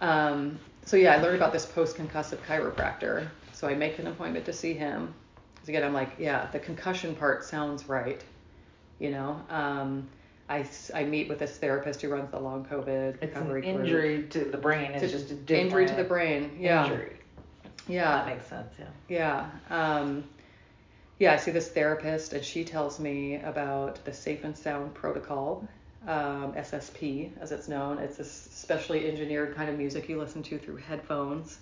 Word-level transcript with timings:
Um, 0.00 0.58
so 0.84 0.96
yeah, 0.96 1.14
I 1.14 1.22
learned 1.22 1.36
about 1.36 1.52
this 1.52 1.66
post-concussive 1.66 2.38
chiropractor. 2.46 3.28
So 3.52 3.68
I 3.68 3.74
make 3.74 3.98
an 3.98 4.06
appointment 4.06 4.46
to 4.46 4.52
see 4.52 4.72
him. 4.72 5.14
Because 5.54 5.68
again, 5.68 5.84
I'm 5.84 5.92
like, 5.92 6.12
yeah, 6.18 6.48
the 6.50 6.58
concussion 6.58 7.14
part 7.14 7.44
sounds 7.44 7.88
right. 7.88 8.22
You 8.98 9.10
know, 9.10 9.40
um, 9.50 10.08
I, 10.48 10.66
I 10.94 11.04
meet 11.04 11.28
with 11.28 11.38
this 11.38 11.58
therapist 11.58 12.02
who 12.02 12.08
runs 12.08 12.30
the 12.30 12.40
long 12.40 12.64
COVID 12.64 13.22
It's 13.22 13.36
an 13.36 13.48
recovery 13.48 13.60
group. 13.62 13.76
injury 13.76 14.22
to 14.30 14.44
the 14.44 14.58
brain. 14.58 14.92
It's 14.92 15.02
It's 15.04 15.12
just 15.12 15.30
a 15.30 15.34
different 15.34 15.66
Injury 15.66 15.86
to 15.86 15.94
the 15.94 16.04
brain. 16.04 16.56
Yeah. 16.58 16.84
Injury. 16.84 17.16
Yeah. 17.88 18.10
That 18.10 18.26
makes 18.26 18.46
sense. 18.46 18.72
Yeah. 18.78 19.50
Yeah. 19.70 19.98
Um, 19.98 20.24
yeah, 21.18 21.34
I 21.34 21.36
see 21.36 21.50
this 21.50 21.68
therapist, 21.68 22.32
and 22.32 22.42
she 22.42 22.64
tells 22.64 22.98
me 22.98 23.36
about 23.36 24.02
the 24.06 24.12
Safe 24.12 24.42
and 24.42 24.56
Sound 24.56 24.94
Protocol, 24.94 25.68
um, 26.06 26.54
SSP, 26.54 27.30
as 27.40 27.52
it's 27.52 27.68
known. 27.68 27.98
It's 27.98 28.18
a 28.18 28.24
specially 28.24 29.08
engineered 29.08 29.54
kind 29.54 29.68
of 29.70 29.76
music 29.76 30.08
you 30.08 30.18
listen 30.18 30.42
to 30.44 30.58
through 30.58 30.76
headphones, 30.76 31.58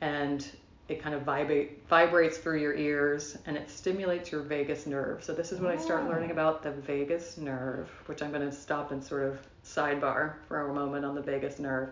and 0.00 0.46
it 0.88 1.00
kind 1.02 1.14
of 1.14 1.22
vibrate, 1.22 1.86
vibrates 1.88 2.38
through 2.38 2.60
your 2.60 2.74
ears, 2.74 3.36
and 3.46 3.56
it 3.56 3.70
stimulates 3.70 4.30
your 4.32 4.42
vagus 4.42 4.86
nerve. 4.86 5.22
So 5.24 5.32
this 5.32 5.52
is 5.52 5.60
when 5.60 5.70
I 5.70 5.76
start 5.76 6.04
Oh. 6.04 6.08
learning 6.08 6.30
about 6.32 6.62
the 6.62 6.72
vagus 6.72 7.38
nerve, 7.38 7.88
which 8.06 8.22
I'm 8.22 8.30
going 8.30 8.48
to 8.48 8.54
stop 8.54 8.90
and 8.92 9.02
sort 9.02 9.22
of 9.24 9.38
sidebar 9.64 10.34
for 10.48 10.68
a 10.70 10.74
moment 10.74 11.04
on 11.04 11.14
the 11.14 11.22
vagus 11.22 11.58
nerve. 11.58 11.90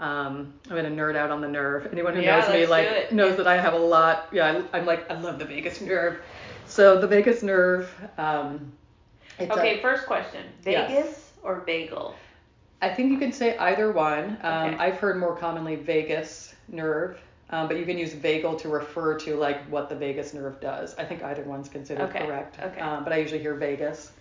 Um, 0.00 0.54
I'm 0.70 0.76
gonna 0.76 0.90
nerd 0.90 1.16
out 1.16 1.30
on 1.32 1.40
the 1.40 1.48
nerve. 1.48 1.88
Anyone 1.92 2.14
who 2.14 2.20
Yeah, 2.22 2.38
knows 2.38 2.52
me 2.52 2.66
like 2.66 3.10
knows 3.10 3.36
that 3.36 3.48
I 3.48 3.60
have 3.60 3.72
a 3.74 3.78
lot. 3.78 4.28
Yeah, 4.30 4.62
I, 4.72 4.78
I'm 4.78 4.86
like 4.86 5.10
I 5.10 5.14
love 5.18 5.40
the 5.40 5.44
vagus 5.44 5.80
nerve. 5.80 6.20
So 6.66 7.00
the 7.00 7.08
vagus 7.08 7.42
nerve. 7.42 7.92
Um, 8.16 8.72
it's 9.38 9.50
a- 9.50 9.58
Okay, 9.58 9.80
first 9.80 10.06
question. 10.06 10.44
Yes. 10.64 11.32
Or 11.42 11.60
vagal? 11.66 12.14
I 12.82 12.88
think 12.94 13.10
you 13.10 13.18
can 13.18 13.32
say 13.32 13.56
either 13.58 13.90
one. 13.92 14.38
Um, 14.42 14.74
Okay. 14.74 14.76
I've 14.78 14.98
heard 14.98 15.18
more 15.18 15.34
commonly 15.36 15.76
vagus 15.76 16.54
nerve, 16.68 17.18
um, 17.50 17.66
but 17.68 17.76
you 17.76 17.84
can 17.84 17.98
use 17.98 18.14
vagal 18.14 18.58
to 18.60 18.68
refer 18.68 19.18
to 19.20 19.36
like 19.36 19.62
what 19.66 19.88
the 19.88 19.94
vagus 19.96 20.34
nerve 20.34 20.60
does. 20.60 20.96
I 20.98 21.04
think 21.04 21.22
either 21.22 21.42
one's 21.42 21.68
considered 21.68 22.04
Okay, 22.10 22.26
correct. 22.26 22.58
okay. 22.62 22.80
Um, 22.80 23.04
but 23.04 23.12
I 23.12 23.16
usually 23.16 23.40
hear 23.40 23.54
vagus. 23.54 24.12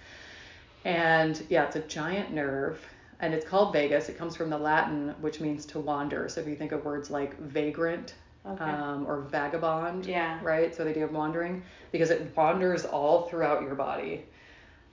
And 0.85 1.41
yeah, 1.49 1.65
it's 1.65 1.75
a 1.75 1.81
giant 1.81 2.33
nerve, 2.33 2.79
and 3.19 3.33
it's 3.33 3.45
called 3.45 3.73
vagus. 3.73 4.09
It 4.09 4.17
comes 4.17 4.35
from 4.35 4.49
the 4.49 4.57
Latin, 4.57 5.13
which 5.21 5.39
means 5.41 5.65
to 5.67 5.79
wander. 5.79 6.29
So 6.29 6.39
if 6.41 6.47
you 6.47 6.55
think 6.55 6.71
of 6.71 6.85
words 6.85 7.09
like 7.09 7.37
vagrant 7.39 8.15
Okay. 8.47 8.63
um, 8.63 9.05
or 9.07 9.21
vagabond, 9.21 10.05
Yeah. 10.05 10.39
right? 10.41 10.73
So 10.73 10.83
the 10.85 10.91
idea 10.91 11.03
of 11.03 11.11
wandering, 11.11 11.63
because 11.91 12.09
it 12.11 12.31
wanders 12.35 12.85
all 12.85 13.23
throughout 13.23 13.61
your 13.63 13.75
body. 13.75 14.25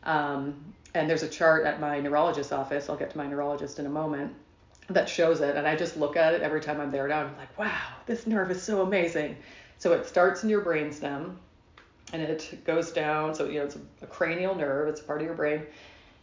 Um, 0.05 0.75
and 0.95 1.11
there's 1.11 1.23
a 1.23 1.29
chart 1.29 1.67
at 1.67 1.81
my 1.81 2.01
neurologist's 2.01 2.53
office. 2.53 2.89
I'll 2.89 2.97
get 2.97 3.11
to 3.11 3.19
my 3.19 3.27
neurologist 3.27 3.79
in 3.79 3.87
a 3.87 3.91
moment. 3.91 4.33
That 4.91 5.09
shows 5.09 5.41
it, 5.41 5.57
and 5.57 5.67
I 5.67 5.77
just 5.77 5.97
look 5.97 6.15
at 6.17 6.35
it 6.35 6.43
every 6.43 6.61
time 6.61 6.79
I'm 6.81 6.91
there 6.91 7.09
now. 7.09 7.21
I'm 7.23 7.37
like, 7.39 7.59
wow, 7.59 7.81
this 8.07 8.27
nerve 8.27 8.51
is 8.51 8.63
so 8.63 8.83
amazing. 8.83 9.37
So 9.79 9.93
it 9.95 10.07
starts 10.07 10.43
in 10.45 10.51
your 10.51 10.61
brainstem, 10.63 11.37
and 12.13 12.21
it 12.23 12.63
goes 12.65 12.93
down. 12.93 13.35
So 13.35 13.47
you 13.49 13.61
know, 13.61 13.65
it's 13.65 13.79
a 14.03 14.07
cranial 14.07 14.55
nerve. 14.55 14.89
It's 14.89 15.01
a 15.01 15.05
part 15.05 15.21
of 15.23 15.27
your 15.27 15.35
brain. 15.35 15.63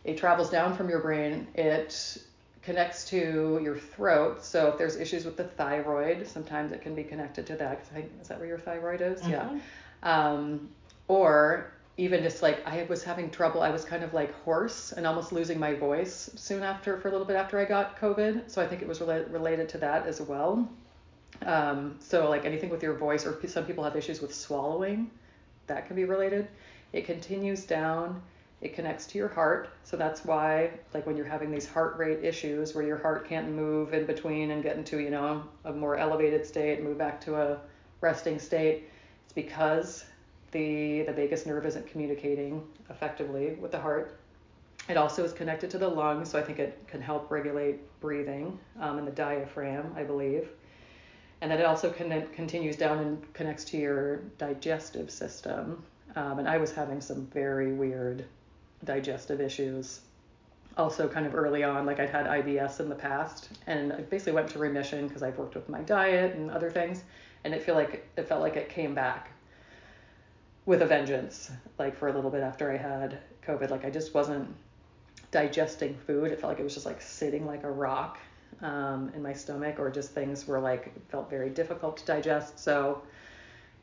It 0.04 0.18
travels 0.18 0.52
down 0.52 0.76
from 0.78 0.90
your 0.90 1.00
brain. 1.00 1.48
It 1.56 2.18
connects 2.62 3.06
to 3.06 3.59
your 3.64 3.78
throat. 3.78 4.46
So 4.46 4.68
if 4.68 4.78
there's 4.78 4.96
issues 4.96 5.26
with 5.26 5.38
the 5.38 5.46
thyroid, 5.46 6.28
sometimes 6.28 6.72
it 6.72 6.82
can 6.84 6.94
be 6.94 7.04
connected 7.04 7.48
to 7.48 7.56
that. 7.56 7.84
I 7.92 7.94
think, 7.96 8.12
is 8.22 8.28
that 8.28 8.38
where 8.38 8.48
your 8.48 8.59
thyroid 8.59 9.02
is? 9.02 9.28
Yeah. 9.28 9.50
Mhm. 9.50 10.08
Um, 10.08 10.70
or 11.08 11.72
even 11.97 12.23
just 12.23 12.42
like 12.42 12.66
I 12.66 12.84
was 12.89 13.03
having 13.03 13.30
trouble. 13.30 13.61
I 13.61 13.70
was 13.70 13.84
kind 13.84 14.03
of 14.03 14.14
like 14.14 14.34
hoarse 14.44 14.94
and 14.94 15.06
almost 15.06 15.31
losing 15.31 15.59
my 15.59 15.73
voice 15.73 16.30
soon 16.36 16.64
after, 16.64 16.97
for 17.00 17.09
a 17.09 17.11
little 17.11 17.28
bit 17.28 17.36
after 17.36 17.59
I 17.59 17.66
got 17.66 18.00
COVID. 18.00 18.50
So 18.50 18.61
I 18.61 18.67
think 18.67 18.81
it 18.81 18.88
was 18.88 19.00
rela- 19.00 19.31
related 19.31 19.70
to 19.70 19.78
that 19.80 20.08
as 20.08 20.22
well. 20.22 20.67
Um, 21.45 21.95
so 22.00 22.30
like 22.30 22.45
anything 22.45 22.69
with 22.69 22.84
your 22.84 22.94
voice, 22.94 23.25
or 23.25 23.39
some 23.47 23.66
people 23.66 23.84
have 23.84 23.95
issues 23.95 24.22
with 24.22 24.34
swallowing, 24.34 25.12
that 25.67 25.88
can 25.88 25.95
be 25.95 26.06
related. 26.06 26.47
It 26.94 27.06
continues 27.06 27.66
down. 27.66 28.22
It 28.62 28.75
connects 28.75 29.08
to 29.08 29.18
your 29.18 29.28
heart. 29.28 29.69
So 29.84 29.97
that's 29.97 30.23
why, 30.23 30.72
like 30.94 31.08
when 31.08 31.18
you're 31.18 31.25
having 31.25 31.52
these 31.52 31.68
heart 31.68 31.97
rate 31.97 32.23
issues 32.23 32.75
where 32.75 32.85
your 32.85 32.97
heart 32.97 33.28
can't 33.28 33.50
move 33.50 33.94
in 33.94 34.06
between 34.06 34.52
and 34.52 34.62
get 34.62 34.78
into, 34.78 35.00
you 35.00 35.09
know, 35.09 35.44
a 35.66 35.73
more 35.73 35.97
elevated 35.97 36.46
state, 36.46 36.84
move 36.84 36.97
back 36.97 37.19
to 37.22 37.35
a 37.35 37.59
resting 38.02 38.38
state, 38.38 38.88
it's 39.23 39.34
because 39.34 40.06
the 40.51 41.03
the 41.03 41.13
vagus 41.13 41.45
nerve 41.45 41.66
isn't 41.66 41.88
communicating 41.88 42.63
effectively 42.89 43.53
with 43.56 43.72
the 43.72 43.79
heart. 43.79 44.19
It 44.89 44.97
also 44.97 45.23
is 45.23 45.31
connected 45.31 45.69
to 45.72 45.78
the 45.78 45.88
lungs, 45.88 46.29
so 46.29 46.39
I 46.39 46.41
think 46.41 46.59
it 46.59 46.88
can 46.88 47.01
help 47.01 47.29
regulate 47.31 47.79
breathing 48.01 48.59
um, 48.79 48.97
and 48.97 49.07
the 49.07 49.11
diaphragm, 49.11 49.94
I 49.95 50.03
believe. 50.03 50.50
And 51.41 51.51
then 51.51 51.59
it 51.59 51.66
also 51.66 51.91
con- 51.91 52.28
continues 52.34 52.78
down 52.78 53.00
and 53.00 53.34
connects 53.34 53.63
to 53.66 53.78
your 53.78 54.17
digestive 54.38 55.09
system. 55.09 55.84
Um, 56.16 56.40
and 56.40 56.47
I 56.47 56.57
was 56.57 56.72
having 56.72 57.00
some 57.00 57.28
very 57.28 57.73
weird 57.73 58.25
digestive 58.84 59.40
issues. 59.40 60.01
Also, 60.78 61.07
kind 61.07 61.25
of 61.25 61.35
early 61.35 61.63
on, 61.63 61.85
like 61.85 62.00
I'd 62.00 62.09
had 62.09 62.25
IBS 62.25 62.79
in 62.79 62.90
the 62.90 62.95
past, 62.95 63.50
and 63.67 63.94
I 63.94 64.01
basically 64.01 64.34
went 64.34 64.50
to 64.50 64.59
remission 64.59 65.07
because 65.07 65.22
I've 65.22 65.38
worked 65.38 65.56
with 65.56 65.69
my 65.69 65.81
diet 65.81 66.35
and 66.35 66.50
other 66.50 66.72
things, 66.72 67.03
and 67.44 67.53
it 67.53 67.61
feel 67.61 67.75
like 67.75 68.07
it 68.16 68.28
felt 68.28 68.41
like 68.41 68.56
it 68.56 68.69
came 68.69 68.95
back 68.95 69.31
with 70.66 70.81
a 70.81 70.85
vengeance. 70.85 71.51
Like 71.79 71.95
for 71.95 72.07
a 72.07 72.13
little 72.13 72.31
bit 72.31 72.41
after 72.41 72.72
I 72.72 72.77
had 72.77 73.19
COVID, 73.45 73.69
like 73.69 73.85
I 73.85 73.89
just 73.89 74.13
wasn't 74.13 74.53
digesting 75.31 75.95
food. 76.05 76.31
It 76.31 76.39
felt 76.39 76.51
like 76.51 76.59
it 76.59 76.63
was 76.63 76.73
just 76.73 76.85
like 76.85 77.01
sitting 77.01 77.45
like 77.45 77.63
a 77.63 77.72
rock 77.72 78.19
um, 78.61 79.11
in 79.16 79.22
my 79.23 79.33
stomach, 79.33 79.79
or 79.79 79.89
just 79.89 80.11
things 80.11 80.47
were 80.47 80.59
like 80.59 80.94
felt 81.09 81.29
very 81.29 81.49
difficult 81.49 81.97
to 81.97 82.05
digest. 82.05 82.59
So, 82.59 83.01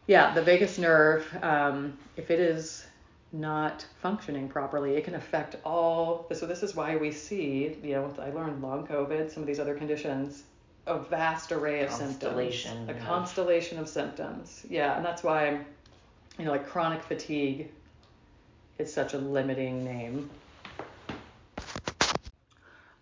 yeah, 0.07 0.33
the 0.35 0.43
vagus 0.43 0.79
nerve, 0.79 1.27
um, 1.43 1.99
if 2.17 2.31
it 2.31 2.39
is 2.39 2.87
not 3.33 3.85
functioning 4.01 4.49
properly, 4.49 4.97
it 4.97 5.05
can 5.05 5.15
affect 5.15 5.57
all. 5.65 6.27
So 6.33 6.47
this 6.47 6.63
is 6.63 6.75
why 6.75 6.97
we 6.97 7.11
see, 7.11 7.77
you 7.83 7.93
know, 7.93 8.15
I 8.19 8.31
learned 8.31 8.63
long 8.63 8.87
COVID, 8.87 9.31
some 9.31 9.43
of 9.43 9.47
these 9.47 9.61
other 9.61 9.75
conditions, 9.75 10.45
a 10.87 10.99
vast 10.99 11.53
array 11.53 11.81
of 11.85 11.93
symptoms, 11.93 12.67
a 12.89 12.93
of- 12.93 13.01
constellation 13.01 13.79
of 13.79 13.89
symptoms. 13.89 14.65
Yeah, 14.69 14.97
and 14.97 15.05
that's 15.05 15.23
why, 15.23 15.61
you 16.39 16.45
know, 16.45 16.53
like 16.53 16.69
chronic 16.69 17.03
fatigue 17.03 17.69
is 18.79 18.93
such 18.93 19.15
a 19.15 19.19
limiting 19.19 19.85
name. 19.85 20.31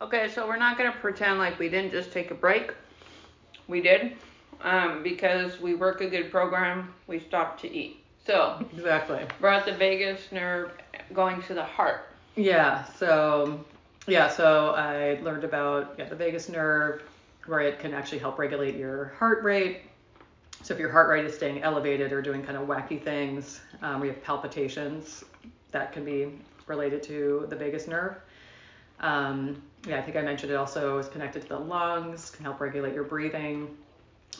Okay, 0.01 0.29
so 0.29 0.47
we're 0.47 0.57
not 0.57 0.77
gonna 0.77 0.95
pretend 1.01 1.39
like 1.39 1.59
we 1.59 1.69
didn't 1.69 1.91
just 1.93 2.13
take 2.13 2.31
a 2.31 2.35
break. 2.35 2.73
We 3.69 3.81
did, 3.81 4.17
um, 4.63 5.03
because 5.03 5.61
we 5.61 5.75
work 5.75 6.01
a 6.01 6.09
good 6.09 6.31
program. 6.31 6.95
We 7.07 7.21
stopped 7.21 7.61
to 7.63 7.73
eat. 7.73 8.05
So 8.25 8.65
Exactly. 8.75 9.21
brought 9.41 9.67
the 9.67 9.73
vagus 9.73 10.33
nerve 10.33 10.73
going 11.13 11.43
to 11.43 11.55
the 11.55 11.65
heart. 11.65 12.09
Yeah, 12.37 12.85
so 12.95 13.65
yeah, 14.07 14.29
so 14.29 14.71
I 14.71 15.19
learned 15.23 15.45
about 15.45 15.95
yeah, 15.99 16.09
the 16.09 16.17
vagus 16.17 16.49
nerve, 16.49 17.03
where 17.47 17.61
it 17.61 17.79
can 17.79 17.95
actually 17.95 18.19
help 18.19 18.39
regulate 18.39 18.77
your 18.77 19.13
heart 19.19 19.43
rate. 19.43 19.83
So 20.66 20.75
if 20.75 20.81
your 20.81 20.91
heart 20.91 21.09
rate 21.09 21.25
is 21.25 21.32
staying 21.32 21.62
elevated 21.62 22.12
or 22.12 22.21
doing 22.21 22.43
kind 22.43 22.59
of 22.59 22.66
wacky 22.66 23.00
things, 23.00 23.60
um, 23.82 24.00
we 24.00 24.09
have 24.09 24.21
palpitations 24.25 25.22
that 25.71 25.93
can 25.93 26.04
be 26.04 26.41
related 26.66 27.04
to 27.04 27.47
the 27.49 27.54
vagus 27.54 27.87
nerve. 27.87 28.16
Um, 28.99 29.62
yeah, 29.87 29.99
I 29.99 30.03
think 30.03 30.16
I 30.16 30.22
mentioned 30.22 30.50
it 30.50 30.56
also 30.56 30.99
is 30.99 31.06
connected 31.06 31.43
to 31.43 31.49
the 31.50 31.59
lungs, 31.60 32.31
can 32.31 32.44
help 32.44 32.59
regulate 32.60 32.94
your 32.94 33.05
breathing. 33.05 33.76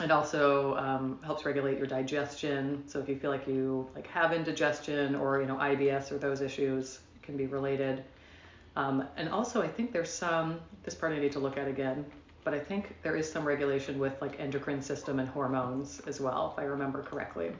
It 0.01 0.11
also 0.11 0.75
um, 0.75 1.17
helps 1.23 1.45
regulate 1.45 1.77
your 1.77 1.87
digestion. 1.87 2.83
So 2.87 2.99
if 2.99 3.07
you 3.07 3.17
feel 3.17 3.31
like 3.31 3.47
you 3.47 3.87
like 3.95 4.07
have 4.07 4.33
indigestion 4.33 5.15
or 5.15 5.39
you 5.39 5.47
know 5.47 5.55
IBS 5.55 6.11
or 6.11 6.17
those 6.17 6.41
issues 6.41 6.99
can 7.21 7.37
be 7.37 7.45
related. 7.45 8.03
Um, 8.75 9.07
and 9.15 9.29
also 9.29 9.61
I 9.61 9.69
think 9.69 9.93
there's 9.93 10.11
some 10.11 10.59
this 10.83 10.93
part 10.93 11.13
I 11.13 11.19
need 11.19 11.31
to 11.31 11.39
look 11.39 11.57
at 11.57 11.69
again, 11.69 12.05
but 12.47 12.53
I 12.53 12.59
think 12.59 12.95
there 13.03 13.17
is 13.17 13.29
some 13.29 13.43
regulation 13.43 13.99
with 13.99 14.21
like 14.21 14.39
endocrine 14.39 14.81
system 14.81 15.19
and 15.19 15.27
hormones 15.27 15.99
as 16.07 16.21
well, 16.21 16.53
if 16.53 16.57
I 16.57 16.63
remember 16.63 17.03
correctly. 17.03 17.51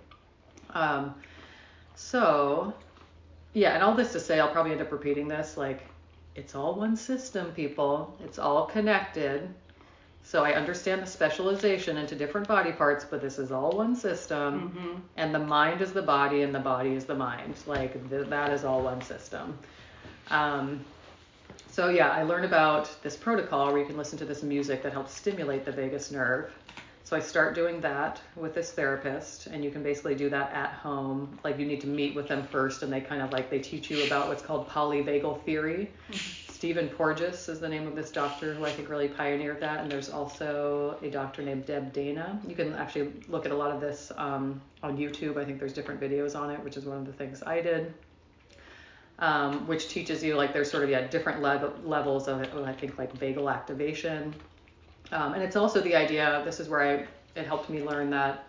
Um, 0.69 1.13
so 1.95 2.73
yeah, 3.51 3.73
and 3.73 3.83
all 3.83 3.93
this 3.93 4.13
to 4.13 4.19
say, 4.21 4.39
I'll 4.39 4.47
probably 4.47 4.71
end 4.71 4.79
up 4.79 4.93
repeating 4.93 5.27
this. 5.27 5.57
Like, 5.57 5.81
it's 6.35 6.55
all 6.55 6.73
one 6.73 6.95
system, 6.95 7.51
people. 7.51 8.17
It's 8.23 8.39
all 8.39 8.65
connected. 8.65 9.49
So 10.23 10.45
I 10.45 10.53
understand 10.53 11.01
the 11.01 11.07
specialization 11.07 11.97
into 11.97 12.15
different 12.15 12.47
body 12.47 12.71
parts, 12.71 13.03
but 13.03 13.19
this 13.19 13.39
is 13.39 13.51
all 13.51 13.71
one 13.71 13.93
system. 13.93 14.69
Mm-hmm. 14.69 14.99
And 15.17 15.35
the 15.35 15.39
mind 15.39 15.81
is 15.81 15.91
the 15.91 16.01
body, 16.01 16.43
and 16.43 16.55
the 16.55 16.59
body 16.59 16.93
is 16.93 17.03
the 17.03 17.15
mind. 17.15 17.55
Like, 17.65 18.09
th- 18.09 18.27
that 18.29 18.53
is 18.53 18.63
all 18.63 18.83
one 18.83 19.01
system. 19.01 19.59
Um, 20.29 20.85
so 21.77 21.89
yeah, 21.89 22.09
I 22.09 22.23
learned 22.23 22.43
about 22.43 22.89
this 23.03 23.15
protocol 23.15 23.67
where 23.67 23.77
you 23.77 23.85
can 23.85 23.97
listen 23.97 24.17
to 24.17 24.25
this 24.25 24.41
music 24.41 24.81
that 24.81 24.93
helps 24.93 25.13
stimulate 25.13 25.63
the 25.63 25.71
vagus 25.71 26.09
nerve. 26.09 26.51
So 27.03 27.15
I 27.15 27.19
start 27.19 27.53
doing 27.53 27.81
that 27.81 28.19
with 28.35 28.55
this 28.55 28.71
therapist, 28.71 29.45
and 29.45 29.63
you 29.63 29.69
can 29.69 29.83
basically 29.83 30.15
do 30.15 30.27
that 30.31 30.51
at 30.53 30.71
home. 30.71 31.37
Like 31.43 31.59
you 31.59 31.67
need 31.67 31.79
to 31.81 31.87
meet 31.87 32.15
with 32.15 32.27
them 32.27 32.47
first, 32.47 32.81
and 32.81 32.91
they 32.91 32.99
kind 32.99 33.21
of 33.21 33.31
like 33.31 33.51
they 33.51 33.59
teach 33.59 33.91
you 33.91 34.03
about 34.07 34.27
what's 34.27 34.41
called 34.41 34.67
polyvagal 34.67 35.43
theory. 35.43 35.91
Stephen 36.49 36.89
Porges 36.89 37.47
is 37.47 37.59
the 37.59 37.69
name 37.69 37.85
of 37.85 37.95
this 37.95 38.09
doctor 38.09 38.55
who 38.55 38.65
I 38.65 38.71
think 38.71 38.89
really 38.89 39.09
pioneered 39.09 39.59
that. 39.59 39.81
And 39.81 39.91
there's 39.91 40.09
also 40.09 40.97
a 41.03 41.11
doctor 41.11 41.43
named 41.43 41.67
Deb 41.67 41.93
Dana. 41.93 42.41
You 42.47 42.55
can 42.55 42.73
actually 42.73 43.13
look 43.27 43.45
at 43.45 43.51
a 43.51 43.55
lot 43.55 43.69
of 43.69 43.79
this 43.79 44.11
um, 44.17 44.59
on 44.81 44.97
YouTube. 44.97 45.37
I 45.37 45.45
think 45.45 45.59
there's 45.59 45.73
different 45.73 46.01
videos 46.01 46.35
on 46.35 46.49
it, 46.49 46.59
which 46.63 46.75
is 46.75 46.85
one 46.85 46.97
of 46.97 47.05
the 47.05 47.13
things 47.13 47.43
I 47.43 47.61
did. 47.61 47.93
Um, 49.19 49.65
which 49.65 49.89
teaches 49.89 50.23
you 50.23 50.35
like 50.35 50.53
there's 50.53 50.69
sort 50.69 50.83
of 50.83 50.91
yeah 50.91 51.07
different 51.07 51.41
le- 51.41 51.73
levels 51.83 52.27
of 52.27 52.39
I 52.63 52.71
think 52.71 52.99
like 52.99 53.17
vagal 53.17 53.51
activation, 53.51 54.35
um, 55.11 55.33
and 55.33 55.41
it's 55.41 55.55
also 55.55 55.81
the 55.81 55.95
idea. 55.95 56.43
This 56.45 56.59
is 56.59 56.69
where 56.69 56.81
I 56.81 57.07
it 57.39 57.47
helped 57.47 57.69
me 57.69 57.81
learn 57.81 58.11
that 58.11 58.45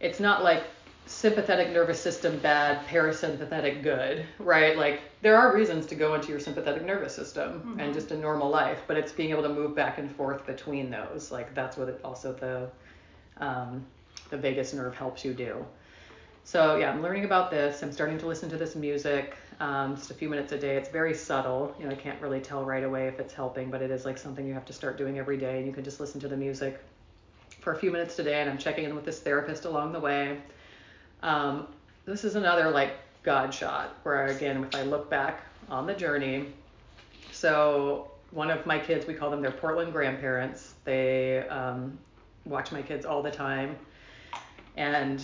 it's 0.00 0.18
not 0.18 0.42
like 0.42 0.64
sympathetic 1.06 1.70
nervous 1.70 2.00
system 2.00 2.38
bad, 2.38 2.86
parasympathetic 2.86 3.82
good, 3.82 4.24
right? 4.38 4.76
Like 4.76 5.00
there 5.20 5.36
are 5.36 5.54
reasons 5.54 5.86
to 5.86 5.94
go 5.94 6.14
into 6.14 6.28
your 6.28 6.40
sympathetic 6.40 6.84
nervous 6.84 7.14
system 7.14 7.60
mm-hmm. 7.60 7.80
and 7.80 7.94
just 7.94 8.10
a 8.12 8.16
normal 8.16 8.48
life, 8.48 8.82
but 8.86 8.96
it's 8.96 9.12
being 9.12 9.30
able 9.30 9.42
to 9.42 9.48
move 9.48 9.74
back 9.74 9.98
and 9.98 10.10
forth 10.10 10.46
between 10.46 10.90
those. 10.90 11.30
Like 11.30 11.54
that's 11.54 11.76
what 11.76 11.88
it, 11.88 12.00
also 12.04 12.32
the 12.32 12.70
um, 13.44 13.84
the 14.30 14.36
vagus 14.36 14.72
nerve 14.72 14.94
helps 14.94 15.24
you 15.24 15.34
do. 15.34 15.64
So 16.44 16.76
yeah, 16.76 16.90
I'm 16.90 17.02
learning 17.02 17.24
about 17.24 17.50
this. 17.50 17.82
I'm 17.82 17.92
starting 17.92 18.18
to 18.18 18.26
listen 18.26 18.48
to 18.50 18.56
this 18.56 18.74
music, 18.74 19.36
um, 19.62 19.94
just 19.94 20.10
a 20.10 20.14
few 20.14 20.28
minutes 20.28 20.50
a 20.50 20.58
day. 20.58 20.76
It's 20.76 20.88
very 20.88 21.14
subtle. 21.14 21.72
You 21.78 21.86
know, 21.86 21.92
I 21.92 21.94
can't 21.94 22.20
really 22.20 22.40
tell 22.40 22.64
right 22.64 22.82
away 22.82 23.06
if 23.06 23.20
it's 23.20 23.32
helping, 23.32 23.70
but 23.70 23.80
it 23.80 23.92
is 23.92 24.04
like 24.04 24.18
something 24.18 24.44
you 24.44 24.54
have 24.54 24.64
to 24.64 24.72
start 24.72 24.98
doing 24.98 25.20
every 25.20 25.38
day. 25.38 25.58
And 25.58 25.66
you 25.68 25.72
can 25.72 25.84
just 25.84 26.00
listen 26.00 26.20
to 26.20 26.28
the 26.28 26.36
music 26.36 26.80
for 27.60 27.72
a 27.72 27.78
few 27.78 27.92
minutes 27.92 28.16
today. 28.16 28.40
And 28.40 28.50
I'm 28.50 28.58
checking 28.58 28.84
in 28.84 28.96
with 28.96 29.04
this 29.04 29.20
therapist 29.20 29.64
along 29.64 29.92
the 29.92 30.00
way. 30.00 30.40
Um, 31.22 31.68
this 32.06 32.24
is 32.24 32.34
another 32.34 32.70
like 32.70 32.94
God 33.22 33.54
shot 33.54 33.94
where 34.02 34.26
again, 34.26 34.64
if 34.64 34.74
I 34.74 34.82
look 34.82 35.08
back 35.08 35.42
on 35.70 35.86
the 35.86 35.94
journey, 35.94 36.46
so 37.30 38.10
one 38.32 38.50
of 38.50 38.66
my 38.66 38.80
kids, 38.80 39.06
we 39.06 39.14
call 39.14 39.30
them 39.30 39.42
their 39.42 39.52
Portland 39.52 39.92
grandparents. 39.92 40.74
They 40.82 41.46
um, 41.46 41.96
watch 42.46 42.72
my 42.72 42.82
kids 42.82 43.06
all 43.06 43.22
the 43.22 43.30
time, 43.30 43.76
and 44.76 45.22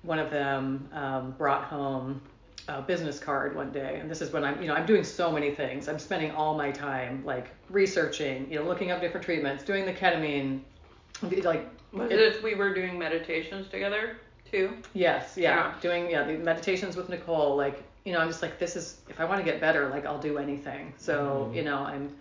one 0.00 0.18
of 0.18 0.30
them 0.30 0.88
um, 0.94 1.32
brought 1.32 1.64
home 1.64 2.22
a 2.68 2.82
business 2.82 3.18
card 3.18 3.54
one 3.54 3.70
day, 3.70 3.98
and 4.00 4.10
this 4.10 4.20
is 4.20 4.32
when 4.32 4.44
I'm, 4.44 4.60
you 4.60 4.68
know, 4.68 4.74
I'm 4.74 4.86
doing 4.86 5.04
so 5.04 5.30
many 5.30 5.50
things. 5.50 5.88
I'm 5.88 5.98
spending 5.98 6.30
all 6.30 6.56
my 6.56 6.70
time 6.70 7.22
like 7.24 7.48
researching, 7.70 8.50
you 8.50 8.58
know, 8.58 8.64
looking 8.64 8.90
up 8.90 9.00
different 9.00 9.24
treatments, 9.24 9.64
doing 9.64 9.84
the 9.84 9.92
ketamine, 9.92 10.60
like. 11.42 11.68
Was 11.92 12.10
it, 12.10 12.18
it 12.18 12.42
we 12.42 12.56
were 12.56 12.74
doing 12.74 12.98
meditations 12.98 13.68
together? 13.68 14.16
too. 14.54 14.76
Yes, 14.92 15.36
yeah. 15.36 15.56
yeah. 15.56 15.74
Doing 15.80 16.10
yeah, 16.10 16.24
the 16.24 16.38
meditations 16.38 16.96
with 16.96 17.08
Nicole, 17.08 17.56
like, 17.56 17.82
you 18.04 18.12
know, 18.12 18.20
I'm 18.20 18.28
just 18.28 18.42
like 18.42 18.58
this 18.58 18.76
is 18.76 18.98
if 19.08 19.20
I 19.20 19.24
want 19.24 19.44
to 19.44 19.44
get 19.44 19.60
better, 19.60 19.88
like 19.88 20.06
I'll 20.06 20.20
do 20.20 20.38
anything. 20.38 20.92
So, 20.96 21.46
mm-hmm. 21.46 21.56
you 21.56 21.62
know, 21.64 21.78
I'm 21.78 22.14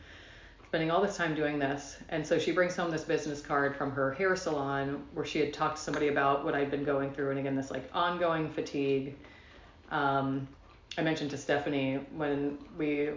spending 0.67 0.89
all 0.89 1.01
this 1.01 1.15
time 1.15 1.35
doing 1.35 1.59
this. 1.59 1.97
And 2.09 2.25
so 2.25 2.39
she 2.39 2.51
brings 2.51 2.75
home 2.75 2.89
this 2.89 3.03
business 3.03 3.41
card 3.41 3.75
from 3.75 3.91
her 3.91 4.11
hair 4.13 4.35
salon 4.35 5.03
where 5.13 5.25
she 5.25 5.39
had 5.39 5.53
talked 5.53 5.77
to 5.77 5.83
somebody 5.83 6.07
about 6.07 6.43
what 6.43 6.55
I'd 6.55 6.71
been 6.71 6.83
going 6.83 7.11
through 7.13 7.31
and 7.31 7.39
again 7.39 7.55
this 7.55 7.69
like 7.69 7.89
ongoing 7.93 8.49
fatigue. 8.49 9.15
Um, 9.93 10.47
I 10.97 11.03
mentioned 11.03 11.29
to 11.31 11.37
Stephanie 11.37 11.99
when 12.15 12.57
we 12.77 13.11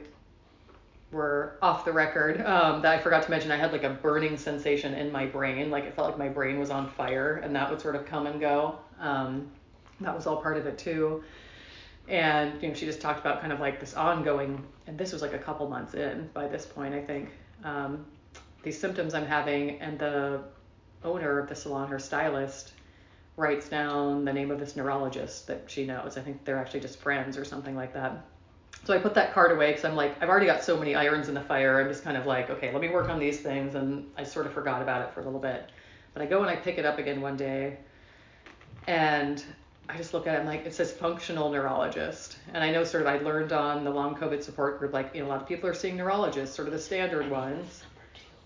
were 1.11 1.57
off 1.63 1.87
the 1.87 1.93
record 1.93 2.41
um, 2.43 2.83
that 2.83 2.99
I 2.99 3.03
forgot 3.03 3.23
to 3.25 3.31
mention 3.31 3.51
I 3.51 3.57
had 3.57 3.73
like 3.73 3.85
a 3.85 3.91
burning 3.91 4.37
sensation 4.37 4.93
in 4.93 5.11
my 5.11 5.25
brain, 5.25 5.71
like 5.71 5.85
it 5.85 5.97
felt 5.97 6.09
like 6.09 6.19
my 6.19 6.29
brain 6.29 6.59
was 6.59 6.71
on 6.71 6.91
fire, 6.91 7.41
and 7.43 7.57
that 7.57 7.71
would 7.71 7.81
sort 7.81 7.97
of 7.97 8.05
come 8.05 8.27
and 8.27 8.39
go. 8.39 8.79
Um, 9.01 9.51
that 10.03 10.15
was 10.15 10.27
all 10.27 10.37
part 10.37 10.59
of 10.59 10.67
it 10.67 10.77
too. 10.77 11.25
And 12.09 12.61
you 12.63 12.69
know, 12.69 12.75
she 12.75 12.85
just 12.85 13.01
talked 13.01 13.21
about 13.21 13.41
kind 13.41 13.53
of 13.53 13.59
like 13.59 13.81
this 13.81 13.95
ongoing, 13.95 14.63
and 14.87 14.99
this 14.99 15.13
was 15.13 15.23
like 15.23 15.33
a 15.33 15.39
couple 15.39 15.69
months 15.69 15.95
in 15.95 16.29
by 16.35 16.47
this 16.47 16.67
point, 16.67 16.95
I 16.95 17.01
think. 17.01 17.31
Um, 17.65 18.05
these 18.63 18.79
symptoms 18.79 19.15
I'm 19.15 19.27
having, 19.27 19.81
and 19.81 19.99
the 19.99 20.43
owner 21.03 21.39
of 21.39 21.49
the 21.49 21.55
salon, 21.55 21.89
her 21.89 21.99
stylist, 21.99 22.73
writes 23.37 23.69
down 23.69 24.25
the 24.25 24.33
name 24.33 24.51
of 24.51 24.59
this 24.59 24.77
neurologist 24.77 25.47
that 25.47 25.65
she 25.67 25.87
knows. 25.87 26.17
I 26.17 26.23
think 26.23 26.45
they're 26.45 26.59
actually 26.59 26.81
just 26.81 26.99
friends 26.99 27.37
or 27.37 27.45
something 27.45 27.77
like 27.77 27.93
that. 27.95 28.25
So 28.85 28.95
I 28.95 28.99
put 28.99 29.15
that 29.15 29.35
card 29.35 29.53
away 29.53 29.71
because 29.71 29.85
I'm 29.85 29.97
like, 29.97 30.21
I've 30.23 30.29
already 30.29 30.47
got 30.47 30.63
so 30.63 30.77
many 30.77 30.95
irons 30.95 31.29
in 31.29 31.35
the 31.35 31.43
fire. 31.43 31.81
I'm 31.81 31.89
just 31.89 32.05
kind 32.05 32.17
of 32.17 32.27
like, 32.27 32.51
okay, 32.51 32.73
let 32.73 32.81
me 32.81 32.89
work 32.89 33.09
on 33.09 33.19
these 33.19 33.41
things. 33.41 33.75
And 33.75 34.11
I 34.17 34.25
sort 34.25 34.47
of 34.47 34.53
forgot 34.53 34.81
about 34.81 35.03
it 35.03 35.13
for 35.13 35.21
a 35.21 35.25
little 35.25 35.41
bit. 35.41 35.71
But 36.15 36.23
I 36.23 36.27
go 36.27 36.41
and 36.41 36.49
I 36.49 36.57
pick 36.57 36.79
it 36.79 36.87
up 36.87 36.99
again 36.99 37.21
one 37.21 37.37
day 37.37 37.77
and 38.87 39.43
I 39.89 39.97
just 39.97 40.15
look 40.15 40.27
at 40.27 40.35
it, 40.35 40.41
I'm 40.41 40.47
like, 40.47 40.65
it 40.65 40.75
says 40.75 40.93
functional 40.93 41.51
neurologist. 41.51 42.39
And 42.55 42.65
I 42.65 42.71
know 42.71 42.85
sort 42.85 43.03
of 43.03 43.09
I 43.09 43.19
learned 43.19 43.53
on 43.53 43.85
the 43.85 43.91
long 43.91 44.15
COVID 44.15 44.43
support 44.43 44.79
group, 44.79 44.93
like, 44.93 45.15
you 45.15 45.21
know, 45.21 45.29
a 45.29 45.31
lot 45.31 45.43
of 45.43 45.49
people 45.49 45.69
are 45.69 45.75
seeing 45.75 45.97
neurologists, 45.97 46.57
sort 46.57 46.69
of 46.69 46.73
the 46.73 46.81
standard 46.81 47.31
ones 47.31 47.83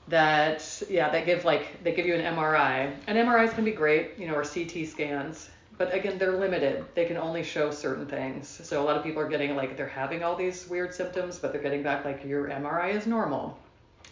that, 0.09 0.83
yeah, 0.89 1.11
that 1.11 1.27
give 1.27 1.45
like, 1.45 1.83
they 1.85 1.95
give 1.95 2.07
you 2.07 2.15
an 2.15 2.35
MRI. 2.35 2.95
And 3.07 3.19
MRIs 3.19 3.55
can 3.55 3.65
be 3.65 3.73
great, 3.73 4.19
you 4.19 4.27
know, 4.27 4.35
or 4.35 4.45
CT 4.45 4.87
scans 4.87 5.51
but 5.81 5.95
again, 5.95 6.19
they're 6.19 6.37
limited. 6.37 6.85
They 6.95 7.07
can 7.07 7.17
only 7.17 7.43
show 7.43 7.71
certain 7.71 8.05
things. 8.05 8.47
So 8.65 8.83
a 8.83 8.85
lot 8.85 8.99
of 8.99 9.03
people 9.03 9.23
are 9.23 9.29
getting 9.29 9.57
like 9.57 9.79
they're 9.79 9.89
having 9.89 10.23
all 10.23 10.37
these 10.37 10.69
weird 10.69 10.93
symptoms, 10.93 11.39
but 11.39 11.53
they're 11.53 11.63
getting 11.63 11.83
back 11.83 12.05
like 12.05 12.23
your 12.23 12.49
MRI 12.49 12.93
is 12.95 13.07
normal. 13.07 13.59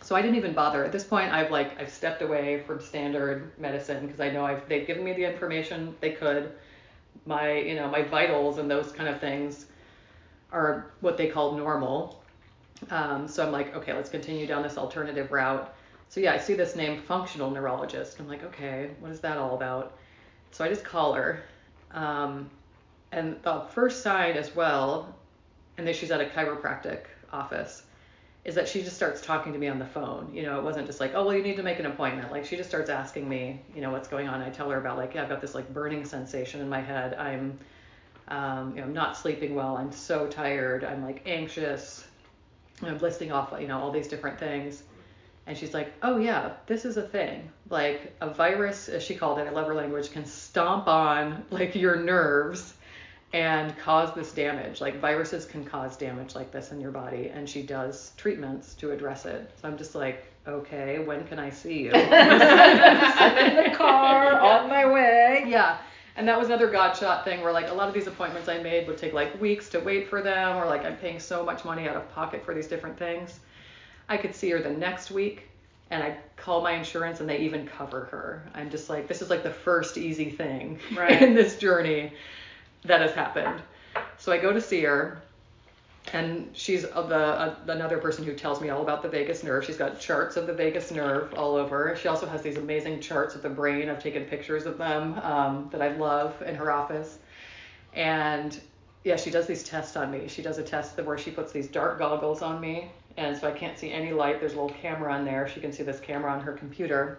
So 0.00 0.16
I 0.16 0.22
didn't 0.22 0.36
even 0.36 0.54
bother. 0.54 0.82
At 0.82 0.92
this 0.92 1.04
point, 1.04 1.30
I've 1.30 1.50
like 1.50 1.78
I've 1.78 1.90
stepped 1.90 2.22
away 2.22 2.62
from 2.62 2.80
standard 2.80 3.52
medicine 3.58 4.06
because 4.06 4.18
I 4.18 4.30
know 4.30 4.46
I've 4.46 4.66
they've 4.66 4.86
given 4.86 5.04
me 5.04 5.12
the 5.12 5.30
information 5.30 5.94
they 6.00 6.12
could. 6.12 6.52
My 7.26 7.58
you 7.58 7.74
know 7.74 7.86
my 7.90 8.02
vitals 8.02 8.56
and 8.56 8.70
those 8.70 8.90
kind 8.90 9.10
of 9.10 9.20
things 9.20 9.66
are 10.50 10.92
what 11.02 11.18
they 11.18 11.26
call 11.26 11.54
normal. 11.54 12.22
Um, 12.88 13.28
so 13.28 13.44
I'm 13.44 13.52
like, 13.52 13.76
okay, 13.76 13.92
let's 13.92 14.08
continue 14.08 14.46
down 14.46 14.62
this 14.62 14.78
alternative 14.78 15.30
route. 15.32 15.74
So 16.08 16.20
yeah, 16.20 16.32
I 16.32 16.38
see 16.38 16.54
this 16.54 16.74
name, 16.74 17.02
functional 17.02 17.50
neurologist. 17.50 18.18
I'm 18.18 18.28
like, 18.28 18.42
okay, 18.44 18.90
what 19.00 19.10
is 19.12 19.20
that 19.20 19.36
all 19.36 19.54
about? 19.54 19.96
So 20.50 20.64
I 20.64 20.68
just 20.68 20.84
call 20.84 21.12
her 21.14 21.42
um, 21.92 22.50
and 23.12 23.36
the 23.42 23.62
first 23.72 24.02
sign 24.02 24.36
as 24.36 24.54
well, 24.54 25.14
and 25.76 25.86
then 25.86 25.94
she's 25.94 26.10
at 26.10 26.20
a 26.20 26.26
chiropractic 26.26 27.04
office, 27.32 27.82
is 28.44 28.54
that 28.54 28.68
she 28.68 28.82
just 28.82 28.96
starts 28.96 29.20
talking 29.20 29.52
to 29.52 29.58
me 29.58 29.68
on 29.68 29.78
the 29.78 29.86
phone. 29.86 30.30
You 30.32 30.42
know, 30.42 30.58
it 30.58 30.64
wasn't 30.64 30.86
just 30.86 31.00
like, 31.00 31.12
oh, 31.14 31.24
well, 31.24 31.34
you 31.34 31.42
need 31.42 31.56
to 31.56 31.62
make 31.62 31.78
an 31.78 31.86
appointment. 31.86 32.30
Like 32.30 32.44
she 32.44 32.56
just 32.56 32.68
starts 32.68 32.90
asking 32.90 33.28
me, 33.28 33.60
you 33.74 33.80
know, 33.80 33.90
what's 33.90 34.08
going 34.08 34.28
on. 34.28 34.42
I 34.42 34.50
tell 34.50 34.70
her 34.70 34.78
about 34.78 34.96
like, 34.96 35.14
yeah, 35.14 35.22
I've 35.22 35.28
got 35.28 35.40
this 35.40 35.54
like 35.54 35.72
burning 35.72 36.04
sensation 36.04 36.60
in 36.60 36.68
my 36.68 36.80
head. 36.80 37.14
I'm, 37.14 37.58
um, 38.28 38.70
you 38.70 38.76
know, 38.76 38.84
I'm 38.84 38.92
not 38.92 39.16
sleeping 39.16 39.54
well. 39.54 39.76
I'm 39.76 39.92
so 39.92 40.26
tired. 40.26 40.84
I'm 40.84 41.02
like 41.02 41.22
anxious. 41.26 42.06
I'm 42.82 42.98
listing 42.98 43.32
off, 43.32 43.52
you 43.60 43.66
know, 43.66 43.78
all 43.78 43.90
these 43.90 44.08
different 44.08 44.38
things. 44.38 44.82
And 45.48 45.56
she's 45.56 45.72
like, 45.72 45.94
oh 46.02 46.18
yeah, 46.18 46.52
this 46.66 46.84
is 46.84 46.98
a 46.98 47.02
thing. 47.02 47.50
Like 47.70 48.14
a 48.20 48.28
virus, 48.28 48.90
as 48.90 49.02
she 49.02 49.14
called 49.14 49.38
it, 49.38 49.46
I 49.46 49.50
love 49.50 49.66
her 49.66 49.74
language, 49.74 50.12
can 50.12 50.26
stomp 50.26 50.86
on 50.86 51.42
like 51.50 51.74
your 51.74 51.96
nerves 51.96 52.74
and 53.32 53.76
cause 53.78 54.14
this 54.14 54.32
damage. 54.32 54.82
Like 54.82 55.00
viruses 55.00 55.46
can 55.46 55.64
cause 55.64 55.96
damage 55.96 56.34
like 56.34 56.50
this 56.52 56.70
in 56.70 56.82
your 56.82 56.90
body, 56.90 57.30
and 57.32 57.48
she 57.48 57.62
does 57.62 58.12
treatments 58.18 58.74
to 58.74 58.90
address 58.90 59.24
it. 59.24 59.50
So 59.60 59.68
I'm 59.68 59.78
just 59.78 59.94
like, 59.94 60.26
okay, 60.46 60.98
when 60.98 61.26
can 61.26 61.38
I 61.38 61.48
see 61.48 61.84
you? 61.84 61.92
I'm 61.94 63.36
in 63.38 63.70
the 63.70 63.74
car 63.74 64.38
on 64.38 64.68
my 64.68 64.86
way. 64.90 65.44
Yeah. 65.46 65.78
And 66.16 66.28
that 66.28 66.38
was 66.38 66.48
another 66.48 66.68
God 66.70 66.94
shot 66.94 67.24
thing 67.24 67.40
where 67.40 67.52
like 67.52 67.68
a 67.68 67.74
lot 67.74 67.88
of 67.88 67.94
these 67.94 68.06
appointments 68.06 68.50
I 68.50 68.58
made 68.58 68.86
would 68.86 68.98
take 68.98 69.14
like 69.14 69.40
weeks 69.40 69.70
to 69.70 69.80
wait 69.80 70.08
for 70.10 70.20
them, 70.20 70.58
or 70.58 70.66
like 70.66 70.84
I'm 70.84 70.96
paying 70.96 71.20
so 71.20 71.42
much 71.42 71.64
money 71.64 71.88
out 71.88 71.96
of 71.96 72.06
pocket 72.10 72.44
for 72.44 72.52
these 72.52 72.66
different 72.66 72.98
things. 72.98 73.40
I 74.08 74.16
could 74.16 74.34
see 74.34 74.50
her 74.50 74.60
the 74.60 74.70
next 74.70 75.10
week 75.10 75.48
and 75.90 76.02
I 76.02 76.16
call 76.36 76.62
my 76.62 76.72
insurance 76.72 77.20
and 77.20 77.28
they 77.28 77.38
even 77.38 77.66
cover 77.66 78.04
her. 78.06 78.42
I'm 78.54 78.70
just 78.70 78.88
like, 78.90 79.08
this 79.08 79.22
is 79.22 79.30
like 79.30 79.42
the 79.42 79.50
first 79.50 79.96
easy 79.96 80.30
thing 80.30 80.78
right. 80.94 81.22
in 81.22 81.34
this 81.34 81.58
journey 81.58 82.12
that 82.84 83.00
has 83.00 83.12
happened. 83.12 83.62
So 84.18 84.32
I 84.32 84.38
go 84.38 84.52
to 84.52 84.60
see 84.60 84.82
her 84.82 85.20
and 86.12 86.48
she's 86.52 86.82
the 86.82 86.90
uh, 86.94 87.54
another 87.66 87.98
person 87.98 88.24
who 88.24 88.32
tells 88.34 88.60
me 88.60 88.70
all 88.70 88.82
about 88.82 89.02
the 89.02 89.08
vagus 89.08 89.42
nerve. 89.42 89.64
She's 89.64 89.76
got 89.76 90.00
charts 90.00 90.36
of 90.36 90.46
the 90.46 90.54
vagus 90.54 90.90
nerve 90.90 91.34
all 91.34 91.56
over. 91.56 91.96
She 92.00 92.08
also 92.08 92.26
has 92.26 92.42
these 92.42 92.56
amazing 92.56 93.00
charts 93.00 93.34
of 93.34 93.42
the 93.42 93.50
brain. 93.50 93.90
I've 93.90 94.02
taken 94.02 94.24
pictures 94.24 94.64
of 94.64 94.78
them 94.78 95.18
um, 95.22 95.68
that 95.70 95.82
I 95.82 95.88
love 95.88 96.40
in 96.42 96.54
her 96.54 96.70
office. 96.70 97.18
And 97.94 98.58
yeah, 99.04 99.16
she 99.16 99.30
does 99.30 99.46
these 99.46 99.62
tests 99.62 99.96
on 99.96 100.10
me. 100.10 100.28
She 100.28 100.40
does 100.40 100.58
a 100.58 100.62
test 100.62 100.98
where 101.02 101.18
she 101.18 101.30
puts 101.30 101.52
these 101.52 101.68
dark 101.68 101.98
goggles 101.98 102.42
on 102.42 102.60
me 102.60 102.90
and 103.18 103.36
so 103.36 103.48
I 103.48 103.50
can't 103.50 103.76
see 103.76 103.90
any 103.90 104.12
light. 104.12 104.38
There's 104.38 104.52
a 104.52 104.60
little 104.60 104.76
camera 104.80 105.12
on 105.12 105.24
there. 105.24 105.48
She 105.48 105.60
can 105.60 105.72
see 105.72 105.82
this 105.82 105.98
camera 105.98 106.30
on 106.30 106.40
her 106.40 106.52
computer. 106.52 107.18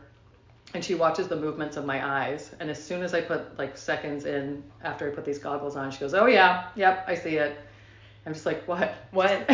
And 0.74 0.84
she 0.84 0.96
watches 0.96 1.27
the 1.27 1.36
movements 1.36 1.75
of 1.75 1.86
my 1.86 2.08
eyes. 2.08 2.51
And 2.62 2.70
as 2.70 2.82
soon 2.82 3.03
as 3.03 3.13
I 3.13 3.20
put 3.20 3.58
like 3.58 3.77
seconds 3.77 4.24
in 4.24 4.63
after 4.82 5.12
I 5.12 5.13
put 5.13 5.25
these 5.25 5.39
goggles 5.39 5.75
on, 5.75 5.91
she 5.91 6.00
goes, 6.00 6.13
Oh, 6.13 6.27
yeah, 6.27 6.70
yep, 6.75 7.03
I 7.06 7.15
see 7.15 7.36
it. 7.36 7.58
I'm 8.25 8.34
just 8.34 8.46
like, 8.46 8.65
What? 8.65 8.96
What? 9.12 9.29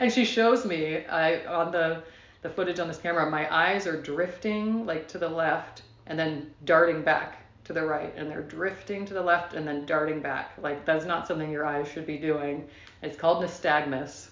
and 0.00 0.12
she 0.12 0.26
shows 0.26 0.66
me 0.66 1.06
I 1.06 1.42
on 1.46 1.72
the, 1.72 2.02
the 2.42 2.50
footage 2.50 2.78
on 2.80 2.88
this 2.88 2.98
camera, 2.98 3.30
my 3.30 3.52
eyes 3.54 3.86
are 3.86 4.00
drifting 4.00 4.84
like 4.84 5.08
to 5.08 5.16
the 5.16 5.28
left 5.28 5.82
and 6.06 6.18
then 6.18 6.52
darting 6.64 7.00
back 7.02 7.46
to 7.64 7.72
the 7.72 7.82
right. 7.82 8.12
And 8.14 8.30
they're 8.30 8.42
drifting 8.42 9.06
to 9.06 9.14
the 9.14 9.22
left 9.22 9.54
and 9.54 9.66
then 9.66 9.86
darting 9.86 10.20
back. 10.20 10.52
Like, 10.60 10.84
that's 10.84 11.06
not 11.06 11.26
something 11.26 11.50
your 11.50 11.64
eyes 11.64 11.88
should 11.88 12.06
be 12.06 12.18
doing. 12.18 12.68
It's 13.02 13.16
called 13.16 13.42
nystagmus 13.42 14.29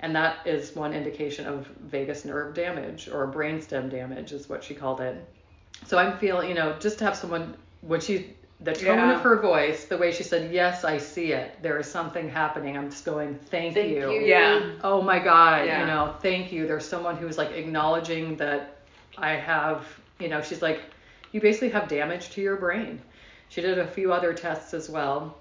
And 0.00 0.14
that 0.14 0.46
is 0.46 0.74
one 0.76 0.92
indication 0.92 1.46
of 1.46 1.66
vagus 1.80 2.24
nerve 2.24 2.54
damage 2.54 3.08
or 3.08 3.26
brainstem 3.32 3.90
damage, 3.90 4.32
is 4.32 4.48
what 4.48 4.62
she 4.62 4.74
called 4.74 5.00
it. 5.00 5.24
So 5.86 5.98
I'm 5.98 6.18
feeling, 6.18 6.48
you 6.48 6.54
know, 6.54 6.76
just 6.78 6.98
to 6.98 7.04
have 7.04 7.16
someone, 7.16 7.56
when 7.80 8.00
she, 8.00 8.34
the 8.60 8.74
tone 8.74 8.98
Yeah. 8.98 9.14
of 9.16 9.22
her 9.22 9.40
voice, 9.40 9.86
the 9.86 9.96
way 9.96 10.12
she 10.12 10.22
said, 10.22 10.52
Yes, 10.52 10.84
I 10.84 10.98
see 10.98 11.32
it. 11.32 11.62
There 11.62 11.78
is 11.78 11.86
something 11.86 12.28
happening. 12.28 12.76
I'm 12.76 12.90
just 12.90 13.04
going, 13.04 13.38
Thank, 13.50 13.74
Thank 13.74 13.90
you. 13.90 14.10
Yeah. 14.12 14.72
Oh 14.84 15.00
my 15.00 15.18
God, 15.18 15.66
Yeah. 15.66 15.80
you 15.80 15.86
know, 15.86 16.14
thank 16.20 16.52
you. 16.52 16.66
There's 16.66 16.86
someone 16.86 17.16
who's 17.16 17.38
like 17.38 17.52
acknowledging 17.52 18.36
that 18.36 18.78
I 19.18 19.30
have, 19.32 19.86
you 20.18 20.28
know, 20.28 20.42
she's 20.42 20.60
like, 20.62 20.82
You 21.32 21.40
basically 21.40 21.70
have 21.70 21.88
damage 21.88 22.30
to 22.30 22.40
your 22.42 22.56
brain. 22.56 23.00
She 23.48 23.60
did 23.62 23.78
a 23.78 23.86
few 23.86 24.12
other 24.12 24.34
tests 24.34 24.74
as 24.74 24.90
well. 24.90 25.36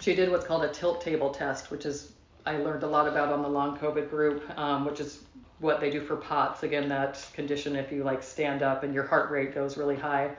She 0.00 0.14
did 0.14 0.30
what's 0.30 0.46
called 0.46 0.64
a 0.64 0.68
tilt 0.68 1.00
table 1.00 1.30
test, 1.30 1.70
which 1.70 1.86
is 1.86 2.12
I 2.46 2.58
learned 2.58 2.82
a 2.82 2.86
lot 2.86 3.08
about 3.08 3.32
on 3.32 3.42
the 3.42 3.48
long 3.48 3.78
COVID 3.78 4.10
group, 4.10 4.42
um, 4.58 4.84
which 4.84 5.00
is 5.00 5.24
what 5.60 5.80
they 5.80 5.90
do 5.90 6.00
for 6.00 6.16
POTS. 6.16 6.62
Again, 6.62 6.88
that 6.90 7.26
condition 7.32 7.74
if 7.74 7.90
you 7.90 8.04
like 8.04 8.22
stand 8.22 8.62
up 8.62 8.82
and 8.82 8.92
your 8.92 9.04
heart 9.04 9.30
rate 9.30 9.54
goes 9.54 9.76
really 9.76 9.96
high. 9.96 10.30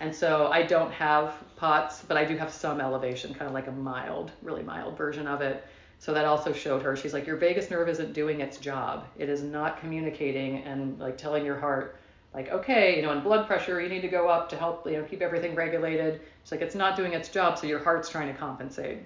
And 0.00 0.14
so 0.14 0.48
I 0.50 0.62
don't 0.62 0.90
have 0.92 1.34
POTS, 1.56 2.02
but 2.08 2.16
I 2.16 2.24
do 2.24 2.36
have 2.36 2.52
some 2.52 2.80
elevation, 2.80 3.34
kind 3.34 3.46
of 3.46 3.52
like 3.52 3.68
a 3.68 3.72
mild, 3.72 4.32
really 4.42 4.62
mild 4.62 4.96
version 4.96 5.26
of 5.26 5.40
it. 5.40 5.64
So 5.98 6.12
that 6.12 6.24
also 6.24 6.52
showed 6.52 6.82
her. 6.82 6.96
She's 6.96 7.12
like, 7.12 7.26
your 7.26 7.36
vagus 7.36 7.70
nerve 7.70 7.88
isn't 7.88 8.12
doing 8.12 8.40
its 8.40 8.56
job. 8.56 9.06
It 9.16 9.28
is 9.28 9.42
not 9.42 9.80
communicating 9.80 10.64
and 10.64 10.98
like 10.98 11.16
telling 11.16 11.44
your 11.44 11.58
heart, 11.58 12.00
like, 12.34 12.50
okay, 12.50 12.96
you 12.96 13.02
know, 13.02 13.10
and 13.10 13.22
blood 13.22 13.46
pressure, 13.46 13.80
you 13.80 13.88
need 13.88 14.02
to 14.02 14.08
go 14.08 14.28
up 14.28 14.48
to 14.48 14.56
help, 14.56 14.86
you 14.86 14.96
know, 14.96 15.04
keep 15.04 15.22
everything 15.22 15.54
regulated. 15.54 16.20
She's 16.42 16.52
like, 16.52 16.62
it's 16.62 16.74
not 16.74 16.96
doing 16.96 17.12
its 17.12 17.28
job, 17.28 17.58
so 17.58 17.66
your 17.66 17.78
heart's 17.78 18.08
trying 18.08 18.32
to 18.32 18.38
compensate. 18.38 18.98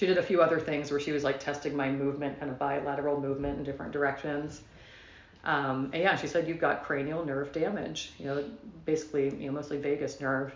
She 0.00 0.06
did 0.06 0.16
a 0.16 0.22
few 0.22 0.40
other 0.40 0.58
things 0.58 0.90
where 0.90 0.98
she 0.98 1.12
was 1.12 1.24
like 1.24 1.38
testing 1.38 1.76
my 1.76 1.90
movement, 1.90 2.40
kind 2.40 2.50
of 2.50 2.58
bilateral 2.58 3.20
movement 3.20 3.58
in 3.58 3.64
different 3.64 3.92
directions. 3.92 4.62
Um, 5.44 5.90
and 5.92 6.02
yeah, 6.02 6.16
she 6.16 6.26
said 6.26 6.48
you've 6.48 6.58
got 6.58 6.84
cranial 6.84 7.22
nerve 7.22 7.52
damage, 7.52 8.12
you 8.18 8.24
know, 8.24 8.42
basically, 8.86 9.24
you 9.36 9.48
know, 9.48 9.52
mostly 9.52 9.76
vagus 9.76 10.18
nerve 10.18 10.54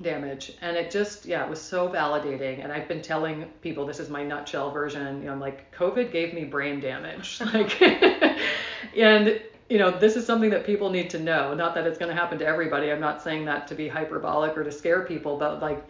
damage. 0.00 0.52
And 0.62 0.74
it 0.74 0.90
just, 0.90 1.26
yeah, 1.26 1.44
it 1.44 1.50
was 1.50 1.60
so 1.60 1.86
validating. 1.90 2.64
And 2.64 2.72
I've 2.72 2.88
been 2.88 3.02
telling 3.02 3.44
people 3.60 3.84
this 3.84 4.00
is 4.00 4.08
my 4.08 4.24
nutshell 4.24 4.70
version. 4.70 5.18
You 5.18 5.26
know, 5.26 5.32
I'm 5.32 5.40
like, 5.40 5.70
COVID 5.76 6.10
gave 6.10 6.32
me 6.32 6.44
brain 6.44 6.80
damage. 6.80 7.42
Like, 7.52 7.78
and 8.96 9.38
you 9.68 9.76
know, 9.76 9.90
this 9.90 10.16
is 10.16 10.24
something 10.24 10.48
that 10.48 10.64
people 10.64 10.88
need 10.88 11.10
to 11.10 11.18
know. 11.18 11.52
Not 11.52 11.74
that 11.74 11.86
it's 11.86 11.98
going 11.98 12.08
to 12.08 12.18
happen 12.18 12.38
to 12.38 12.46
everybody. 12.46 12.90
I'm 12.90 13.00
not 13.00 13.22
saying 13.22 13.44
that 13.44 13.66
to 13.66 13.74
be 13.74 13.86
hyperbolic 13.86 14.56
or 14.56 14.64
to 14.64 14.72
scare 14.72 15.04
people, 15.04 15.36
but 15.36 15.60
like, 15.60 15.84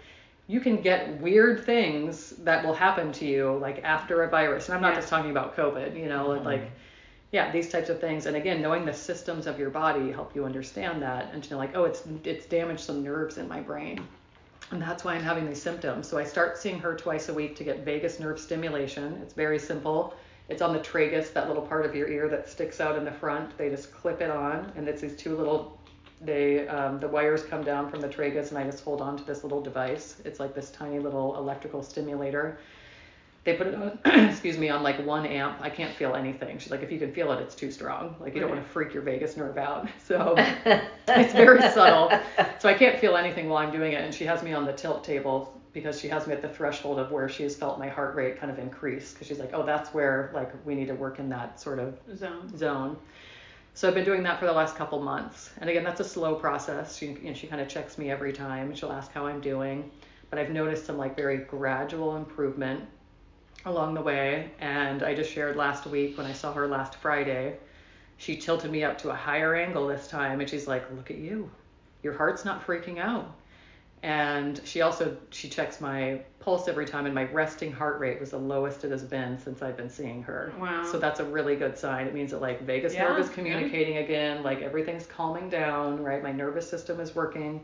you 0.47 0.61
can 0.61 0.81
get 0.81 1.21
weird 1.21 1.65
things 1.65 2.31
that 2.45 2.65
will 2.65 2.75
happen 2.75 3.13
to 3.13 3.25
you 3.25 3.57
like 3.61 3.83
after 3.85 4.23
a 4.25 4.29
virus. 4.29 4.67
And 4.67 4.75
I'm 4.75 4.83
not 4.83 4.95
Yeah. 4.95 5.01
just 5.01 5.09
talking 5.09 5.31
about 5.31 5.57
COVID, 5.57 5.97
you 5.99 6.09
know, 6.09 6.29
like 6.29 6.61
mm-hmm. 6.61 6.75
yeah, 7.31 7.51
these 7.53 7.71
types 7.71 7.89
of 7.89 8.01
things. 8.01 8.27
And 8.27 8.37
again, 8.37 8.61
knowing 8.61 8.85
the 8.85 8.93
systems 8.93 9.47
of 9.47 9.59
your 9.59 9.71
body 9.71 10.11
help 10.13 10.35
you 10.35 10.45
understand 10.45 11.01
that 11.03 11.31
and 11.33 11.43
to 11.45 11.51
know 11.51 11.59
like, 11.59 11.77
oh, 11.77 11.85
it's 11.85 12.03
it's 12.25 12.47
damaged 12.47 12.81
some 12.81 13.03
nerves 13.03 13.39
in 13.39 13.49
my 13.49 13.61
brain. 13.61 14.07
And 14.71 14.81
that's 14.81 15.05
why 15.05 15.15
I'm 15.15 15.23
having 15.23 15.47
these 15.47 15.63
symptoms. 15.63 16.09
So 16.09 16.19
I 16.19 16.25
start 16.25 16.57
seeing 16.59 16.79
her 16.81 16.97
twice 16.97 17.29
a 17.29 17.35
week 17.35 17.57
to 17.57 17.65
get 17.65 17.85
vagus 17.85 18.19
nerve 18.19 18.39
stimulation. 18.41 19.19
It's 19.23 19.35
very 19.35 19.59
simple. 19.59 20.15
It's 20.49 20.63
on 20.63 20.73
the 20.73 20.81
tragus, 20.81 21.33
that 21.35 21.47
little 21.49 21.63
part 21.63 21.87
of 21.87 21.95
your 21.95 22.09
ear 22.09 22.29
that 22.29 22.49
sticks 22.49 22.81
out 22.81 22.97
in 22.97 23.05
the 23.05 23.13
front. 23.13 23.57
They 23.57 23.71
just 23.71 23.93
clip 23.93 24.21
it 24.21 24.31
on, 24.31 24.73
and 24.77 24.89
it's 24.89 25.03
these 25.03 25.17
two 25.17 25.37
little. 25.37 25.79
They 26.25 26.69
um, 26.69 27.00
the 27.00 27.09
wires 27.09 27.43
come 27.43 27.64
down 27.64 27.91
from 27.91 28.00
the 28.00 28.09
tragus, 28.09 28.50
and 28.50 28.59
I 28.59 28.64
just 28.64 28.85
hold 28.85 29.00
on 29.00 29.17
to 29.17 29.25
this 29.25 29.43
little 29.43 29.61
device. 29.61 30.17
It's 30.25 30.38
like 30.41 30.55
this 30.55 30.71
tiny 30.71 30.99
little 30.99 31.37
electrical 31.37 31.83
stimulator. 31.83 32.59
They 33.45 33.55
put 33.55 33.67
it 33.67 33.75
on, 33.75 33.99
excuse 34.29 34.57
me, 34.57 34.69
on 34.69 34.85
like 34.85 35.05
one 35.05 35.26
amp. 35.26 35.59
I 35.61 35.69
can't 35.69 35.93
feel 35.93 36.14
anything. 36.14 36.59
She's 36.61 36.71
like, 36.71 36.83
if 36.83 36.93
you 36.93 36.99
can 37.00 37.12
feel 37.12 37.33
it, 37.33 37.41
it's 37.41 37.57
too 37.57 37.73
strong. 37.73 38.14
Like 38.21 38.35
you 38.35 38.41
don't 38.41 38.50
want 38.50 38.62
to 38.62 38.69
freak 38.71 38.95
your 38.95 39.02
vagus 39.02 39.37
nerve 39.37 39.59
out. 39.59 39.88
So 40.07 40.35
it's 41.09 41.33
very 41.33 41.61
subtle. 41.73 42.12
So 42.61 42.69
I 42.69 42.75
can't 42.75 43.00
feel 43.00 43.17
anything 43.17 43.49
while 43.49 43.67
I'm 43.67 43.73
doing 43.73 43.93
it. 43.95 44.02
And 44.02 44.14
she 44.14 44.25
has 44.26 44.43
me 44.45 44.52
on 44.52 44.64
the 44.64 44.73
tilt 44.73 45.02
table 45.02 45.61
because 45.73 45.99
she 45.99 46.07
has 46.09 46.26
me 46.29 46.35
at 46.35 46.43
the 46.43 46.49
threshold 46.49 46.99
of 47.00 47.11
where 47.11 47.29
she 47.29 47.43
has 47.43 47.57
felt 47.57 47.79
my 47.81 47.88
heart 47.88 48.14
rate 48.14 48.38
kind 48.38 48.52
of 48.52 48.61
increase. 48.61 49.12
Because 49.12 49.26
she's 49.26 49.38
like, 49.41 49.50
oh, 49.55 49.64
that's 49.67 49.93
where 49.93 50.31
like 50.35 50.52
we 50.64 50.76
need 50.76 50.87
to 50.87 50.95
work 50.95 51.19
in 51.19 51.29
that 51.31 51.59
sort 51.61 51.81
of 51.81 51.99
Zone. 52.14 52.57
zone. 52.57 52.97
So 53.75 53.88
I've 53.88 53.95
been 53.95 54.05
doing 54.05 54.23
that 54.25 54.38
for 54.38 54.47
the 54.47 54.52
last 54.52 54.76
couple 54.76 55.00
months. 55.00 55.50
And 55.59 55.71
again, 55.71 55.83
that's 55.83 56.00
a 56.00 56.05
slow 56.05 56.35
process. 56.35 56.99
She, 56.99 57.07
you 57.07 57.31
know, 57.31 57.35
she 57.35 57.47
kind 57.47 57.61
of 57.61 57.69
checks 57.69 57.97
me 57.97 58.11
every 58.11 58.33
time. 58.33 58.75
She'll 58.75 58.93
ask 58.93 59.11
how 59.12 59.26
I'm 59.26 59.41
doing. 59.41 59.91
But 60.29 60.38
I've 60.38 60.50
noticed 60.50 60.85
some 60.87 60.99
like 60.99 61.17
very 61.17 61.38
gradual 61.38 62.17
improvement 62.17 62.85
along 63.64 63.95
the 63.95 64.02
way. 64.02 64.50
And 64.61 65.02
I 65.02 65.14
just 65.14 65.33
shared 65.33 65.57
last 65.57 65.87
week 65.87 66.19
when 66.19 66.26
I 66.26 66.33
saw 66.33 66.52
her 66.52 66.69
last 66.69 66.97
Friday, 66.97 67.57
she 68.19 68.37
tilted 68.37 68.71
me 68.71 68.85
up 68.85 68.99
to 68.99 69.11
a 69.11 69.14
higher 69.14 69.55
angle 69.55 69.88
this 69.88 70.07
time. 70.07 70.41
And 70.41 70.49
she's 70.49 70.67
like, 70.67 70.91
look 70.95 71.11
at 71.11 71.19
you. 71.19 71.50
Your 72.02 72.17
heart's 72.17 72.45
not 72.45 72.67
freaking 72.67 72.99
out. 72.99 73.35
And 74.02 74.61
she 74.64 74.80
also 74.80 75.16
she 75.30 75.49
checks 75.49 75.80
my 75.80 76.21
pulse 76.40 76.66
every 76.66 76.87
time, 76.87 77.06
and 77.06 77.14
my 77.14 77.25
resting 77.25 77.71
heart 77.71 78.00
rate 78.00 78.18
was 78.18 78.30
the 78.32 78.38
lowest 78.38 78.85
it 78.85 78.90
has 78.90 79.04
been 79.04 79.38
since 79.38 79.62
I've 79.62 79.76
been 79.76 79.88
seeing 79.90 80.23
her. 80.25 80.52
Wow. 80.59 80.82
So 80.85 80.99
that's 80.99 81.21
a 81.21 81.25
really 81.25 81.54
good 81.54 81.78
sign. 81.78 82.09
It 82.09 82.14
means 82.14 82.32
that 82.32 82.40
like 82.40 82.62
vagus 82.62 82.94
Yeah, 82.94 83.04
nerve 83.04 83.21
is 83.21 83.28
communicating 83.30 83.99
again, 83.99 84.42
like 84.42 84.61
everything's 84.61 85.06
calming 85.06 85.49
down, 85.49 86.02
right? 86.02 86.21
My 86.23 86.32
nervous 86.32 86.68
system 86.68 86.99
is 86.99 87.14
working 87.14 87.62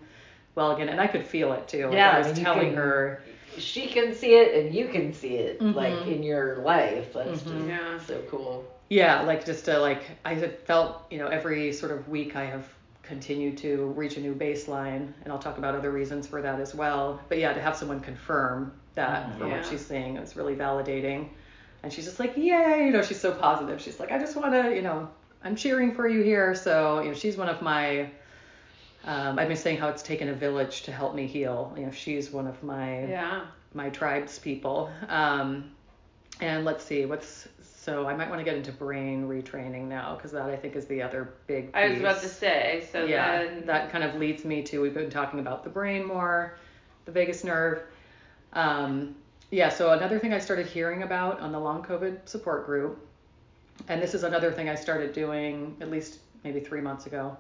well 0.55 0.71
again, 0.77 0.89
and 0.91 1.01
I 1.01 1.09
could 1.09 1.27
feel 1.27 1.53
it 1.55 1.67
too. 1.67 1.87
Like 1.87 1.95
Yeah, 1.95 2.11
I 2.13 2.19
was 2.29 2.39
telling 2.39 2.69
can- 2.69 2.77
her. 2.77 3.21
she 3.57 3.89
can 3.89 4.15
see 4.15 4.35
it 4.35 4.55
and 4.65 4.73
you 4.73 4.87
can 4.89 5.13
see 5.13 5.39
it 5.39 5.61
like 5.61 5.93
Mhm. 5.93 6.07
in 6.19 6.23
your 6.23 6.59
life. 6.59 7.15
That's 7.15 7.43
Mhm. 7.43 7.49
just 7.57 7.67
Yeah. 7.69 7.99
so 7.99 8.23
cool. 8.31 8.65
Yeah, 8.91 9.23
like 9.23 9.45
just 9.45 9.65
to 9.65 9.79
like 9.81 10.05
I 10.25 10.35
had 10.35 10.57
felt, 10.61 11.03
you 11.11 11.19
know, 11.19 11.27
every 11.27 11.73
sort 11.73 11.91
of 11.91 12.09
week 12.09 12.37
I 12.37 12.45
have 12.45 12.65
continued 13.09 13.57
to 13.59 13.87
reach 13.97 14.17
a 14.19 14.21
new 14.21 14.35
baseline, 14.35 15.13
and 15.25 15.33
I'll 15.33 15.39
talk 15.39 15.57
about 15.59 15.75
other 15.75 15.91
reasons 15.91 16.27
for 16.27 16.43
that 16.43 16.61
as 16.61 16.75
well. 16.75 17.21
But 17.29 17.39
yeah, 17.39 17.53
to 17.55 17.61
have 17.61 17.75
someone 17.75 18.01
confirm 18.01 18.73
that 18.95 19.27
Mhm. 19.31 19.39
for 19.39 19.47
Yeah. 19.47 19.57
what 19.57 19.67
she's 19.67 19.85
seeing 19.85 20.17
is 20.19 20.37
really 20.37 20.55
validating. 20.55 21.29
And 21.83 21.93
she's 21.93 22.05
just 22.05 22.21
like, 22.21 22.37
yay, 22.37 22.85
you 22.87 22.93
know, 22.93 23.03
she's 23.03 23.21
so 23.21 23.33
positive. 23.33 23.81
She's 23.81 23.99
like, 23.99 24.13
I 24.13 24.19
just 24.19 24.37
want 24.37 24.53
to, 24.53 24.75
you 24.75 24.83
know, 24.83 25.09
I'm 25.43 25.57
cheering 25.57 25.95
for 25.95 26.07
you 26.07 26.23
here. 26.23 26.55
So, 26.55 27.01
you 27.01 27.09
know, 27.09 27.15
she's 27.15 27.37
one 27.37 27.49
of 27.49 27.63
my. 27.63 28.11
Um, 29.05 29.39
I've 29.39 29.49
been 29.49 29.57
saying 29.57 29.79
how 29.79 29.89
it's 29.89 30.03
taken 30.03 30.29
a 30.29 30.35
village 30.35 30.83
to 30.83 30.93
help 30.93 31.15
me 31.15 31.27
heal. 31.27 31.73
You 31.77 31.87
know, 31.87 31.93
she's 31.93 32.31
one 32.31 32.47
of 32.47 32.63
my 32.63 33.07
Yeah. 33.07 33.41
my 33.75 33.89
tribe's 33.91 34.39
people. 34.39 34.91
Um, 35.09 35.71
and 36.41 36.65
let's 36.65 36.85
see, 36.85 37.05
what's 37.07 37.49
so 37.89 38.07
I 38.07 38.15
might 38.15 38.29
want 38.29 38.39
to 38.39 38.45
get 38.45 38.55
into 38.55 38.71
brain 38.71 39.27
retraining 39.27 39.85
now 39.85 40.15
because 40.15 40.33
that 40.33 40.43
I 40.43 40.57
think 40.57 40.77
is 40.77 40.87
the 40.87 41.01
other 41.01 41.35
big 41.47 41.73
piece. 41.73 41.75
I 41.75 41.89
was 41.89 41.99
about 42.01 42.21
to 42.21 42.29
say. 42.29 42.87
So 42.93 43.07
yeah, 43.07 43.45
then. 43.45 43.67
that 43.67 43.91
kind 43.91 44.05
of 44.05 44.15
leads 44.17 44.45
me 44.45 44.63
to 44.65 44.83
we've 44.83 44.93
been 44.93 45.09
talking 45.09 45.41
about 45.41 45.65
the 45.65 45.71
brain 45.71 46.05
more, 46.05 46.59
the 47.07 47.13
vagus 47.13 47.45
nerve. 47.45 47.81
Um, 48.53 49.17
yeah, 49.51 49.71
so 49.71 49.93
another 49.93 50.19
thing 50.19 50.35
I 50.35 50.39
started 50.39 50.67
hearing 50.67 51.03
about 51.03 51.41
on 51.41 51.51
the 51.51 51.59
long 51.59 51.83
COVID 51.83 52.29
support 52.29 52.67
group, 52.67 53.09
and 53.89 54.03
this 54.03 54.13
is 54.13 54.23
another 54.23 54.53
thing 54.53 54.69
I 54.69 54.75
started 54.75 55.15
doing 55.15 55.75
at 55.81 55.91
least 55.91 56.19
maybe 56.45 56.61
three 56.61 56.83
months 56.83 57.07
ago. 57.07 57.39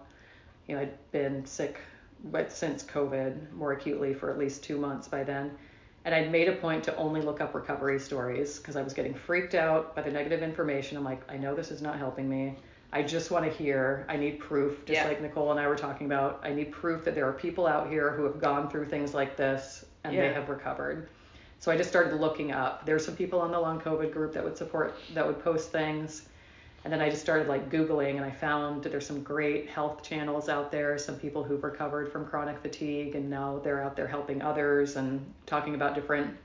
You 0.66 0.76
know, 0.76 0.80
I'd 0.80 1.12
been 1.12 1.44
sick 1.44 1.78
but 2.24 2.50
since 2.50 2.82
COVID 2.82 3.52
more 3.52 3.72
acutely 3.72 4.14
for 4.14 4.30
at 4.30 4.38
least 4.38 4.64
two 4.64 4.78
months 4.78 5.08
by 5.08 5.24
then. 5.24 5.50
And 6.04 6.14
I'd 6.14 6.30
made 6.32 6.48
a 6.48 6.52
point 6.52 6.84
to 6.84 6.96
only 6.96 7.20
look 7.20 7.40
up 7.40 7.54
recovery 7.54 7.98
stories 7.98 8.58
because 8.58 8.76
I 8.76 8.82
was 8.82 8.94
getting 8.94 9.14
freaked 9.14 9.54
out 9.54 9.94
by 9.94 10.02
the 10.02 10.10
negative 10.10 10.42
information. 10.42 10.96
I'm 10.96 11.04
like, 11.04 11.20
I 11.30 11.36
know 11.36 11.54
this 11.54 11.70
is 11.70 11.82
not 11.82 11.98
helping 11.98 12.28
me. 12.28 12.56
I 12.92 13.02
just 13.02 13.30
want 13.30 13.44
to 13.44 13.50
hear. 13.50 14.06
I 14.08 14.16
need 14.16 14.38
proof, 14.38 14.84
just 14.86 15.00
Yeah. 15.02 15.08
like 15.08 15.20
Nicole 15.20 15.50
and 15.50 15.60
I 15.60 15.66
were 15.68 15.76
talking 15.76 16.06
about. 16.06 16.40
I 16.42 16.52
need 16.52 16.72
proof 16.72 17.04
that 17.04 17.14
there 17.14 17.28
are 17.28 17.32
people 17.34 17.66
out 17.66 17.90
here 17.90 18.10
who 18.12 18.24
have 18.24 18.40
gone 18.40 18.70
through 18.70 18.86
things 18.86 19.12
like 19.12 19.36
this 19.36 19.84
and 20.04 20.16
they 20.16 20.32
have 20.32 20.48
recovered. 20.48 21.08
So 21.58 21.70
I 21.72 21.76
just 21.76 21.90
started 21.90 22.14
looking 22.14 22.52
up. 22.52 22.86
There's 22.86 23.04
some 23.04 23.16
people 23.16 23.40
on 23.40 23.50
the 23.50 23.60
long 23.60 23.80
COVID 23.80 24.12
group 24.12 24.32
that 24.32 24.44
would 24.44 24.56
support, 24.56 24.94
that 25.12 25.26
would 25.26 25.42
post 25.42 25.70
things. 25.72 26.28
And 26.84 26.92
then 26.92 27.00
I 27.00 27.10
just 27.10 27.22
started 27.22 27.48
like 27.48 27.70
Googling 27.70 28.16
and 28.16 28.24
I 28.24 28.30
found 28.30 28.82
that 28.82 28.90
there's 28.90 29.06
some 29.06 29.22
great 29.22 29.68
health 29.68 30.02
channels 30.02 30.48
out 30.48 30.70
there, 30.70 30.96
some 30.96 31.16
people 31.16 31.42
who've 31.42 31.62
recovered 31.62 32.10
from 32.12 32.24
chronic 32.26 32.58
fatigue 32.60 33.14
and 33.14 33.28
now 33.28 33.60
they're 33.62 33.82
out 33.82 33.96
there 33.96 34.06
helping 34.06 34.42
others 34.42 34.96
and 34.96 35.34
talking 35.44 35.74
about 35.74 35.94
different 35.94 36.36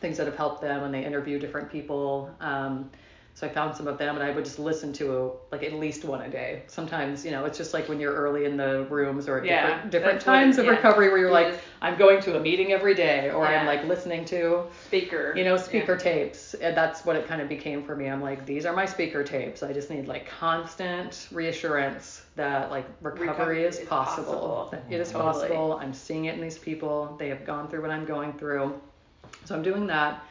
things 0.00 0.16
that 0.16 0.26
have 0.26 0.36
helped 0.36 0.62
them 0.62 0.84
and 0.84 0.94
they 0.94 1.04
interview 1.04 1.38
different 1.38 1.70
people. 1.70 2.34
Um, 2.40 2.90
so 3.34 3.46
I 3.46 3.50
found 3.50 3.74
some 3.74 3.86
of 3.88 3.96
them 3.98 4.14
and 4.14 4.22
I 4.22 4.30
would 4.30 4.44
just 4.44 4.58
listen 4.58 4.92
to 4.94 5.32
like 5.50 5.62
at 5.62 5.72
least 5.72 6.04
one 6.04 6.20
a 6.22 6.28
day. 6.28 6.62
Sometimes, 6.66 7.24
you 7.24 7.30
know, 7.30 7.44
it's 7.46 7.56
just 7.56 7.72
like 7.72 7.88
when 7.88 7.98
you're 7.98 8.12
early 8.14 8.44
in 8.44 8.56
the 8.58 8.84
rooms 8.90 9.26
or 9.26 9.38
at 9.38 9.44
Yeah, 9.46 9.62
different, 9.90 9.90
different 9.90 10.14
what 10.14 10.22
it- 10.22 10.24
times 10.24 10.58
of 10.58 10.66
yeah. 10.66 10.72
recovery 10.72 11.08
where 11.08 11.18
you're 11.18 11.30
like. 11.30 11.58
I'm 11.84 11.98
going 11.98 12.22
to 12.22 12.36
a 12.36 12.40
meeting 12.40 12.70
every 12.70 12.94
day 12.94 13.30
or 13.30 13.44
I'm 13.44 13.66
like 13.66 13.82
listening 13.86 14.24
to 14.26 14.66
Speaker. 14.86 15.34
you 15.36 15.42
know 15.42 15.56
speaker 15.56 15.96
tapes 15.96 16.54
and 16.54 16.76
that's 16.76 17.04
what 17.04 17.16
it 17.16 17.26
kind 17.26 17.42
of 17.42 17.48
became 17.48 17.82
for 17.82 17.96
me 17.96 18.06
i'm 18.08 18.22
like 18.22 18.46
these 18.46 18.64
are 18.66 18.72
my 18.72 18.86
speaker 18.86 19.24
tapes 19.24 19.64
i 19.64 19.72
just 19.72 19.90
need 19.90 20.06
like 20.06 20.28
constant 20.28 21.26
reassurance 21.32 22.22
that 22.36 22.70
like 22.70 22.86
recovery, 23.00 23.28
Recovery 23.28 23.64
is 23.64 23.78
is 23.80 23.88
possible, 23.88 24.68
possible. 24.70 24.82
it 24.90 25.00
is 25.00 25.10
Totally. 25.10 25.32
possible 25.32 25.78
i'm 25.80 25.92
seeing 25.92 26.26
it 26.26 26.36
in 26.36 26.40
these 26.40 26.56
people 26.58 27.16
they 27.18 27.28
have 27.28 27.44
gone 27.44 27.68
through 27.68 27.82
what 27.82 27.90
i'm 27.90 28.04
going 28.04 28.32
through 28.34 28.80
so 29.44 29.56
i'm 29.56 29.62
doing 29.62 29.88
that 29.88 30.24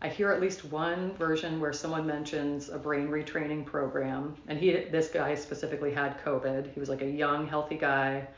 I 0.00 0.08
hear 0.08 0.30
at 0.30 0.40
least 0.40 0.64
one 0.64 1.12
version 1.14 1.58
where 1.58 1.72
someone 1.72 2.06
mentions 2.06 2.68
a 2.68 2.78
brain 2.78 3.08
retraining 3.08 3.66
program, 3.66 4.36
and 4.46 4.56
he, 4.56 4.72
this 4.72 5.08
guy 5.08 5.34
specifically 5.34 5.92
had 5.92 6.22
COVID. 6.24 6.72
He 6.72 6.78
was 6.78 6.88
like 6.88 7.02
a 7.02 7.10
young, 7.10 7.48
healthy 7.48 7.76
guy. 7.76 8.28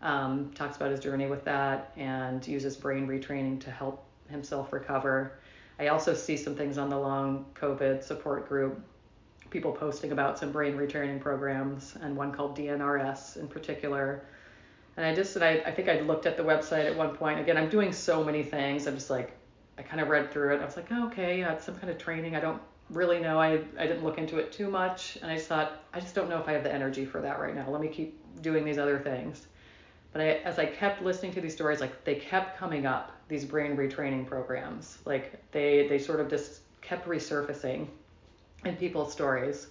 Um, 0.00 0.50
talks 0.54 0.76
about 0.76 0.90
his 0.90 1.00
journey 1.00 1.26
with 1.26 1.44
that 1.44 1.92
and 1.96 2.46
uses 2.46 2.76
brain 2.76 3.06
retraining 3.06 3.60
to 3.60 3.70
help 3.70 4.04
himself 4.28 4.72
recover. 4.72 5.38
I 5.78 5.88
also 5.88 6.14
see 6.14 6.36
some 6.36 6.54
things 6.54 6.78
on 6.78 6.88
the 6.88 6.98
long 6.98 7.46
COVID 7.54 8.02
support 8.02 8.48
group, 8.48 8.80
people 9.50 9.72
posting 9.72 10.12
about 10.12 10.38
some 10.38 10.52
brain 10.52 10.74
retraining 10.74 11.20
programs, 11.20 11.96
and 12.00 12.16
one 12.16 12.32
called 12.32 12.56
DNRS 12.56 13.36
in 13.36 13.48
particular. 13.48 14.24
And 14.96 15.04
I 15.04 15.14
just, 15.14 15.36
and 15.36 15.44
I, 15.44 15.62
I 15.66 15.70
think 15.70 15.88
I 15.88 16.00
looked 16.00 16.26
at 16.26 16.36
the 16.36 16.42
website 16.42 16.86
at 16.86 16.96
one 16.96 17.16
point. 17.16 17.40
Again, 17.40 17.56
I'm 17.56 17.68
doing 17.68 17.92
so 17.92 18.22
many 18.22 18.42
things. 18.42 18.86
I'm 18.86 18.94
just 18.94 19.10
like, 19.10 19.36
I 19.78 19.82
kind 19.82 20.00
of 20.00 20.08
read 20.08 20.30
through 20.30 20.54
it. 20.54 20.60
I 20.60 20.64
was 20.64 20.76
like, 20.76 20.86
oh, 20.90 21.06
okay, 21.08 21.40
yeah, 21.40 21.52
it's 21.52 21.64
some 21.64 21.74
kind 21.76 21.90
of 21.90 21.98
training. 21.98 22.36
I 22.36 22.40
don't 22.40 22.60
really 22.90 23.18
know. 23.18 23.40
I, 23.40 23.60
I 23.78 23.86
didn't 23.86 24.04
look 24.04 24.18
into 24.18 24.38
it 24.38 24.52
too 24.52 24.70
much. 24.70 25.16
And 25.20 25.30
I 25.30 25.36
just 25.36 25.48
thought, 25.48 25.82
I 25.92 26.00
just 26.00 26.14
don't 26.14 26.28
know 26.28 26.38
if 26.38 26.48
I 26.48 26.52
have 26.52 26.62
the 26.62 26.72
energy 26.72 27.04
for 27.04 27.20
that 27.20 27.40
right 27.40 27.54
now. 27.54 27.68
Let 27.68 27.80
me 27.80 27.88
keep 27.88 28.18
doing 28.42 28.64
these 28.64 28.78
other 28.78 28.98
things. 28.98 29.46
But 30.12 30.22
I, 30.22 30.26
as 30.44 30.58
I 30.58 30.66
kept 30.66 31.02
listening 31.02 31.32
to 31.32 31.40
these 31.40 31.54
stories, 31.54 31.80
like 31.80 32.04
they 32.04 32.14
kept 32.14 32.56
coming 32.56 32.86
up, 32.86 33.10
these 33.28 33.44
brain 33.44 33.76
retraining 33.76 34.26
programs. 34.26 34.98
Like 35.04 35.50
they, 35.50 35.88
they 35.88 35.98
sort 35.98 36.20
of 36.20 36.30
just 36.30 36.60
kept 36.80 37.08
resurfacing 37.08 37.88
in 38.64 38.76
people's 38.76 39.12
stories. 39.12 39.68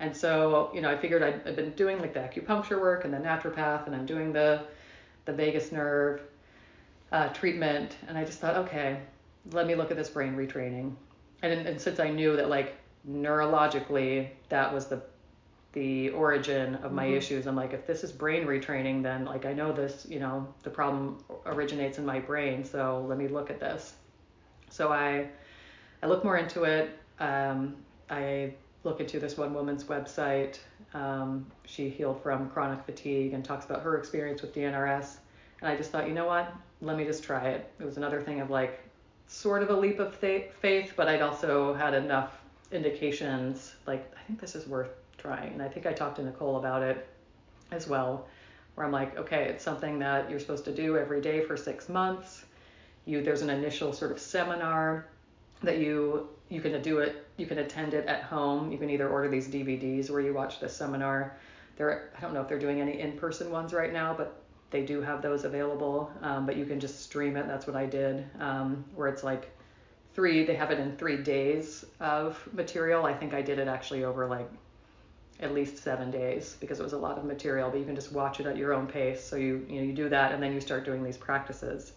And 0.00 0.16
so, 0.16 0.70
you 0.74 0.80
know, 0.80 0.90
I 0.90 0.96
figured 0.96 1.22
I'd, 1.22 1.46
I'd 1.46 1.56
been 1.56 1.72
doing 1.72 2.00
like 2.00 2.14
the 2.14 2.20
acupuncture 2.20 2.80
work 2.80 3.04
and 3.04 3.12
the 3.12 3.18
naturopath, 3.18 3.86
and 3.86 3.94
I'm 3.94 4.06
doing 4.06 4.32
the, 4.32 4.62
the 5.24 5.32
vagus 5.32 5.70
nerve 5.70 6.22
uh, 7.12 7.28
treatment. 7.28 7.96
And 8.08 8.16
I 8.16 8.24
just 8.24 8.38
thought, 8.38 8.56
okay, 8.56 9.00
let 9.52 9.66
me 9.66 9.74
look 9.74 9.90
at 9.90 9.96
this 9.96 10.08
brain 10.08 10.34
retraining. 10.34 10.94
And, 11.42 11.66
and 11.66 11.80
since 11.80 12.00
I 12.00 12.10
knew 12.10 12.36
that 12.36 12.48
like 12.48 12.76
neurologically 13.08 14.30
that 14.48 14.72
was 14.72 14.86
the 14.86 15.02
the 15.72 16.10
origin 16.10 16.76
of 16.76 16.92
my 16.92 17.06
mm-hmm. 17.06 17.16
issues, 17.16 17.46
I'm 17.48 17.56
like, 17.56 17.72
if 17.72 17.84
this 17.84 18.04
is 18.04 18.12
brain 18.12 18.46
retraining, 18.46 19.02
then 19.02 19.24
like 19.24 19.44
I 19.44 19.52
know 19.52 19.72
this, 19.72 20.06
you 20.08 20.20
know, 20.20 20.46
the 20.62 20.70
problem 20.70 21.18
originates 21.46 21.98
in 21.98 22.06
my 22.06 22.20
brain. 22.20 22.64
So 22.64 23.04
let 23.08 23.18
me 23.18 23.26
look 23.26 23.50
at 23.50 23.58
this. 23.58 23.94
So 24.70 24.92
I 24.92 25.28
I 26.02 26.06
look 26.06 26.22
more 26.22 26.36
into 26.36 26.62
it. 26.62 26.96
Um, 27.18 27.76
I 28.08 28.54
look 28.84 29.00
into 29.00 29.18
this 29.18 29.36
one 29.36 29.52
woman's 29.52 29.84
website. 29.84 30.58
Um, 30.92 31.50
she 31.64 31.88
healed 31.88 32.22
from 32.22 32.50
chronic 32.50 32.84
fatigue 32.84 33.32
and 33.32 33.44
talks 33.44 33.64
about 33.64 33.82
her 33.82 33.98
experience 33.98 34.42
with 34.42 34.54
DNRS. 34.54 35.16
And 35.60 35.70
I 35.70 35.76
just 35.76 35.90
thought, 35.90 36.06
you 36.06 36.14
know 36.14 36.26
what? 36.26 36.52
Let 36.82 36.96
me 36.96 37.04
just 37.04 37.24
try 37.24 37.48
it. 37.48 37.72
It 37.80 37.84
was 37.84 37.96
another 37.96 38.20
thing 38.20 38.40
of 38.40 38.50
like, 38.50 38.80
sort 39.28 39.62
of 39.62 39.70
a 39.70 39.76
leap 39.76 39.98
of 39.98 40.14
faith, 40.14 40.92
but 40.96 41.08
I'd 41.08 41.22
also 41.22 41.74
had 41.74 41.94
enough 41.94 42.40
indications 42.72 43.74
like 43.86 44.10
I 44.18 44.22
think 44.26 44.40
this 44.40 44.54
is 44.54 44.66
worth 44.66 44.90
trying. 45.18 45.52
And 45.52 45.62
I 45.62 45.68
think 45.68 45.86
I 45.86 45.92
talked 45.92 46.16
to 46.16 46.22
Nicole 46.22 46.56
about 46.56 46.82
it 46.82 47.06
as 47.70 47.88
well, 47.88 48.26
where 48.74 48.86
I'm 48.86 48.92
like, 48.92 49.16
okay, 49.18 49.44
it's 49.44 49.64
something 49.64 49.98
that 50.00 50.30
you're 50.30 50.40
supposed 50.40 50.64
to 50.66 50.74
do 50.74 50.96
every 50.98 51.20
day 51.20 51.42
for 51.42 51.56
six 51.56 51.88
months. 51.88 52.44
You 53.06 53.22
there's 53.22 53.42
an 53.42 53.50
initial 53.50 53.92
sort 53.92 54.12
of 54.12 54.18
seminar 54.18 55.08
that 55.62 55.78
you 55.78 56.28
you 56.48 56.60
can 56.60 56.80
do 56.82 56.98
it 56.98 57.24
you 57.36 57.46
can 57.46 57.58
attend 57.58 57.94
it 57.94 58.06
at 58.06 58.22
home. 58.22 58.70
You 58.70 58.78
can 58.78 58.90
either 58.90 59.08
order 59.08 59.28
these 59.28 59.48
DVDs 59.48 60.10
where 60.10 60.20
you 60.20 60.32
watch 60.32 60.60
the 60.60 60.68
seminar. 60.68 61.36
There 61.76 62.10
I 62.16 62.20
don't 62.20 62.32
know 62.34 62.40
if 62.40 62.48
they're 62.48 62.58
doing 62.58 62.80
any 62.80 63.00
in-person 63.00 63.50
ones 63.50 63.72
right 63.72 63.92
now, 63.92 64.14
but 64.16 64.43
they 64.74 64.82
do 64.82 65.00
have 65.00 65.22
those 65.22 65.44
available, 65.44 66.10
um, 66.20 66.46
but 66.46 66.56
you 66.56 66.66
can 66.66 66.80
just 66.80 67.00
stream 67.00 67.36
it. 67.36 67.46
That's 67.46 67.64
what 67.64 67.76
I 67.76 67.86
did, 67.86 68.26
um, 68.40 68.84
where 68.96 69.06
it's 69.06 69.22
like 69.22 69.56
three, 70.14 70.44
they 70.44 70.56
have 70.56 70.72
it 70.72 70.80
in 70.80 70.96
three 70.96 71.16
days 71.16 71.84
of 72.00 72.36
material. 72.52 73.06
I 73.06 73.14
think 73.14 73.34
I 73.34 73.40
did 73.40 73.60
it 73.60 73.68
actually 73.68 74.02
over 74.02 74.26
like 74.26 74.50
at 75.38 75.54
least 75.54 75.78
seven 75.78 76.10
days 76.10 76.56
because 76.58 76.80
it 76.80 76.82
was 76.82 76.92
a 76.92 76.98
lot 76.98 77.18
of 77.18 77.24
material, 77.24 77.70
but 77.70 77.78
you 77.78 77.84
can 77.84 77.94
just 77.94 78.10
watch 78.10 78.40
it 78.40 78.46
at 78.46 78.56
your 78.56 78.74
own 78.74 78.88
pace. 78.88 79.22
So 79.22 79.36
you, 79.36 79.64
you 79.68 79.76
know, 79.76 79.86
you 79.86 79.92
do 79.92 80.08
that 80.08 80.32
and 80.32 80.42
then 80.42 80.52
you 80.52 80.60
start 80.60 80.84
doing 80.84 81.04
these 81.04 81.16
practices. 81.16 81.92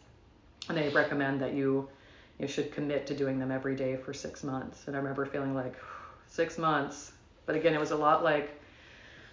And 0.70 0.78
they 0.78 0.90
recommend 0.90 1.42
that 1.42 1.56
you, 1.56 1.90
you 2.38 2.46
should 2.46 2.72
commit 2.72 3.08
to 3.08 3.16
doing 3.16 3.40
them 3.40 3.50
every 3.50 3.76
day 3.76 3.96
for 3.96 4.14
six 4.14 4.44
months. 4.44 4.84
And 4.86 4.96
I 4.96 5.00
remember 5.00 5.26
feeling 5.26 5.56
like 5.56 5.74
six 6.28 6.60
months, 6.60 7.12
but 7.48 7.56
again, 7.56 7.74
it 7.74 7.80
was 7.80 7.90
a 7.90 7.98
lot 7.98 8.24
like, 8.24 8.62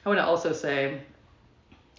I 0.06 0.08
want 0.08 0.18
to 0.18 0.24
also 0.24 0.54
say 0.54 1.02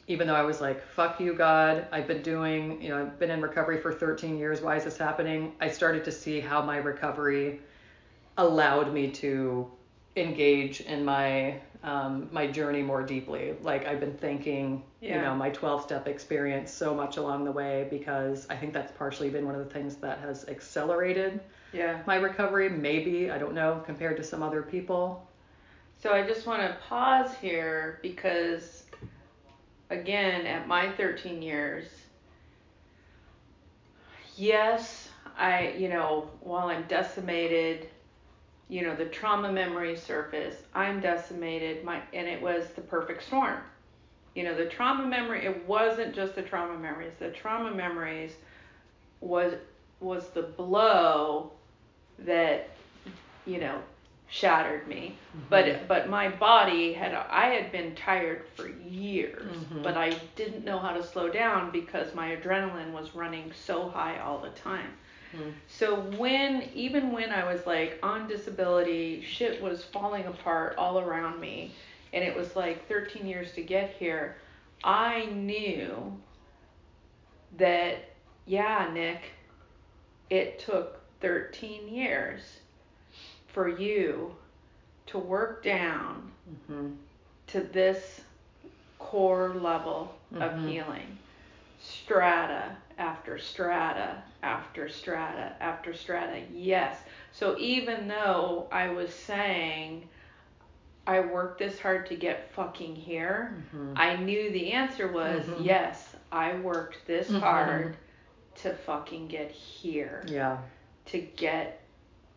even 0.08 0.28
though 0.28 0.36
I 0.36 0.44
was 0.44 0.62
like, 0.62 0.86
fuck 0.96 1.20
you, 1.20 1.34
God, 1.34 1.88
I've 1.92 2.08
been 2.08 2.22
doing, 2.22 2.82
you 2.82 2.90
know, 2.90 3.02
I've 3.02 3.20
been 3.20 3.32
in 3.32 3.42
recovery 3.42 3.82
for 3.82 3.92
13 3.92 4.38
years. 4.38 4.62
Why 4.62 4.76
is 4.76 4.84
this 4.84 4.98
happening? 4.98 5.54
I 5.60 5.70
started 5.70 6.06
to 6.06 6.12
see 6.12 6.40
how 6.40 6.62
my 6.62 6.78
recovery 6.78 7.62
allowed 8.38 8.94
me 8.94 9.10
to 9.12 9.72
engage 10.16 10.82
in 10.82 11.04
my 11.04 11.60
um, 11.84 12.30
my 12.32 12.48
journey 12.48 12.82
more 12.82 13.04
deeply. 13.04 13.54
Like 13.62 13.86
I've 13.86 14.00
been 14.00 14.18
thanking, 14.18 14.82
yeah. 15.02 15.18
you 15.18 15.22
know, 15.22 15.36
my 15.36 15.52
12 15.52 15.84
step 15.84 16.08
experience 16.08 16.72
so 16.72 16.96
much 16.96 17.18
along 17.18 17.46
the 17.46 17.52
way 17.52 17.88
because 17.92 18.48
I 18.50 18.56
think 18.56 18.74
that's 18.74 18.92
partially 18.98 19.30
been 19.30 19.46
one 19.46 19.54
of 19.54 19.64
the 19.64 19.72
things 19.72 19.96
that 19.98 20.18
has 20.20 20.48
accelerated 20.48 21.40
yeah. 21.74 22.02
my 22.08 22.16
recovery. 22.16 22.70
Maybe 22.70 23.30
I 23.30 23.38
don't 23.38 23.54
know 23.54 23.84
compared 23.86 24.18
to 24.18 24.24
some 24.24 24.42
other 24.42 24.64
people. 24.64 25.28
So 26.02 26.12
I 26.12 26.26
just 26.26 26.48
want 26.48 26.62
to 26.62 26.76
pause 26.88 27.36
here 27.40 28.00
because 28.02 28.84
again, 29.90 30.46
at 30.46 30.68
my 30.68 30.92
13 30.94 31.42
years, 31.42 31.86
yes, 34.36 35.10
I, 35.38 35.74
you 35.78 35.90
know, 35.90 36.30
while 36.42 36.68
I'm 36.68 36.84
decimated, 36.88 37.90
you 38.70 38.82
know, 38.82 38.96
the 38.96 39.06
trauma 39.06 39.52
memory 39.52 39.96
surface, 39.96 40.56
I'm 40.74 41.00
decimated, 41.00 41.84
my, 41.84 42.02
and 42.14 42.28
it 42.28 42.42
was 42.42 42.66
the 42.76 42.82
perfect 42.82 43.24
storm. 43.24 43.60
You 44.34 44.44
know, 44.44 44.56
the 44.56 44.66
trauma 44.66 45.06
memory, 45.06 45.46
it 45.46 45.66
wasn't 45.68 46.14
just 46.14 46.36
the 46.36 46.42
trauma 46.42 46.78
memories. 46.78 47.14
The 47.20 47.30
trauma 47.30 47.74
memories 47.74 48.34
was 49.22 49.54
was 50.02 50.28
the 50.30 50.42
blow 50.42 51.52
that, 52.20 52.70
you 53.46 53.60
know, 53.60 53.80
shattered 54.28 54.88
me. 54.88 55.18
Mm-hmm. 55.30 55.46
But 55.50 55.88
but 55.88 56.10
my 56.10 56.30
body 56.30 56.94
had 56.94 57.14
I 57.14 57.48
had 57.48 57.72
been 57.72 57.96
tired 57.96 58.46
for 58.56 58.70
years, 58.70 59.56
mm-hmm. 59.56 59.84
but 59.84 59.98
I 59.98 60.18
didn't 60.36 60.66
know 60.66 60.80
how 60.80 60.94
to 60.94 61.04
slow 61.04 61.30
down 61.30 61.72
because 61.72 62.14
my 62.16 62.36
adrenaline 62.36 62.92
was 62.92 63.16
running 63.16 63.52
so 63.54 63.90
high 63.90 64.20
all 64.20 64.40
the 64.40 64.50
time. 64.50 64.92
Mm-hmm. 65.36 65.50
So 65.68 66.02
when 66.18 66.70
even 66.74 67.12
when 67.12 67.32
I 67.32 67.52
was 67.52 67.66
like 67.66 68.00
on 68.02 68.28
disability, 68.28 69.22
shit 69.22 69.62
was 69.62 69.84
falling 69.84 70.26
apart 70.26 70.76
all 70.78 71.00
around 71.00 71.40
me 71.40 71.74
and 72.14 72.24
it 72.24 72.36
was 72.36 72.56
like 72.56 72.88
13 72.88 73.28
years 73.28 73.52
to 73.54 73.62
get 73.62 73.92
here. 73.92 74.38
I 74.84 75.26
knew 75.26 76.18
that 77.58 78.10
yeah, 78.46 78.90
Nick, 78.94 79.22
it 80.30 80.60
took 80.60 81.02
13 81.22 81.88
years 81.88 82.42
for 83.56 83.70
you 83.70 84.36
to 85.08 85.18
work 85.18 85.64
down 85.64 86.30
mm-hmm. 86.70 86.90
to 87.48 87.62
this 87.62 88.20
core 89.00 89.56
level 89.56 90.14
mm-hmm. 90.32 90.44
of 90.44 90.68
healing. 90.68 91.18
Strata 91.80 92.76
after 92.98 93.40
strata 93.40 94.22
after 94.44 94.90
strata 94.90 95.56
after 95.62 95.94
strata. 95.94 96.42
Yes. 96.54 96.98
So 97.32 97.58
even 97.58 98.10
though 98.10 98.68
I 98.74 98.90
was 98.90 99.14
saying 99.14 100.10
I 101.08 101.22
worked 101.22 101.60
this 101.60 101.80
hard 101.80 102.08
to 102.08 102.16
get 102.16 102.52
fucking 102.54 102.96
here, 102.96 103.64
mm-hmm. 103.74 103.94
I 103.96 104.18
knew 104.18 104.52
the 104.52 104.74
answer 104.74 105.10
was 105.10 105.46
mm-hmm. 105.46 105.64
yes, 105.64 106.14
I 106.30 106.56
worked 106.56 107.08
this 107.08 107.28
mm-hmm. 107.28 107.40
hard 107.40 107.96
to 108.64 108.74
fucking 108.74 109.28
get 109.28 109.50
here. 109.50 110.26
Yeah. 110.28 110.58
To 111.08 111.22
get 111.22 111.85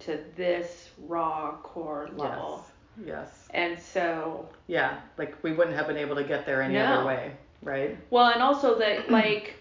to 0.01 0.19
this 0.37 0.91
raw 1.07 1.57
core 1.63 2.09
level. 2.17 2.65
Yes. 2.99 3.07
yes. 3.07 3.49
And 3.51 3.79
so. 3.79 4.49
Yeah, 4.67 5.01
like 5.17 5.43
we 5.43 5.53
wouldn't 5.53 5.77
have 5.77 5.87
been 5.87 5.97
able 5.97 6.17
to 6.17 6.25
get 6.25 6.47
there 6.47 6.63
any 6.63 6.75
no. 6.75 6.85
other 6.85 7.07
way, 7.07 7.33
right? 7.63 7.97
Well, 8.11 8.29
and 8.29 8.43
also 8.43 8.79
that 8.79 9.11
like, 9.11 9.57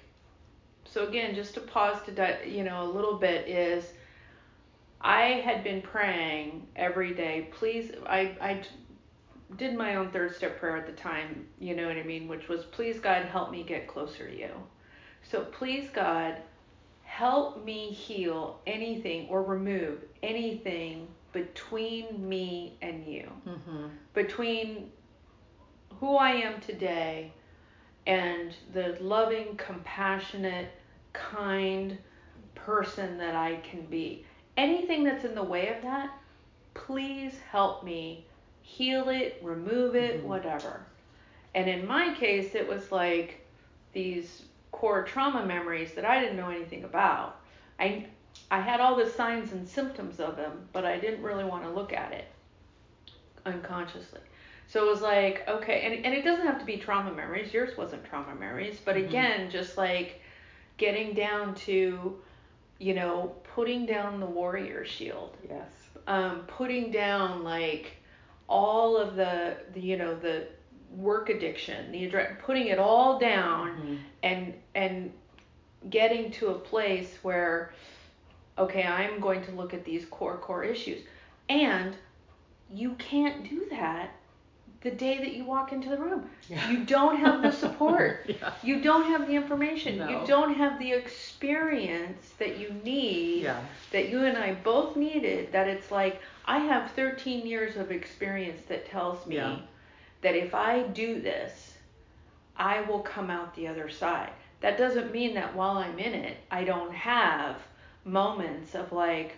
so 0.86 1.08
again, 1.08 1.36
just 1.36 1.54
to 1.56 1.62
pause 1.62 2.02
to 2.06 2.12
di- 2.12 2.46
you 2.46 2.64
know 2.64 2.84
a 2.84 2.90
little 2.90 3.18
bit 3.18 3.48
is, 3.48 3.86
I 5.02 5.42
had 5.44 5.64
been 5.64 5.82
praying 5.82 6.68
every 6.76 7.14
day. 7.14 7.50
Please, 7.52 7.92
I 8.06 8.36
I 8.42 8.64
did 9.56 9.76
my 9.76 9.96
own 9.96 10.12
third 10.12 10.36
step 10.36 10.60
prayer 10.60 10.78
at 10.78 10.86
the 10.86 10.94
time. 10.94 11.48
You 11.60 11.76
know 11.76 11.88
what 11.88 11.98
I 11.98 12.04
mean, 12.04 12.28
which 12.28 12.48
was 12.48 12.66
please 12.66 13.00
God 13.00 13.26
help 13.26 13.52
me 13.52 13.64
get 13.64 13.88
closer 13.88 14.30
to 14.30 14.38
you. 14.38 14.52
So 15.24 15.44
please 15.44 15.90
God 15.94 16.38
help 17.08 17.64
me 17.66 17.90
heal 17.90 18.60
anything 18.68 19.28
or 19.30 19.44
remove 19.44 20.04
anything 20.24 21.08
between 21.34 22.28
me 22.28 22.78
and 22.82 23.06
you, 23.06 23.30
mm-hmm. 23.48 23.88
between 24.14 24.92
who 26.00 26.16
I 26.18 26.32
am 26.32 26.60
today 26.62 27.34
and 28.06 28.56
the 28.74 28.98
loving, 29.02 29.56
compassionate, 29.58 30.70
kind 31.14 31.98
person 32.56 33.18
that 33.18 33.36
I 33.36 33.58
can 33.58 33.86
be. 33.86 34.26
anything 34.58 35.04
that's 35.04 35.24
in 35.24 35.36
the 35.36 35.44
way 35.44 35.68
of 35.70 35.84
that, 35.84 36.12
please 36.74 37.38
help 37.52 37.84
me 37.84 38.26
heal 38.64 39.10
it, 39.10 39.40
remove 39.44 39.96
it, 39.96 40.24
Mhm. 40.24 40.24
whatever. 40.24 40.84
And 41.54 41.70
in 41.70 41.86
my 41.88 42.14
case, 42.16 42.56
it 42.56 42.68
was 42.68 42.92
like 42.92 43.46
these 43.94 44.44
core 44.78 45.04
trauma 45.04 45.44
memories 45.46 45.94
that 45.96 46.06
I 46.06 46.20
didn't 46.20 46.38
know 46.38 46.50
anything 46.50 46.84
about. 46.84 47.40
I 47.80 48.06
I 48.52 48.62
had 48.62 48.80
all 48.80 48.96
the 48.96 49.10
signs 49.10 49.52
and 49.52 49.68
symptoms 49.68 50.20
of 50.20 50.36
them, 50.38 50.68
but 50.72 50.86
I 50.86 51.00
didn't 51.00 51.24
really 51.24 51.44
want 51.44 51.64
to 51.64 51.70
look 51.70 51.94
at 51.94 52.12
it 52.14 52.26
unconsciously. 53.46 54.20
So 54.68 54.86
it 54.86 54.90
was 54.90 55.02
like, 55.02 55.48
okay, 55.48 55.82
and, 55.86 56.06
and 56.06 56.14
it 56.14 56.24
doesn't 56.24 56.46
have 56.46 56.60
to 56.60 56.66
be 56.66 56.78
trauma 56.78 57.12
memories. 57.14 57.54
Yours 57.54 57.78
wasn't 57.78 58.04
trauma 58.06 58.36
memories, 58.36 58.80
but 58.84 58.96
Mhm. 58.96 59.06
again, 59.08 59.50
just 59.50 59.78
like 59.78 60.22
getting 60.78 61.14
down 61.14 61.56
to, 61.56 62.22
you 62.80 62.94
know, 62.94 63.36
putting 63.56 63.86
down 63.86 64.20
the 64.20 64.26
warrior 64.26 64.86
shield, 64.86 65.38
Yes. 65.50 65.90
um, 66.08 66.42
putting 66.48 66.92
down 66.92 67.44
like 67.44 67.98
all 68.50 68.98
of 68.98 69.16
the, 69.16 69.58
the 69.74 69.80
you 69.82 69.98
know, 69.98 70.16
the 70.16 70.48
work 70.96 71.30
addiction, 71.30 71.92
the 71.92 72.06
address, 72.06 72.32
putting 72.44 72.68
it 72.68 72.80
all 72.80 73.20
down 73.20 73.70
Mhm. 73.78 73.98
and 74.24 74.54
and 74.76 75.12
getting 75.90 76.32
to 76.32 76.48
a 76.50 76.54
place 76.60 77.18
where 77.22 77.72
okay 78.58 78.84
i'm 78.84 79.20
going 79.20 79.44
to 79.44 79.52
look 79.52 79.74
at 79.74 79.86
these 79.86 80.06
core 80.06 80.38
core 80.38 80.64
issues 80.64 81.02
and 81.50 81.96
you 82.74 82.92
can't 82.96 83.48
do 83.48 83.68
that 83.70 84.10
the 84.82 84.90
day 84.92 85.20
that 85.20 85.34
you 85.34 85.46
walk 85.46 85.72
into 85.72 85.90
the 85.90 85.98
room 85.98 86.28
Yeah. 86.50 86.70
you 86.72 86.84
don't 86.84 87.18
have 87.18 87.42
the 87.44 87.52
support 87.64 88.22
yeah. 88.28 88.54
you 88.64 88.82
don't 88.82 89.06
have 89.06 89.28
the 89.28 89.36
information 89.36 90.00
No. 90.00 90.10
you 90.10 90.28
don't 90.28 90.56
have 90.56 90.80
the 90.80 90.92
experience 90.94 92.32
that 92.40 92.58
you 92.58 92.70
need 92.84 93.44
Yeah. 93.44 93.60
that 93.92 94.10
you 94.10 94.24
and 94.26 94.38
i 94.38 94.54
both 94.56 94.96
needed 94.96 95.52
that 95.52 95.68
it's 95.68 95.92
like 95.92 96.20
i 96.46 96.58
have 96.58 96.92
13 96.92 97.46
years 97.46 97.76
of 97.78 97.92
experience 97.92 98.62
that 98.68 98.88
tells 98.90 99.26
me. 99.28 99.36
That 100.22 100.36
if 100.36 100.54
i 100.56 100.84
do 100.84 101.22
this 101.22 101.74
i 102.56 102.82
will 102.82 103.00
come 103.00 103.30
out 103.30 103.54
the 103.56 103.68
other 103.68 103.90
side 103.90 104.32
that 104.62 104.78
doesn't 104.78 105.12
mean 105.12 105.34
that 105.36 105.56
while 105.56 105.78
i'm 105.78 106.00
in 106.00 106.14
it 106.14 106.38
i 106.52 106.64
don't 106.64 106.94
have 106.94 107.58
moments 108.04 108.76
of 108.76 108.92
like 108.92 109.36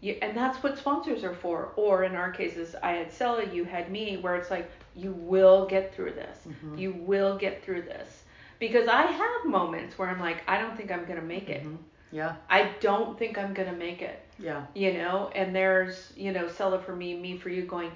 you, 0.00 0.16
and 0.22 0.36
that's 0.36 0.62
what 0.62 0.78
sponsors 0.78 1.24
are 1.24 1.34
for 1.34 1.72
or 1.76 2.04
in 2.04 2.14
our 2.14 2.30
cases 2.30 2.74
i 2.82 2.92
had 2.92 3.12
Sella, 3.12 3.44
you 3.52 3.64
had 3.64 3.90
me 3.90 4.16
where 4.16 4.36
it's 4.36 4.50
like 4.50 4.70
you 4.94 5.12
will 5.12 5.66
get 5.66 5.94
through 5.94 6.12
this 6.12 6.38
Mhm. 6.48 6.78
you 6.78 6.92
will 6.92 7.36
get 7.36 7.62
through 7.64 7.82
this 7.82 8.22
because 8.58 8.88
i 8.88 9.02
have 9.02 9.44
moments 9.44 9.98
where 9.98 10.08
i'm 10.08 10.20
like 10.20 10.42
i 10.48 10.58
don't 10.60 10.76
think 10.76 10.90
i'm 10.90 11.04
going 11.04 11.20
to 11.20 11.26
make 11.26 11.48
it 11.48 11.64
Mhm. 11.64 11.78
Yeah. 12.10 12.36
i 12.48 12.70
don't 12.80 13.18
think 13.18 13.36
i'm 13.38 13.52
going 13.54 13.68
to 13.70 13.76
make 13.76 14.02
it 14.02 14.20
Yeah. 14.38 14.62
you 14.74 14.94
know 14.94 15.30
and 15.34 15.54
there's 15.54 16.12
you 16.16 16.32
know 16.32 16.48
Sella 16.48 16.80
for 16.80 16.94
me 16.96 17.14
me 17.18 17.36
for 17.36 17.50
you 17.50 17.62
going 17.62 17.90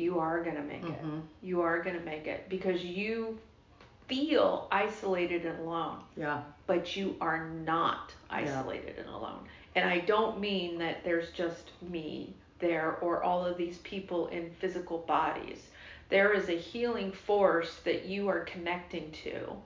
you 0.00 0.18
are 0.18 0.42
going 0.42 0.56
to 0.56 0.62
make 0.62 0.82
it 0.84 1.02
Mhm. 1.04 1.22
you 1.42 1.60
are 1.62 1.82
going 1.82 1.98
to 1.98 2.04
make 2.04 2.26
it 2.26 2.48
because 2.48 2.84
you 2.84 3.38
feel 4.08 4.66
isolated 4.72 5.44
and 5.46 5.60
alone 5.60 6.02
Yeah. 6.16 6.42
but 6.66 6.96
you 6.96 7.16
are 7.20 7.48
not 7.48 8.12
isolated 8.28 8.98
and 8.98 9.08
alone. 9.08 9.46
And 9.76 9.88
I 9.88 10.00
don't 10.00 10.40
mean 10.40 10.78
that 10.78 11.04
there's 11.04 11.30
just 11.30 11.70
me 11.80 12.34
there 12.58 12.96
or 13.00 13.22
all 13.22 13.44
of 13.46 13.56
these 13.56 13.78
people 13.78 14.26
in 14.28 14.50
physical 14.58 14.98
bodies. 14.98 15.68
There 16.08 16.32
is 16.32 16.48
a 16.48 16.56
healing 16.56 17.12
force 17.12 17.76
that 17.84 18.04
you 18.06 18.28
are 18.28 18.40
connecting 18.40 19.12
to, 19.24 19.56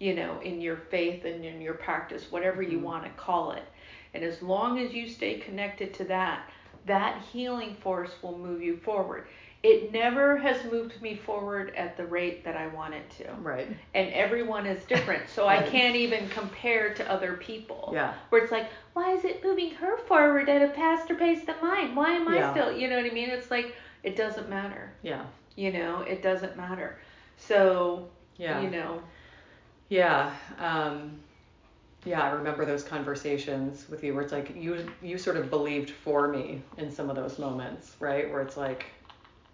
you 0.00 0.14
know, 0.14 0.40
in 0.40 0.60
your 0.60 0.76
faith 0.76 1.24
and 1.24 1.44
in 1.44 1.60
your 1.60 1.74
practice, 1.74 2.30
whatever 2.32 2.60
you 2.60 2.78
Mhm. 2.78 2.82
want 2.82 3.04
to 3.04 3.10
call 3.10 3.52
it. 3.52 3.62
And 4.14 4.24
as 4.24 4.42
long 4.42 4.80
as 4.80 4.92
you 4.92 5.08
stay 5.08 5.38
connected 5.38 5.94
to 5.94 6.04
that, 6.06 6.50
that 6.86 7.22
healing 7.32 7.74
force 7.76 8.20
will 8.22 8.36
move 8.36 8.60
you 8.62 8.76
forward. 8.78 9.28
It 9.62 9.92
never 9.92 10.36
has 10.38 10.64
moved 10.70 11.00
me 11.00 11.14
forward 11.14 11.72
at 11.76 11.96
the 11.96 12.04
rate 12.04 12.44
that 12.44 12.56
I 12.56 12.66
want 12.66 12.94
it 12.94 13.08
to 13.18 13.32
Right. 13.34 13.68
and 13.94 14.12
everyone 14.12 14.66
is 14.66 14.84
different. 14.86 15.28
So 15.28 15.46
I 15.46 15.62
can't 15.62 15.94
even 15.94 16.28
compare 16.30 16.94
to 16.94 17.08
other 17.10 17.34
people. 17.34 17.90
Yeah. 17.94 18.14
Where 18.30 18.42
it's 18.42 18.50
like, 18.50 18.68
why 18.94 19.12
is 19.12 19.24
it 19.24 19.44
moving 19.44 19.70
her 19.74 19.98
forward 19.98 20.48
at 20.48 20.62
a 20.62 20.68
faster 20.74 21.14
pace 21.14 21.44
than 21.44 21.54
mine? 21.62 21.94
Why 21.94 22.10
am 22.12 22.26
I 22.26 22.36
Yeah. 22.36 22.50
still? 22.52 22.72
You 22.76 22.88
know 22.88 22.96
what 22.96 23.06
I 23.06 23.14
mean? 23.14 23.30
It's 23.30 23.50
like 23.52 23.74
it 24.02 24.16
doesn't 24.16 24.48
matter. 24.48 24.92
Yeah. 25.02 25.24
You 25.54 25.72
know, 25.72 26.00
it 26.00 26.22
doesn't 26.22 26.56
matter. 26.56 26.98
So 27.36 28.08
Yeah. 28.36 28.60
you 28.62 28.70
know, 28.70 29.00
Yeah. 29.88 30.32
Um, 30.58 31.20
yeah, 32.04 32.22
I 32.22 32.30
remember 32.30 32.64
those 32.64 32.82
conversations 32.82 33.88
with 33.88 34.02
you 34.02 34.12
where 34.14 34.22
it's 34.24 34.32
like 34.32 34.56
you 34.56 34.84
you 35.02 35.18
sort 35.18 35.36
of 35.36 35.50
believed 35.50 35.90
for 35.90 36.26
me 36.26 36.62
in 36.78 36.90
some 36.90 37.08
of 37.10 37.14
those 37.16 37.38
moments, 37.38 37.94
right? 38.00 38.28
Where 38.32 38.40
it's 38.40 38.56
like 38.56 38.86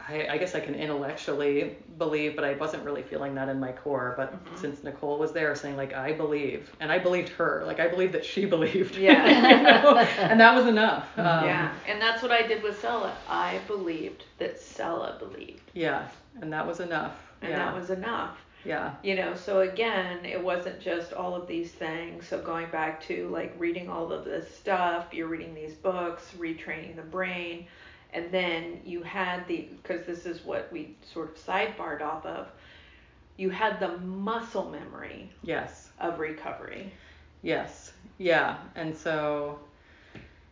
I, 0.07 0.27
I 0.29 0.39
guess 0.39 0.55
I 0.55 0.61
can 0.61 0.75
intellectually 0.75 1.77
believe, 1.99 2.37
but 2.37 2.45
I 2.45 2.55
wasn't 2.55 2.85
really 2.85 3.03
feeling 3.03 3.35
that 3.35 3.49
in 3.49 3.59
my 3.59 3.73
core. 3.73 4.15
But 4.17 4.33
Mhm. 4.45 4.59
since 4.59 4.85
Nicole 4.85 5.19
was 5.19 5.33
there 5.33 5.55
saying 5.55 5.77
like 5.77 5.93
I 5.93 6.13
believe, 6.13 6.71
and 6.81 6.91
I 6.93 6.99
believed 6.99 7.31
her, 7.31 7.63
like 7.67 7.81
I 7.81 7.89
believed 7.89 8.13
that 8.15 8.25
she 8.25 8.45
believed, 8.55 8.97
Yeah. 8.97 9.27
you 9.57 9.63
know? 9.63 9.99
and 9.99 10.41
that 10.41 10.55
was 10.55 10.67
enough. 10.67 11.07
Um, 11.19 11.45
yeah. 11.45 11.73
And 11.89 12.01
that's 12.01 12.23
what 12.23 12.31
I 12.31 12.43
did 12.47 12.63
with 12.63 12.81
Sella. 12.81 13.15
I 13.29 13.61
believed 13.67 14.25
that 14.39 14.61
Sella 14.61 15.17
believed, 15.19 15.63
Yeah, 15.75 16.07
and 16.41 16.53
that 16.53 16.67
was 16.67 16.81
enough. 16.81 17.17
and 17.43 17.51
yeah. 17.51 17.59
that 17.59 17.75
was 17.75 17.91
enough. 17.91 18.37
yeah. 18.65 18.95
you 19.05 19.15
know 19.15 19.35
so 19.37 19.61
again 19.61 20.25
it 20.25 20.43
wasn't 20.43 20.81
just 20.81 21.13
all 21.13 21.35
of 21.37 21.47
these 21.47 21.71
things 21.71 22.27
so 22.27 22.41
going 22.43 22.69
back 22.71 23.01
to 23.01 23.29
like 23.29 23.55
reading 23.57 23.89
all 23.89 24.13
of 24.13 24.25
this 24.25 24.53
stuff 24.57 25.07
you're 25.13 25.29
reading 25.29 25.55
these 25.55 25.75
books 25.75 26.33
retraining 26.37 26.97
the 26.97 27.03
brain 27.03 27.67
and 28.13 28.31
then 28.31 28.81
you 28.85 29.03
had 29.03 29.47
the 29.49 29.69
because 29.83 30.07
this 30.07 30.27
is 30.27 30.45
what 30.45 30.71
we 30.73 30.97
sort 31.13 31.31
of 31.31 31.37
sidebarred 31.45 32.01
off 32.03 32.25
of 32.27 32.49
you 33.37 33.51
had 33.51 33.79
the 33.81 33.97
muscle 33.99 34.69
memory 34.71 35.31
Yes. 35.43 35.91
of 36.01 36.19
recovery 36.19 36.93
Yes. 37.43 37.93
Yeah. 38.19 38.57
And 38.75 38.97
so, 38.97 39.59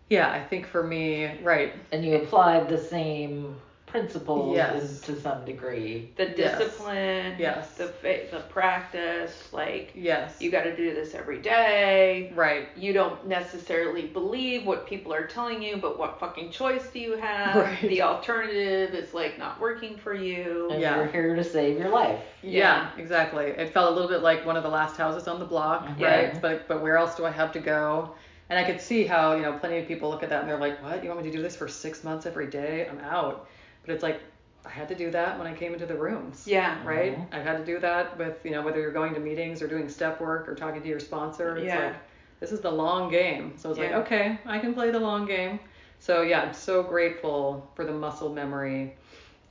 yeah, 0.09 0.31
I 0.31 0.43
think 0.43 0.67
for 0.67 0.83
me, 0.83 1.39
right. 1.43 1.75
And 1.93 2.05
you 2.05 2.17
applied 2.17 2.69
the 2.69 2.79
same 2.79 3.57
principles 4.01 4.55
Yes. 4.55 5.09
in, 5.09 5.15
to 5.15 5.21
some 5.23 5.45
degree. 5.47 6.11
the 6.17 6.27
discipline 6.27 7.35
Yes. 7.39 7.75
the 7.77 7.89
fa- 7.89 8.27
the 8.31 8.41
practice 8.41 9.49
like 9.53 9.93
Yes. 9.95 10.37
you 10.41 10.51
got 10.51 10.65
to 10.65 10.77
do 10.77 10.93
this 10.95 11.15
every 11.15 11.41
day 11.41 12.31
right. 12.35 12.69
you 12.77 12.93
don't 12.93 13.27
necessarily 13.27 14.03
believe 14.07 14.67
what 14.67 14.87
people 14.87 15.15
are 15.15 15.27
telling 15.27 15.63
you, 15.63 15.79
but 15.79 15.99
what 15.99 16.21
fucking 16.21 16.51
choice 16.51 16.87
do 16.93 16.99
you 17.01 17.17
have? 17.17 17.57
Right. 17.67 17.81
The 17.81 18.03
alternative 18.03 18.95
is 18.95 19.15
like 19.15 19.39
not 19.39 19.59
working 19.61 19.97
for 19.97 20.13
you. 20.15 20.69
And 20.71 20.81
Yeah. 20.81 20.97
you're 20.97 21.07
here 21.07 21.35
to 21.35 21.45
save 21.45 21.79
your 21.79 21.89
life. 21.89 22.21
Yeah. 22.43 22.91
exactly. 22.99 23.47
It 23.47 23.73
felt 23.73 23.91
a 23.93 23.95
little 23.95 24.09
bit 24.11 24.21
like 24.23 24.45
one 24.45 24.57
of 24.57 24.63
the 24.63 24.69
last 24.69 24.97
houses 24.97 25.27
on 25.27 25.39
the 25.39 25.47
block, 25.47 25.85
Mhm. 25.87 26.01
right? 26.01 26.33
Yeah. 26.35 26.39
But 26.41 26.69
but 26.69 26.83
where 26.83 26.97
else 26.99 27.15
do 27.17 27.25
I 27.25 27.31
have 27.31 27.53
to 27.53 27.61
go? 27.61 28.11
And 28.49 28.59
I 28.59 28.65
could 28.65 28.81
see 28.81 29.05
how, 29.07 29.35
you 29.35 29.43
know, 29.43 29.55
plenty 29.55 29.79
of 29.79 29.89
people 29.89 30.09
look 30.11 30.23
at 30.23 30.29
that 30.29 30.41
and 30.43 30.49
they're 30.49 30.59
like, 30.69 30.81
"What? 30.83 31.03
You 31.03 31.09
want 31.11 31.25
me 31.25 31.31
to 31.31 31.37
do 31.37 31.43
this 31.43 31.57
for 31.57 31.67
6 31.67 32.05
months 32.05 32.27
every 32.27 32.47
day? 32.47 32.87
I'm 32.91 33.01
out." 33.01 33.49
But 33.87 33.95
it's 33.95 34.03
like 34.03 34.21
I 34.65 34.69
had 34.71 34.89
to 34.89 34.95
do 34.97 35.11
that 35.13 35.39
when 35.39 35.47
I 35.47 35.55
came 35.55 35.73
into 35.73 35.87
the 35.87 35.95
rooms. 35.95 36.45
Yeah. 36.47 36.77
Right? 36.85 37.17
Mhm. 37.17 37.35
I 37.35 37.39
had 37.41 37.59
to 37.59 37.65
do 37.65 37.79
that 37.79 38.19
with, 38.19 38.45
you 38.45 38.51
know, 38.51 38.63
whether 38.63 38.81
you're 38.81 38.91
going 38.93 39.15
to 39.15 39.21
meetings 39.21 39.63
or 39.63 39.69
doing 39.69 39.89
step 39.89 40.21
work 40.21 40.49
or 40.49 40.55
talking 40.57 40.83
to 40.83 40.89
your 40.89 40.99
sponsor. 40.99 41.57
It's 41.57 41.67
Yeah. 41.67 41.87
like 41.87 41.95
this 42.41 42.51
is 42.53 42.61
the 42.61 42.71
long 42.71 43.09
game. 43.09 43.55
So 43.57 43.71
it's 43.71 43.79
Yeah. 43.79 43.85
like, 43.97 44.07
okay, 44.07 44.39
I 44.45 44.59
can 44.59 44.75
play 44.75 44.91
the 44.91 44.99
long 44.99 45.25
game. 45.25 45.61
So 46.01 46.23
yeah, 46.23 46.41
I'm 46.43 46.53
so 46.53 46.83
grateful 46.83 47.71
for 47.77 47.85
the 47.85 47.93
muscle 47.93 48.29
memory 48.33 48.97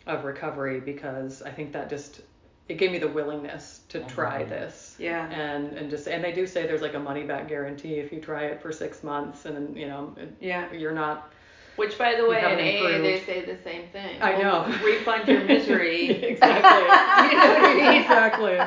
of 0.05 0.25
recovery 0.25 0.79
because 0.81 1.41
I 1.41 1.49
think 1.49 1.71
that 1.73 1.89
just 1.89 2.21
it 2.67 2.77
gave 2.79 2.91
me 2.91 2.97
the 2.97 3.07
willingness 3.07 3.81
to 3.89 3.99
try 4.05 4.43
this. 4.43 4.95
Yeah. 4.99 5.27
And 5.29 5.77
and 5.77 5.89
just 5.89 6.07
and 6.07 6.21
they 6.23 6.33
do 6.33 6.45
say 6.45 6.67
there's 6.67 6.81
like 6.81 6.93
a 6.95 6.99
money 6.99 7.23
back 7.23 7.47
guarantee 7.47 7.95
if 7.99 8.11
you 8.11 8.19
try 8.19 8.45
it 8.45 8.61
for 8.61 8.71
six 8.73 9.01
months 9.03 9.45
and 9.45 9.55
then 9.55 9.75
you 9.77 9.87
know 9.87 10.13
it- 10.17 10.33
Yeah. 10.41 10.71
you're 10.73 10.91
not 10.91 11.31
Which, 11.75 11.97
by 11.97 12.15
the 12.15 12.27
way, 12.27 12.37
in 12.39 12.43
AA 12.45 13.01
they 13.01 13.19
say 13.25 13.41
the 13.45 13.57
same 13.63 13.87
thing. 13.89 14.21
I 14.21 14.33
We'll 14.35 14.43
know. 14.43 14.65
refund 14.83 15.27
your 15.27 15.43
misery 15.53 16.09
exactly 16.23 16.81
You 17.31 17.37
know 17.37 17.53
what 17.53 17.63
I 17.63 17.73
mean? 17.75 18.01
exactly 18.01 18.57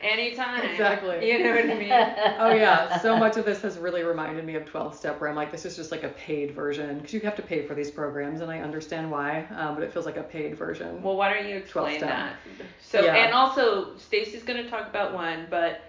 anytime. 0.00 0.64
Exactly. 0.64 1.30
You 1.30 1.38
know 1.44 1.50
what 1.50 1.64
I 1.70 1.74
mean? 1.74 2.36
oh 2.40 2.52
yeah 2.52 2.98
so 2.98 3.16
much 3.16 3.36
of 3.36 3.44
this 3.44 3.62
has 3.62 3.78
really 3.78 4.02
reminded 4.02 4.44
me 4.44 4.54
of 4.54 4.64
12 4.66 4.94
step 4.94 5.20
where 5.20 5.28
i'm 5.30 5.36
like 5.36 5.50
this 5.50 5.64
is 5.64 5.74
just 5.76 5.90
like 5.90 6.04
a 6.04 6.08
paid 6.10 6.52
version 6.54 6.98
because 6.98 7.12
you 7.12 7.20
have 7.20 7.34
to 7.36 7.42
pay 7.42 7.66
for 7.66 7.74
these 7.74 7.90
programs 7.90 8.40
and 8.40 8.50
i 8.50 8.60
understand 8.60 9.10
why 9.10 9.46
um, 9.56 9.74
but 9.74 9.82
it 9.82 9.92
feels 9.92 10.06
like 10.06 10.16
a 10.16 10.22
paid 10.22 10.56
version 10.56 11.02
Well, 11.02 11.16
why 11.16 11.32
don't 11.32 11.48
you 11.48 11.56
explain 11.56 12.00
that? 12.00 12.34
So, 12.80 13.02
Yeah. 13.04 13.16
and 13.16 13.32
also, 13.34 13.96
Stacy's 13.96 14.42
going 14.42 14.62
to 14.62 14.68
talk 14.70 14.88
about 14.88 15.12
one, 15.14 15.46
but 15.50 15.80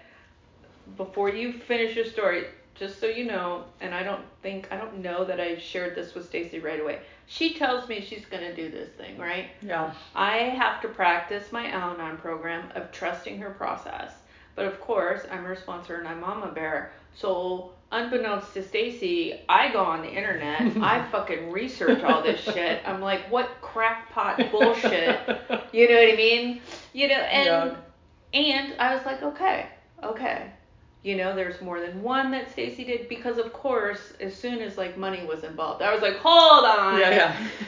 before 0.96 1.28
you 1.28 1.52
finish 1.52 1.94
your 1.96 2.04
story, 2.04 2.44
just 2.80 2.98
so 2.98 3.06
you 3.06 3.26
know, 3.26 3.64
and 3.82 3.94
I 3.94 4.02
don't 4.02 4.24
think, 4.42 4.66
I 4.72 4.78
don't 4.78 5.02
know 5.02 5.22
that 5.26 5.38
I 5.38 5.58
shared 5.58 5.94
this 5.94 6.14
with 6.14 6.26
Stacy 6.26 6.60
right 6.60 6.80
away. 6.80 7.00
She 7.26 7.52
tells 7.52 7.86
me 7.90 8.00
she's 8.00 8.24
going 8.24 8.42
to 8.42 8.56
do 8.56 8.70
this 8.70 8.88
thing, 8.96 9.18
right? 9.18 9.50
yeah 9.60 9.92
I 10.16 10.38
have 10.38 10.80
to 10.80 10.88
practice 10.88 11.52
my 11.52 11.70
Al 11.70 11.90
Anon 11.92 12.16
program 12.16 12.72
of 12.74 12.90
trusting 12.90 13.38
her 13.38 13.50
process. 13.50 14.12
But 14.56 14.64
of 14.64 14.80
course, 14.80 15.20
I'm 15.30 15.44
her 15.44 15.54
sponsor 15.54 15.96
and 15.96 16.08
I'm 16.08 16.20
Mama 16.20 16.52
Bear. 16.52 16.92
So 17.14 17.72
unbeknownst 17.92 18.54
to 18.54 18.66
Stacy, 18.66 19.40
I 19.46 19.70
go 19.72 19.84
on 19.84 20.00
the 20.00 20.10
internet. 20.10 20.62
I 20.82 21.06
fucking 21.12 21.52
research 21.52 22.02
all 22.02 22.22
this 22.22 22.40
shit. 22.40 22.80
I'm 22.86 23.02
like, 23.02 23.30
what 23.30 23.60
crackpot 23.60 24.50
bullshit? 24.50 25.20
You 25.72 25.88
know 25.88 25.94
what 25.94 26.12
I 26.12 26.16
mean? 26.16 26.62
You 26.94 27.08
know, 27.08 27.14
and 27.14 27.76
and 28.32 28.74
I 28.80 28.94
was 28.94 29.04
like, 29.04 29.22
okay, 29.22 29.66
okay. 30.02 30.50
You 31.02 31.16
know, 31.16 31.34
there's 31.34 31.60
more 31.62 31.80
than 31.80 32.02
one 32.02 32.30
that 32.32 32.50
Stacy 32.50 32.84
did 32.84 33.08
because 33.08 33.38
of 33.38 33.52
course, 33.52 34.12
as 34.20 34.34
soon 34.36 34.60
as 34.60 34.76
like 34.76 34.98
money 34.98 35.24
was 35.24 35.44
involved, 35.44 35.82
I 35.82 35.92
was 35.94 36.02
like, 36.02 36.16
hold 36.16 36.64
on. 36.66 36.98
Yeah, 37.00 37.10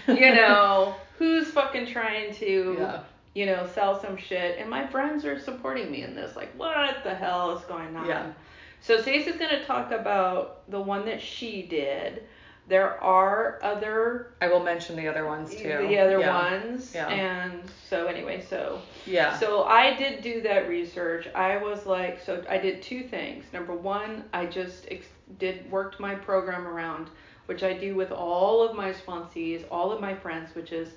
yeah. 0.07 0.15
you 0.15 0.35
know, 0.35 0.95
who's 1.19 1.49
fucking 1.51 1.87
trying 1.87 2.35
to 2.35 2.77
Yeah. 2.79 3.03
you 3.35 3.47
know, 3.47 3.67
sell 3.75 3.99
some 4.01 4.17
shit. 4.19 4.59
And 4.59 4.69
my 4.69 4.87
friends 4.87 5.25
are 5.25 5.39
supporting 5.39 5.91
me 5.91 6.03
in 6.03 6.15
this. 6.15 6.37
Like, 6.37 6.53
what 6.59 7.03
the 7.05 7.15
hell 7.15 7.57
is 7.57 7.65
going 7.65 7.97
on? 7.97 8.07
Yeah. 8.07 8.33
So 8.81 9.01
Stacey's 9.01 9.37
going 9.37 9.51
to 9.59 9.65
talk 9.65 9.93
about 9.93 10.69
the 10.71 10.81
one 10.81 11.07
that 11.07 11.21
she 11.23 11.63
did. 11.63 12.25
There 12.69 13.03
are 13.03 13.59
other 13.63 14.35
I 14.41 14.49
will 14.49 14.63
mention 14.63 14.97
the 14.97 15.09
other 15.09 15.27
ones 15.27 15.55
too. 15.55 15.87
the 15.89 15.99
other 15.99 16.21
yeah. 16.21 16.51
ones. 16.51 16.93
Yeah. 16.95 17.09
And 17.09 17.63
so 17.89 18.07
anyway, 18.07 18.45
so 18.49 18.81
Yeah. 19.05 19.37
so 19.39 19.65
I 19.65 19.97
did 19.97 20.23
do 20.23 20.41
that 20.43 20.69
research. 20.69 21.27
I 21.35 21.57
was 21.57 21.87
like, 21.87 22.21
so 22.21 22.45
I 22.49 22.59
did 22.59 22.81
two 22.83 23.03
things. 23.03 23.45
Number 23.53 23.75
one, 23.75 24.25
I 24.33 24.47
just 24.47 24.87
ex- 24.91 25.07
did 25.39 25.71
worked 25.71 25.99
my 25.99 26.15
program 26.15 26.67
around, 26.67 27.11
which 27.47 27.63
I 27.65 27.73
do 27.73 27.95
with 27.97 28.13
all 28.13 28.63
of 28.63 28.77
my 28.77 28.93
sponsees, 28.93 29.65
all 29.71 29.91
of 29.91 30.01
my 30.01 30.15
friends, 30.15 30.55
which 30.55 30.73
is, 30.73 30.89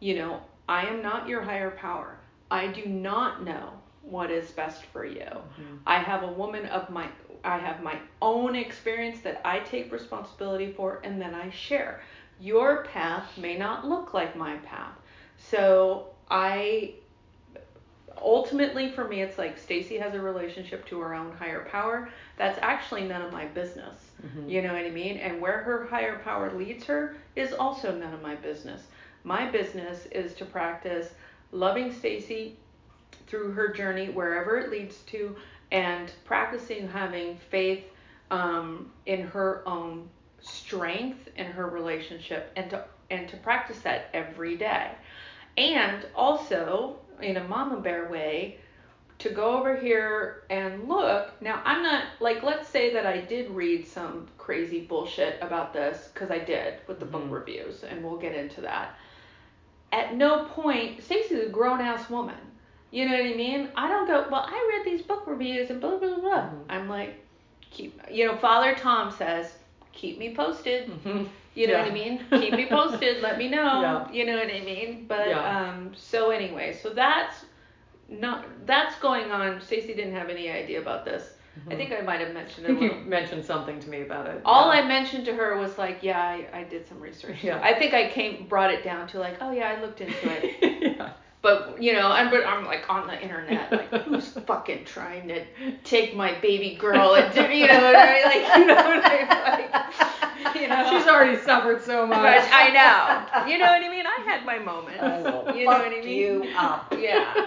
you 0.00 0.16
know, 0.16 0.40
I 0.68 0.86
am 0.86 1.02
not 1.02 1.28
your 1.28 1.42
higher 1.42 1.70
power. 1.70 2.18
I 2.50 2.66
do 2.66 2.84
not 2.86 3.44
know 3.44 3.70
what 4.02 4.30
is 4.30 4.50
best 4.52 4.84
for 4.86 5.04
you. 5.04 5.20
Mhm. 5.24 5.78
I 5.86 5.98
have 5.98 6.22
a 6.22 6.28
woman 6.32 6.66
of 6.66 6.90
my 6.90 7.08
I 7.44 7.58
have 7.58 7.82
my 7.82 7.98
own 8.22 8.56
experience 8.56 9.20
that 9.20 9.40
I 9.44 9.60
take 9.60 9.92
responsibility 9.92 10.72
for 10.72 11.00
and 11.04 11.20
then 11.20 11.34
I 11.34 11.50
share. 11.50 12.00
Your 12.40 12.84
path 12.84 13.36
may 13.38 13.56
not 13.56 13.86
look 13.86 14.14
like 14.14 14.36
my 14.36 14.56
path. 14.58 14.94
So 15.38 16.08
I 16.30 16.94
ultimately 18.18 18.90
for 18.90 19.06
me 19.06 19.20
it's 19.22 19.38
like 19.38 19.58
Stacy 19.58 19.98
has 19.98 20.14
a 20.14 20.20
relationship 20.20 20.86
to 20.86 21.00
her 21.00 21.14
own 21.14 21.32
higher 21.32 21.66
power. 21.70 22.08
That's 22.38 22.58
actually 22.62 23.04
none 23.06 23.22
of 23.22 23.32
my 23.32 23.46
business. 23.46 24.10
Mhm. 24.24 24.50
You 24.50 24.62
know 24.62 24.72
what 24.72 24.84
I 24.84 24.90
mean? 24.90 25.18
And 25.18 25.40
where 25.40 25.58
her 25.58 25.84
higher 25.86 26.18
power 26.20 26.50
leads 26.52 26.84
her 26.84 27.16
is 27.34 27.52
also 27.52 27.94
none 27.94 28.14
of 28.14 28.22
my 28.22 28.34
business. 28.34 28.86
My 29.24 29.50
business 29.50 30.06
is 30.06 30.34
to 30.34 30.44
practice 30.44 31.14
loving 31.52 31.92
Stacy 31.92 32.56
through 33.26 33.52
her 33.52 33.68
journey 33.68 34.08
wherever 34.08 34.56
it 34.58 34.70
leads 34.70 34.98
to 35.02 35.36
and 35.70 36.12
practicing 36.24 36.88
having 36.88 37.36
faith 37.50 37.84
um, 38.30 38.90
in 39.06 39.22
her 39.22 39.62
own 39.66 40.08
strength 40.40 41.28
in 41.36 41.46
her 41.46 41.68
relationship 41.68 42.52
and 42.56 42.70
to 42.70 42.84
and 43.10 43.28
to 43.28 43.36
practice 43.38 43.80
that 43.80 44.08
every 44.12 44.56
day. 44.56 44.90
And 45.56 46.04
also 46.14 46.96
in 47.20 47.36
a 47.36 47.44
mama 47.44 47.80
bear 47.80 48.08
way 48.10 48.58
to 49.18 49.30
go 49.30 49.56
over 49.58 49.74
here 49.76 50.44
and 50.50 50.88
look. 50.88 51.32
Now 51.40 51.62
i'm 51.64 51.82
not 51.82 52.04
like 52.20 52.42
let's 52.42 52.68
say 52.68 52.92
that 52.92 53.06
i 53.06 53.18
did 53.20 53.50
read 53.50 53.86
some 53.86 54.28
crazy 54.38 54.80
bullshit 54.80 55.38
about 55.40 55.72
this 55.72 56.08
because 56.12 56.30
i 56.30 56.38
did 56.38 56.74
with 56.86 57.00
the 57.00 57.06
book 57.06 57.24
Mhm. 57.24 57.30
reviews 57.30 57.82
and 57.84 58.04
we'll 58.04 58.18
get 58.18 58.34
into 58.34 58.60
that. 58.62 58.94
At 59.92 60.14
no 60.14 60.44
point 60.46 61.02
Stacey's 61.02 61.46
a 61.46 61.48
grown 61.48 61.80
ass 61.80 62.08
woman 62.10 62.36
you 62.90 63.04
know 63.08 63.16
what 63.16 63.26
i 63.26 63.34
mean 63.34 63.68
i 63.76 63.88
don't 63.88 64.06
go 64.06 64.26
well 64.30 64.44
i 64.48 64.72
read 64.76 64.84
these 64.90 65.04
book 65.06 65.24
reviews 65.26 65.70
and 65.70 65.80
blah 65.80 65.98
blah 65.98 66.18
blah 66.18 66.42
Mhm. 66.50 66.64
i'm 66.68 66.88
like 66.88 67.14
keep 67.70 68.00
you 68.10 68.26
know 68.26 68.36
father 68.36 68.74
tom 68.74 69.10
says 69.10 69.52
keep 69.92 70.18
me 70.18 70.34
posted 70.34 70.88
Mhm. 70.90 71.28
you 71.54 71.66
know 71.66 71.72
Yeah. 71.72 71.82
what 71.82 71.90
I 71.90 71.94
mean? 71.94 72.20
Keep 72.30 72.52
me 72.52 72.66
posted. 72.66 73.22
let 73.22 73.38
me 73.38 73.48
know. 73.48 73.80
Yeah. 73.80 74.10
You 74.12 74.26
know 74.26 74.36
what 74.36 74.52
I 74.54 74.60
mean? 74.60 75.06
But 75.08 75.28
Yeah. 75.30 75.40
um, 75.70 75.92
so 75.96 76.28
anyway, 76.28 76.74
so 76.74 76.90
that's 76.90 77.46
not 78.10 78.44
that's 78.66 78.98
going 78.98 79.30
on. 79.30 79.60
Stacey 79.62 79.94
didn't 79.94 80.12
have 80.14 80.28
any 80.28 80.50
idea 80.50 80.80
about 80.82 81.06
this. 81.06 81.32
I 81.66 81.72
Mhm. 81.72 81.76
think 81.78 81.92
I 81.92 82.02
might 82.02 82.20
have 82.20 82.34
mentioned 82.34 82.66
I 82.66 82.70
it. 82.72 82.78
think 82.78 82.92
you 82.92 83.10
mentioned 83.10 83.42
something 83.46 83.80
to 83.80 83.88
me 83.88 84.02
about 84.02 84.26
it. 84.26 84.42
All 84.44 84.66
yeah. 84.66 84.82
I 84.82 84.86
mentioned 84.86 85.24
to 85.24 85.34
her 85.34 85.56
was 85.56 85.78
like, 85.78 86.02
yeah, 86.02 86.20
I, 86.22 86.46
I 86.52 86.62
did 86.64 86.86
some 86.86 87.00
research. 87.00 87.42
Yeah. 87.42 87.58
I 87.62 87.72
think 87.78 87.94
I 87.94 88.10
came 88.10 88.46
brought 88.46 88.70
it 88.70 88.84
down 88.84 89.08
to 89.08 89.18
like, 89.18 89.38
oh 89.40 89.50
yeah, 89.50 89.74
I 89.74 89.80
looked 89.80 90.02
into 90.02 90.30
it. 90.30 90.42
yeah. 90.98 91.12
But 91.42 91.80
you 91.80 91.92
know, 91.92 92.08
I'm 92.08 92.30
but 92.30 92.46
I'm 92.46 92.64
like 92.64 92.88
on 92.88 93.06
the 93.06 93.20
internet, 93.20 93.70
like 93.70 93.88
who's 94.02 94.28
fucking 94.46 94.84
trying 94.84 95.28
to 95.28 95.44
take 95.84 96.16
my 96.16 96.34
baby 96.40 96.74
girl 96.74 97.14
and 97.14 97.32
do 97.32 97.42
you 97.42 97.66
know 97.66 97.80
what 97.82 97.96
I 97.96 98.14
mean? 98.14 98.24
Like 98.24 98.58
you 98.58 98.66
know 98.66 98.74
what 98.74 99.04
I 99.04 99.18
mean? 99.18 100.44
Like, 100.44 100.56
you 100.56 100.68
know. 100.68 100.90
She's 100.90 101.06
already 101.06 101.38
suffered 101.42 101.82
so 101.82 102.06
much. 102.06 102.18
But 102.18 102.48
I 102.52 102.70
know. 102.70 103.50
You 103.50 103.58
know 103.58 103.66
what 103.66 103.82
I 103.82 103.88
mean? 103.88 104.06
I 104.06 104.20
had 104.24 104.44
my 104.44 104.58
moments. 104.58 105.02
I 105.02 105.20
will 105.20 105.56
you 105.56 105.64
know 105.64 105.72
what 105.72 105.86
I 105.86 106.00
mean? 106.00 106.08
you 106.08 106.44
up. 106.56 106.92
Yeah. 106.98 107.46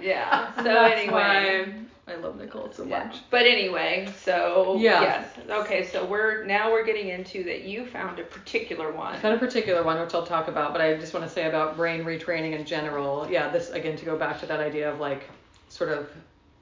Yeah. 0.00 0.52
So 0.58 0.64
That's 0.64 1.00
anyway. 1.00 1.12
why 1.12 1.87
I 2.10 2.16
love 2.16 2.36
Nicole 2.36 2.70
so 2.72 2.84
Yeah. 2.84 3.04
much. 3.04 3.18
But 3.30 3.46
anyway, 3.46 4.08
so 4.24 4.76
Yeah. 4.78 5.02
yes. 5.02 5.28
Okay, 5.48 5.84
so 5.84 6.04
we're 6.04 6.44
now 6.44 6.70
we're 6.72 6.84
getting 6.84 7.08
into 7.08 7.44
that 7.44 7.62
you 7.62 7.86
found 7.86 8.18
a 8.18 8.24
particular 8.24 8.90
one. 8.92 9.14
I 9.14 9.18
found 9.18 9.34
a 9.34 9.38
particular 9.38 9.82
one 9.82 10.00
which 10.00 10.14
I'll 10.14 10.26
talk 10.26 10.48
about, 10.48 10.72
but 10.72 10.80
I 10.80 10.94
just 10.96 11.12
want 11.14 11.26
to 11.26 11.32
say 11.32 11.46
about 11.46 11.76
brain 11.76 12.04
retraining 12.04 12.52
in 12.58 12.64
general. 12.64 13.28
Yeah, 13.30 13.48
this 13.50 13.70
again 13.70 13.96
to 13.96 14.04
go 14.04 14.16
back 14.16 14.40
to 14.40 14.46
that 14.46 14.60
idea 14.60 14.90
of 14.92 15.00
like 15.00 15.28
sort 15.68 15.90
of 15.90 16.08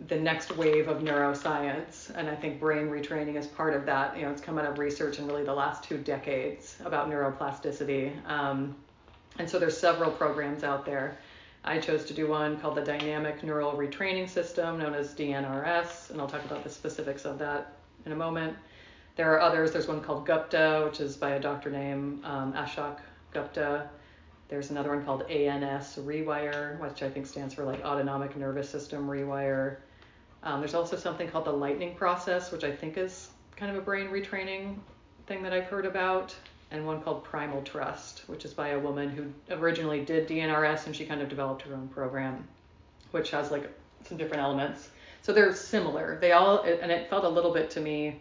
the 0.09 0.16
next 0.16 0.54
wave 0.56 0.88
of 0.88 0.98
neuroscience, 1.02 2.11
and 2.14 2.28
I 2.28 2.35
think 2.35 2.61
brain 2.61 2.88
retraining 2.88 3.37
is 3.37 3.46
part 3.46 3.72
of 3.74 3.87
that. 3.87 4.16
You 4.16 4.26
know, 4.26 4.30
it's 4.30 4.42
come 4.42 4.59
out 4.59 4.66
of 4.66 4.78
research 4.78 5.18
in 5.18 5.26
really 5.26 5.44
the 5.44 5.54
last 5.54 5.82
two 5.85 5.96
decades 5.96 6.76
about 6.85 7.09
neuroplasticity, 7.09 8.12
um, 8.28 8.76
and 9.38 9.48
so 9.48 9.59
there's 9.59 9.76
several 9.78 10.11
programs 10.11 10.64
out 10.64 10.85
there. 10.85 11.16
I 11.68 11.79
chose 11.79 12.05
to 12.05 12.14
do 12.14 12.29
one 12.29 12.61
called 12.61 12.76
the 12.76 12.83
Dynamic 12.83 13.42
Neural 13.42 13.72
Retraining 13.72 14.29
System, 14.29 14.79
known 14.79 14.94
as 14.94 15.14
DNRS, 15.14 16.11
and 16.11 16.20
I'll 16.20 16.29
talk 16.29 16.44
about 16.44 16.62
the 16.62 16.70
specifics 16.70 17.24
of 17.24 17.40
that 17.40 17.72
in 18.05 18.12
a 18.12 18.16
moment. 18.16 18.57
There 19.16 19.35
are 19.35 19.40
others. 19.40 19.72
There's 19.72 19.88
one 19.88 20.00
called 20.00 20.26
Gupta, 20.26 20.83
which 20.85 21.00
is 21.00 21.16
by 21.16 21.31
a 21.31 21.40
doctor 21.40 21.68
named 21.68 22.24
um, 22.24 22.52
Ashok 22.52 22.98
Gupta. 23.33 23.90
There's 24.48 24.70
another 24.70 24.90
one 24.90 25.05
called 25.05 25.29
ANS 25.29 25.96
Rewire, 25.96 26.79
which 26.79 27.02
I 27.02 27.11
think 27.11 27.26
stands 27.26 27.52
for 27.55 27.64
like 27.64 27.85
Autonomic 27.85 28.37
Nervous 28.37 28.70
System 28.70 29.09
Rewire. 29.09 29.79
Um, 30.44 30.61
there's 30.61 30.74
also 30.74 30.96
something 30.96 31.29
called 31.29 31.46
the 31.46 31.52
Lightning 31.52 31.96
Process, 31.96 32.52
which 32.52 32.62
I 32.62 32.70
think 32.70 32.96
is 32.96 33.31
kind 33.57 33.72
of 33.72 33.79
a 33.79 33.85
brain 33.85 34.07
retraining 34.07 34.76
thing 35.26 35.42
that 35.42 35.52
I've 35.52 35.64
heard 35.64 35.85
about, 35.85 36.33
and 36.70 36.87
one 36.87 37.00
called 37.00 37.24
Primal 37.24 37.62
Trust, 37.62 38.22
which 38.26 38.44
is 38.44 38.52
by 38.52 38.68
a 38.68 38.79
woman 38.79 39.09
who 39.09 39.55
originally 39.55 40.05
did 40.05 40.29
DNRS 40.29 40.87
and 40.87 40.96
she 40.96 41.07
kind 41.07 41.20
of 41.20 41.29
developed 41.29 41.62
her 41.62 41.74
own 41.74 41.88
program, 41.88 42.46
which 43.12 43.31
has 43.31 43.50
like 43.50 43.70
some 44.05 44.16
different 44.16 44.42
elements. 44.42 44.90
So 45.22 45.33
they're 45.33 45.55
similar. 45.55 46.18
They 46.20 46.33
all, 46.33 46.62
and 46.62 46.90
it 46.90 47.09
felt 47.11 47.24
a 47.24 47.29
little 47.29 47.52
bit 47.52 47.70
to 47.70 47.81
me 47.81 48.20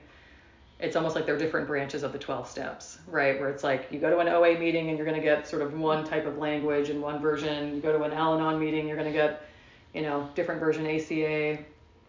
it's 0.79 0.95
almost 0.95 1.15
like 1.15 1.25
they're 1.25 1.38
different 1.38 1.67
branches 1.67 2.03
of 2.03 2.12
the 2.12 2.19
12 2.19 2.49
steps, 2.49 2.99
right? 3.08 3.39
Where 3.39 3.49
it's 3.49 3.63
like 3.63 3.88
you 3.91 3.99
go 3.99 4.10
to 4.10 4.19
an 4.19 4.27
OA 4.27 4.60
meeting 4.60 4.89
and 4.89 4.97
you're 4.97 5.05
going 5.05 5.19
to 5.19 5.23
get 5.23 5.47
sort 5.47 5.62
of 5.62 5.73
one 5.73 6.03
type 6.03 6.25
of 6.25 6.38
language 6.38 6.89
and 6.89 7.01
one 7.01 7.21
version. 7.21 7.75
You 7.75 7.81
go 7.81 7.97
to 7.97 8.03
an 8.03 8.12
Al 8.12 8.36
Anon 8.36 8.60
meeting, 8.60 8.88
you're 8.88 8.97
going 8.97 9.12
to 9.12 9.17
get, 9.17 9.47
you 9.93 10.01
know, 10.01 10.29
different 10.36 10.60
version 10.60 10.86
ACA, 10.86 11.63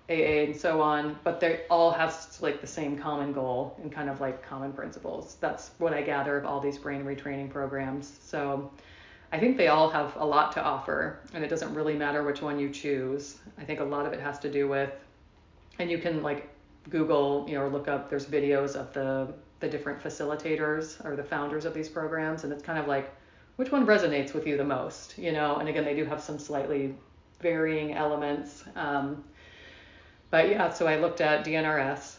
AA, 0.09 0.45
and 0.45 0.57
so 0.57 0.81
on. 0.81 1.19
But 1.25 1.41
they 1.41 1.63
all 1.71 1.91
have 1.91 2.15
like 2.41 2.61
the 2.61 2.67
same 2.67 2.99
common 2.99 3.33
goal 3.33 3.79
and 3.83 3.91
kind 3.91 4.09
of 4.09 4.21
like 4.21 4.43
common 4.43 4.73
principles. 4.73 5.37
That's 5.41 5.71
what 5.79 5.93
I 5.93 6.03
gather 6.03 6.37
of 6.37 6.45
all 6.45 6.61
these 6.61 6.79
brain 6.79 7.05
retraining 7.05 7.51
programs. 7.51 8.19
So 8.23 8.71
I 9.33 9.39
think 9.39 9.57
they 9.57 9.69
all 9.69 9.91
have 9.91 10.15
a 10.17 10.25
lot 10.25 10.53
to 10.53 10.63
offer, 10.63 11.21
and 11.35 11.45
it 11.45 11.49
doesn't 11.49 11.75
really 11.75 11.95
matter 11.95 12.23
which 12.23 12.43
one 12.43 12.59
you 12.59 12.71
choose. 12.71 13.39
I 13.59 13.65
think 13.65 13.81
a 13.81 13.85
lot 13.85 14.07
of 14.07 14.13
it 14.13 14.21
has 14.21 14.39
to 14.41 14.51
do 14.51 14.69
with, 14.69 14.93
and 15.79 15.91
you 15.91 15.99
can 15.99 16.23
like 16.23 16.49
Google, 16.91 17.45
you 17.49 17.55
know, 17.55 17.63
or 17.63 17.69
look 17.69 17.89
up. 17.89 18.09
There's 18.09 18.27
videos 18.27 18.77
of 18.77 18.93
the 18.93 19.35
the 19.59 19.69
different 19.69 20.03
facilitators 20.03 21.03
or 21.05 21.17
the 21.17 21.25
founders 21.25 21.65
of 21.65 21.75
these 21.75 21.89
programs, 21.89 22.45
and 22.45 22.53
it's 22.53 22.63
kind 22.63 22.79
of 22.79 22.87
like 22.87 23.13
which 23.57 23.73
one 23.73 23.87
resonates 23.87 24.35
with 24.35 24.47
you 24.47 24.57
the 24.57 24.65
most, 24.65 25.19
you 25.19 25.33
know. 25.33 25.57
And 25.57 25.69
again, 25.69 25.85
they 25.85 25.97
do 25.97 26.05
have 26.05 26.23
some 26.23 26.39
slightly 26.39 26.95
varying 27.41 27.95
elements. 27.95 28.65
Um, 28.77 29.25
but 30.37 30.51
yeah, 30.51 30.71
so 30.71 30.87
I 30.87 30.97
looked 30.97 31.23
at 31.23 31.47
DNRS, 31.47 32.17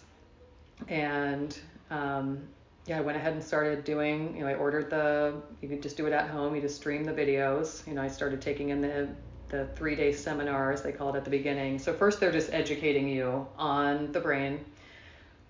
and 0.88 1.56
um, 1.92 2.48
yeah, 2.88 2.98
I 2.98 3.02
went 3.02 3.16
ahead 3.16 3.34
and 3.34 3.44
started 3.44 3.84
doing. 3.84 4.36
You 4.36 4.42
know, 4.42 4.48
I 4.48 4.56
ordered 4.56 4.90
the. 4.90 5.36
You 5.62 5.70
could 5.70 5.84
just 5.84 5.98
do 5.98 6.08
it 6.08 6.14
at 6.14 6.28
home. 6.28 6.56
You 6.56 6.62
just 6.62 6.78
stream 6.78 7.04
the 7.04 7.14
videos. 7.14 7.86
You 7.86 7.94
know, 7.94 8.02
I 8.02 8.08
started 8.08 8.42
taking 8.42 8.70
in 8.70 8.82
the 8.82 9.10
the 9.50 9.68
three 9.76 9.96
day 9.96 10.12
seminars 10.12 10.82
they 10.82 10.92
call 10.92 11.14
it 11.14 11.18
at 11.18 11.26
the 11.26 11.30
beginning. 11.30 11.78
So 11.78 11.94
first 11.94 12.20
they're 12.20 12.32
just 12.32 12.52
educating 12.52 13.08
you 13.08 13.46
on 13.56 14.12
the 14.14 14.20
brain, 14.20 14.66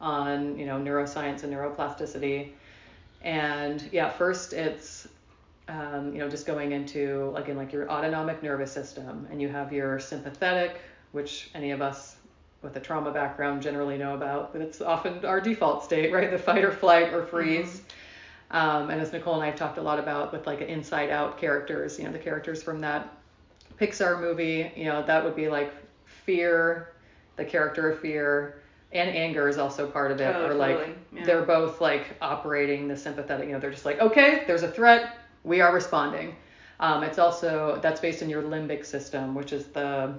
on 0.02 0.60
you 0.60 0.66
know 0.66 0.78
neuroscience 0.78 1.44
and 1.44 1.54
neuroplasticity, 1.54 2.50
and 3.22 3.82
yeah, 3.94 4.10
first 4.10 4.52
it's 4.52 5.08
um, 5.70 6.12
you 6.12 6.20
know 6.20 6.28
just 6.28 6.46
going 6.46 6.74
into 6.74 7.34
again 7.38 7.56
like 7.56 7.72
your 7.72 7.90
autonomic 7.90 8.44
nervous 8.44 8.74
system, 8.74 9.26
and 9.32 9.42
you 9.42 9.48
have 9.48 9.72
your 9.72 10.02
sympathetic, 10.02 10.82
which 11.14 11.50
any 11.56 11.72
of 11.72 11.82
us 11.82 12.17
with 12.62 12.76
a 12.76 12.80
trauma 12.80 13.12
background 13.12 13.62
generally 13.62 13.98
know 13.98 14.16
about, 14.16 14.52
but 14.52 14.62
it's 14.62 14.82
often 14.82 15.24
our 15.26 15.40
default 15.40 15.84
state, 15.84 16.12
right? 16.12 16.32
The 16.32 16.38
fight 16.40 16.64
or 16.64 16.72
flight 16.72 17.14
or 17.14 17.26
freeze. 17.26 17.68
Mm-hmm. 17.80 18.58
Um, 18.58 18.90
and 18.90 19.02
as 19.02 19.12
Nicole 19.12 19.36
and 19.36 19.44
I 19.44 19.48
have 19.48 19.56
talked 19.56 19.78
a 19.78 19.82
lot 19.82 20.00
about 20.00 20.32
with 20.32 20.48
like 20.48 20.62
inside 20.62 21.10
out 21.10 21.38
characters, 21.38 22.00
you 22.00 22.06
know, 22.06 22.12
the 22.12 22.20
characters 22.20 22.64
from 22.64 22.80
that 22.80 23.14
Pixar 23.80 24.20
movie, 24.20 24.72
you 24.76 24.86
know, 24.86 25.04
that 25.06 25.24
would 25.24 25.36
be 25.36 25.50
like 25.50 25.74
fear, 26.06 26.94
the 27.36 27.46
character 27.46 27.92
of 27.92 28.00
fear, 28.00 28.62
and 28.94 29.10
anger 29.10 29.50
is 29.50 29.58
also 29.58 29.86
part 29.86 30.12
of 30.12 30.22
it. 30.22 30.34
Oh, 30.36 30.48
or 30.48 30.54
like 30.54 30.78
totally. 30.78 30.96
yeah. 31.14 31.26
they're 31.26 31.46
both 31.46 31.82
like 31.82 32.16
operating 32.22 32.88
the 32.88 32.96
sympathetic, 32.96 33.48
you 33.48 33.54
know, 33.54 33.60
they're 33.60 33.72
just 33.72 33.86
like, 33.86 34.00
okay, 34.00 34.44
there's 34.48 34.64
a 34.64 34.72
threat, 34.72 35.18
we 35.44 35.62
are 35.62 35.74
responding. 35.74 36.36
Um, 36.80 37.04
it's 37.04 37.20
also 37.20 37.80
that's 37.82 38.00
based 38.00 38.22
in 38.22 38.30
your 38.30 38.44
limbic 38.44 38.86
system, 38.86 39.36
which 39.36 39.52
is 39.52 39.66
the 39.68 40.14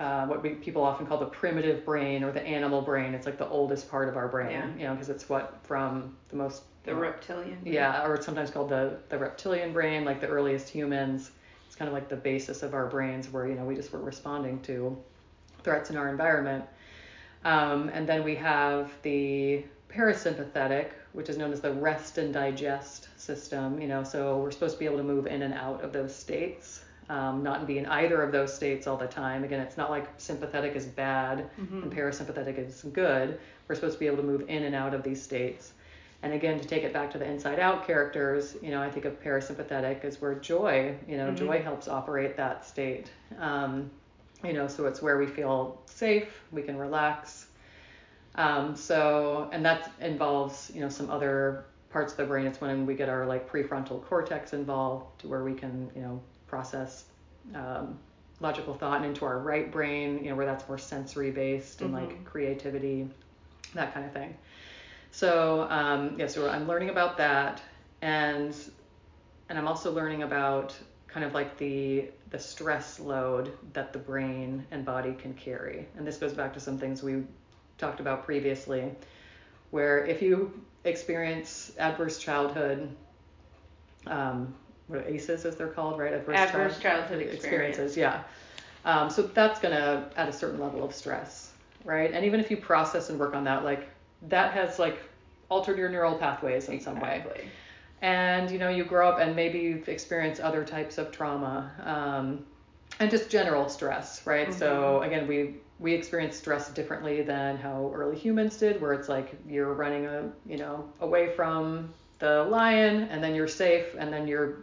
uh, 0.00 0.26
what 0.26 0.42
we, 0.42 0.50
people 0.50 0.82
often 0.82 1.06
call 1.06 1.18
the 1.18 1.26
primitive 1.26 1.84
brain 1.84 2.24
or 2.24 2.32
the 2.32 2.42
animal 2.42 2.80
brain. 2.82 3.14
It's 3.14 3.26
like 3.26 3.38
the 3.38 3.48
oldest 3.48 3.88
part 3.90 4.08
of 4.08 4.16
our 4.16 4.26
brain, 4.28 4.50
Yeah. 4.50 4.68
you 4.76 4.84
know, 4.84 4.94
because 4.94 5.10
it's 5.10 5.28
what 5.28 5.58
from 5.62 6.16
the 6.30 6.36
most 6.36 6.62
the 6.84 6.94
reptilian. 6.94 7.58
yeah, 7.64 8.04
or 8.06 8.14
it's 8.14 8.24
sometimes 8.26 8.50
called 8.50 8.70
the 8.70 8.96
the 9.10 9.18
reptilian 9.18 9.72
brain, 9.72 10.04
like 10.04 10.20
the 10.20 10.26
earliest 10.28 10.68
humans. 10.68 11.30
It's 11.66 11.76
kind 11.76 11.88
of 11.88 11.92
like 11.92 12.08
the 12.08 12.16
basis 12.16 12.62
of 12.62 12.74
our 12.74 12.86
brains, 12.86 13.28
where 13.30 13.46
you 13.46 13.54
know 13.54 13.64
we 13.64 13.76
just 13.76 13.92
were 13.92 14.00
responding 14.00 14.60
to 14.62 14.96
threats 15.62 15.90
in 15.90 15.96
our 15.96 16.08
environment. 16.08 16.64
Um, 17.44 17.90
and 17.92 18.06
then 18.08 18.24
we 18.24 18.34
have 18.36 18.90
the 19.02 19.64
parasympathetic, 19.90 20.92
which 21.12 21.28
is 21.28 21.36
known 21.36 21.52
as 21.52 21.60
the 21.60 21.72
rest 21.72 22.18
and 22.18 22.32
digest 22.32 23.08
system. 23.20 23.80
You 23.80 23.88
know, 23.88 24.02
so 24.02 24.38
we're 24.38 24.50
supposed 24.50 24.74
to 24.74 24.78
be 24.78 24.86
able 24.86 24.96
to 24.98 25.02
move 25.04 25.26
in 25.26 25.42
and 25.42 25.52
out 25.54 25.82
of 25.84 25.92
those 25.92 26.14
states, 26.14 26.82
um, 27.10 27.42
not 27.42 27.66
be 27.66 27.76
in 27.78 27.86
either 27.86 28.22
of 28.22 28.30
those 28.30 28.54
states 28.54 28.86
all 28.86 28.96
the 28.96 29.06
time. 29.06 29.42
Again, 29.42 29.60
it's 29.60 29.76
not 29.76 29.90
like 29.90 30.06
sympathetic 30.16 30.76
is 30.76 30.86
bad 30.86 31.50
Mhm. 31.58 31.82
and 31.82 31.92
parasympathetic 31.92 32.56
is 32.56 32.82
good. 32.92 33.38
We're 33.66 33.74
supposed 33.74 33.94
to 33.94 34.00
be 34.00 34.06
able 34.06 34.18
to 34.18 34.22
move 34.22 34.44
in 34.48 34.62
and 34.62 34.74
out 34.76 34.94
of 34.94 35.02
these 35.02 35.20
states. 35.20 35.72
And 36.22 36.32
again, 36.32 36.60
to 36.60 36.68
take 36.68 36.84
it 36.84 36.92
back 36.92 37.10
to 37.12 37.18
the 37.18 37.24
inside 37.24 37.58
out 37.58 37.84
characters, 37.86 38.56
you 38.62 38.70
know, 38.70 38.80
I 38.80 38.90
think 38.90 39.06
of 39.06 39.20
parasympathetic 39.20 40.04
as 40.04 40.20
where 40.20 40.34
joy, 40.34 40.94
you 41.08 41.16
know, 41.16 41.30
Mhm. 41.30 41.36
joy 41.36 41.62
helps 41.62 41.88
operate 41.88 42.36
that 42.36 42.64
state. 42.64 43.10
Um, 43.40 43.90
you 44.44 44.52
know, 44.52 44.68
so 44.68 44.86
it's 44.86 45.02
where 45.02 45.18
we 45.18 45.26
feel 45.26 45.80
safe, 45.86 46.44
we 46.52 46.62
can 46.62 46.78
relax. 46.78 47.48
Um, 48.36 48.76
so, 48.76 49.48
and 49.52 49.64
that 49.64 49.90
involves, 50.00 50.70
you 50.74 50.80
know, 50.80 50.88
some 50.88 51.10
other 51.10 51.64
parts 51.90 52.12
of 52.12 52.18
the 52.18 52.24
brain. 52.24 52.46
It's 52.46 52.60
when 52.60 52.86
we 52.86 52.94
get 52.94 53.08
our 53.08 53.26
like 53.26 53.50
prefrontal 53.50 54.00
cortex 54.04 54.52
involved 54.52 55.20
to 55.22 55.28
where 55.28 55.42
we 55.42 55.54
can, 55.54 55.90
you 55.96 56.02
know, 56.02 56.20
process 56.50 57.06
um, 57.54 57.98
logical 58.40 58.74
thought 58.74 58.98
and 58.98 59.06
into 59.06 59.24
our 59.24 59.38
right 59.38 59.72
brain, 59.72 60.22
you 60.24 60.30
know, 60.30 60.36
where 60.36 60.46
that's 60.46 60.68
more 60.68 60.78
sensory 60.78 61.30
based 61.30 61.82
and 61.82 61.92
like 61.92 62.10
Mhm. 62.10 62.24
creativity, 62.24 63.08
that 63.74 63.94
kind 63.94 64.06
of 64.06 64.12
thing. 64.12 64.36
So, 65.12 65.66
um, 65.70 66.16
yeah, 66.18 66.26
so 66.26 66.48
I'm 66.48 66.66
learning 66.68 66.90
about 66.90 67.18
that 67.18 67.62
and 68.02 68.54
and 69.48 69.58
I'm 69.58 69.68
also 69.68 69.92
learning 69.92 70.22
about 70.22 70.74
kind 71.08 71.24
of 71.26 71.34
like 71.34 71.58
the 71.58 72.10
the 72.30 72.38
stress 72.38 73.00
load 73.00 73.52
that 73.72 73.92
the 73.92 73.98
brain 73.98 74.66
and 74.70 74.84
body 74.84 75.14
can 75.14 75.34
carry. 75.34 75.88
And 75.96 76.06
this 76.06 76.18
goes 76.18 76.32
back 76.34 76.54
to 76.54 76.60
some 76.60 76.78
things 76.78 77.02
we 77.02 77.24
talked 77.78 78.00
about 78.00 78.24
previously, 78.24 78.92
where 79.70 80.04
if 80.06 80.22
you 80.22 80.52
experience 80.84 81.72
adverse 81.78 82.18
childhood, 82.18 82.94
um, 84.06 84.54
what 84.90 85.06
ACEs 85.06 85.44
as 85.44 85.56
they're 85.56 85.68
called, 85.68 85.98
right? 85.98 86.12
Adverse 86.12 86.78
childhood 86.78 87.20
experiences, 87.22 87.96
yeah. 87.96 88.22
Um, 88.84 89.10
so 89.10 89.22
that's 89.22 89.60
gonna 89.60 90.10
add 90.16 90.28
a 90.28 90.32
certain 90.32 90.58
level 90.58 90.82
of 90.82 90.94
stress, 90.94 91.52
right? 91.84 92.12
And 92.12 92.24
even 92.24 92.40
if 92.40 92.50
you 92.50 92.56
process 92.56 93.10
and 93.10 93.18
work 93.18 93.34
on 93.34 93.44
that, 93.44 93.64
like 93.64 93.88
that 94.28 94.52
has 94.52 94.78
like 94.78 94.98
altered 95.48 95.78
your 95.78 95.88
neural 95.88 96.16
pathways 96.16 96.68
in 96.68 96.80
some 96.80 97.00
way 97.00 97.18
Exactly. 97.18 97.48
and 98.02 98.50
you 98.50 98.58
know 98.58 98.68
you 98.68 98.84
grow 98.84 99.08
up 99.08 99.18
and 99.18 99.34
maybe 99.34 99.58
you've 99.58 99.88
experienced 99.88 100.40
other 100.40 100.64
types 100.64 100.96
of 100.96 101.10
trauma 101.10 101.70
um, 101.84 102.44
and 103.00 103.10
just 103.10 103.28
general 103.30 103.68
stress 103.68 104.24
right 104.26 104.52
so 104.54 105.02
again 105.02 105.26
we 105.26 105.56
we 105.78 105.92
experience 105.94 106.36
stress 106.36 106.70
differently 106.70 107.22
than 107.22 107.56
how 107.56 107.90
early 107.94 108.16
humans 108.16 108.56
did 108.56 108.80
where 108.80 108.92
it's 108.92 109.08
like 109.08 109.34
you're 109.48 109.74
running 109.74 110.06
a 110.06 110.30
you 110.46 110.56
know 110.56 110.88
away 111.00 111.34
from 111.34 111.92
the 112.20 112.44
lion 112.44 113.04
and 113.10 113.24
then 113.24 113.34
you're 113.34 113.48
safe 113.48 113.86
and 113.98 114.12
then 114.12 114.28
your 114.28 114.58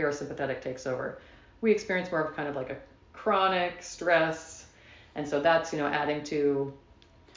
parasympathetic 0.00 0.62
takes 0.62 0.86
over. 0.86 1.18
We 1.60 1.70
experience 1.70 2.10
more 2.10 2.22
of 2.22 2.34
kind 2.34 2.48
of 2.48 2.56
like 2.56 2.70
a 2.70 2.76
chronic 3.12 3.82
stress 3.82 4.66
and 5.14 5.28
so 5.28 5.40
that's 5.40 5.72
you 5.72 5.78
know 5.78 5.86
adding 5.86 6.22
to 6.24 6.72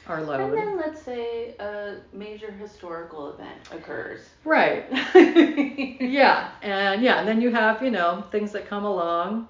our 0.06 0.22
load. 0.22 0.40
And 0.40 0.52
then 0.52 0.76
let's 0.76 1.02
say 1.02 1.54
a 1.58 1.96
major 2.12 2.50
historical 2.50 3.32
event 3.32 3.58
occurs. 3.72 4.20
right. 4.44 4.84
Yeah 6.00 6.50
and 6.62 7.02
yeah 7.02 7.18
and 7.18 7.28
then 7.28 7.40
you 7.40 7.50
have 7.50 7.82
you 7.82 7.90
know 7.90 8.24
things 8.30 8.52
that 8.52 8.68
come 8.68 8.84
along 8.84 9.48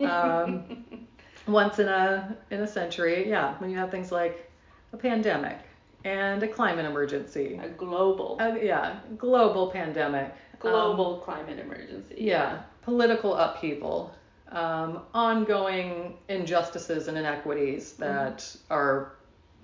um, 0.00 0.84
once 1.46 1.78
in 1.78 1.88
a 1.88 2.36
in 2.50 2.60
a 2.60 2.66
century 2.66 3.28
yeah 3.28 3.54
when 3.58 3.70
you 3.70 3.78
have 3.78 3.90
things 3.90 4.10
like 4.10 4.50
a 4.92 4.96
pandemic 4.96 5.58
and 6.04 6.42
a 6.42 6.48
climate 6.48 6.86
emergency. 6.86 7.58
A 7.62 7.68
global, 7.68 8.38
uh, 8.40 8.54
yeah 8.60 9.00
global 9.18 9.70
pandemic 9.70 10.32
um, 10.62 10.70
global 10.72 11.18
climate 11.18 11.58
emergency. 11.58 12.14
yeah 12.18 12.62
political 12.82 13.34
upheaval 13.34 14.14
um, 14.52 15.00
ongoing 15.12 16.16
injustices 16.28 17.08
and 17.08 17.18
inequities 17.18 17.92
that 17.94 18.56
are 18.70 19.16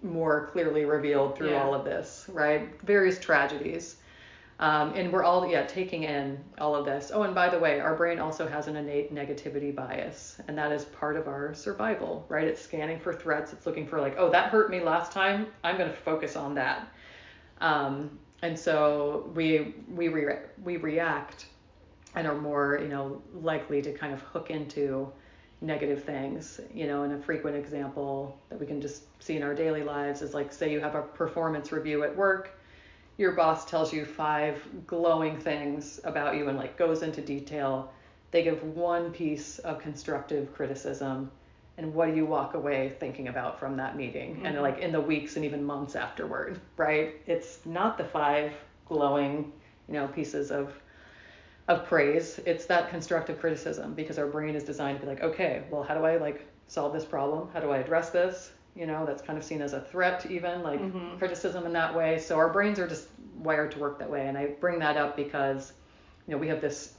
more 0.02 0.48
clearly 0.52 0.84
revealed 0.84 1.36
through 1.36 1.50
Yeah. 1.50 1.62
all 1.62 1.74
of 1.74 1.84
this 1.84 2.26
right? 2.32 2.68
Various 2.82 3.20
tragedies. 3.20 3.96
Um, 4.58 4.92
and 4.94 5.12
we're 5.12 5.24
all 5.24 5.46
yeah 5.48 5.64
taking 5.66 6.02
in 6.04 6.38
all 6.58 6.74
of 6.74 6.84
this. 6.84 7.10
Oh 7.14 7.22
and 7.22 7.34
by 7.34 7.48
the 7.48 7.58
way 7.58 7.78
our 7.80 7.94
brain 7.96 8.18
also 8.18 8.46
has 8.48 8.66
an 8.66 8.76
innate 8.76 9.14
negativity 9.14 9.74
bias 9.74 10.40
and 10.48 10.58
that 10.58 10.72
is 10.72 10.84
part 10.86 11.16
of 11.16 11.26
our 11.28 11.54
survival 11.54 12.26
right? 12.28 12.46
It's 12.48 12.60
scanning 12.60 12.98
for 12.98 13.12
threats. 13.12 13.52
It's 13.52 13.66
looking 13.66 13.86
for 13.86 14.00
like 14.00 14.16
oh 14.18 14.30
that 14.30 14.50
hurt 14.50 14.68
me 14.70 14.80
last 14.80 15.12
time. 15.12 15.46
I'm 15.64 15.76
going 15.78 15.90
to 15.90 15.96
focus 15.96 16.34
on 16.36 16.54
that. 16.56 16.88
Um, 17.60 18.18
and 18.42 18.58
so 18.58 19.30
we 19.34 19.74
we 19.88 20.08
re- 20.08 20.38
we 20.62 20.76
react 20.76 21.46
and 22.14 22.26
are 22.26 22.38
more 22.38 22.78
you 22.82 22.88
know 22.88 23.22
likely 23.32 23.80
to 23.82 23.92
kind 23.92 24.12
of 24.12 24.20
hook 24.20 24.50
into 24.50 25.10
negative 25.60 26.04
things. 26.04 26.60
You 26.74 26.86
know 26.86 27.04
and 27.04 27.12
a 27.12 27.22
frequent 27.22 27.56
example 27.56 28.38
that 28.48 28.58
we 28.60 28.66
can 28.66 28.80
just 28.80 29.04
see 29.22 29.36
in 29.36 29.42
our 29.42 29.54
daily 29.54 29.82
lives 29.82 30.22
is 30.22 30.34
like 30.34 30.52
say 30.52 30.72
you 30.72 30.80
have 30.80 30.94
a 30.94 31.02
performance 31.02 31.72
review 31.72 32.02
at 32.02 32.14
work 32.16 32.58
your 33.18 33.32
boss 33.32 33.64
tells 33.64 33.92
you 33.92 34.04
five 34.04 34.60
glowing 34.86 35.38
things 35.38 36.00
about 36.04 36.36
you 36.36 36.48
and 36.48 36.56
like 36.56 36.76
goes 36.76 37.02
into 37.02 37.20
detail. 37.20 37.92
They 38.30 38.42
give 38.42 38.62
one 38.62 39.12
piece 39.12 39.58
of 39.60 39.80
constructive 39.80 40.54
criticism 40.54 41.30
and 41.78 41.94
what 41.94 42.06
do 42.08 42.14
you 42.14 42.26
walk 42.26 42.54
away 42.54 42.94
thinking 43.00 43.28
about 43.28 43.58
from 43.58 43.76
that 43.78 43.96
meeting? 43.96 44.40
And 44.44 44.60
like 44.60 44.78
in 44.78 44.92
the 44.92 45.00
weeks 45.00 45.36
and 45.36 45.44
even 45.44 45.64
months 45.64 45.96
afterward 45.96 46.60
right? 46.76 47.14
It's 47.26 47.64
not 47.64 47.96
the 47.98 48.04
five 48.04 48.52
glowing 48.86 49.52
you 49.88 49.94
know 49.94 50.06
pieces 50.08 50.50
of 50.50 50.72
of 51.68 51.84
praise. 51.86 52.40
It's 52.44 52.66
that 52.66 52.90
constructive 52.90 53.38
criticism 53.40 53.94
because 53.94 54.18
our 54.18 54.26
brain 54.26 54.54
is 54.54 54.64
designed 54.64 55.00
to 55.00 55.06
be 55.06 55.12
like 55.12 55.22
okay 55.22 55.62
well 55.70 55.82
how 55.82 55.94
do 55.94 56.04
i 56.04 56.16
like 56.16 56.46
solve 56.66 56.92
this 56.92 57.04
problem? 57.04 57.48
How 57.52 57.60
do 57.60 57.70
i 57.70 57.78
address 57.78 58.10
this? 58.10 58.52
You 58.74 58.86
know 58.86 59.04
that's 59.06 59.22
kind 59.22 59.38
of 59.38 59.44
seen 59.44 59.60
as 59.62 59.72
a 59.74 59.80
threat 59.80 60.26
even 60.30 60.62
like 60.62 60.80
Mhm. 60.80 61.18
criticism 61.18 61.66
in 61.66 61.72
that 61.74 61.94
way. 61.94 62.18
So 62.18 62.36
our 62.36 62.50
brains 62.50 62.78
are 62.78 62.88
just 62.88 63.08
wired 63.36 63.70
to 63.72 63.78
work 63.78 63.98
that 63.98 64.10
way. 64.10 64.26
And 64.28 64.36
i 64.38 64.46
bring 64.60 64.78
that 64.80 64.96
up 64.96 65.16
because 65.16 65.72
you 66.26 66.32
know 66.32 66.38
we 66.38 66.48
have 66.48 66.60
this 66.60 66.94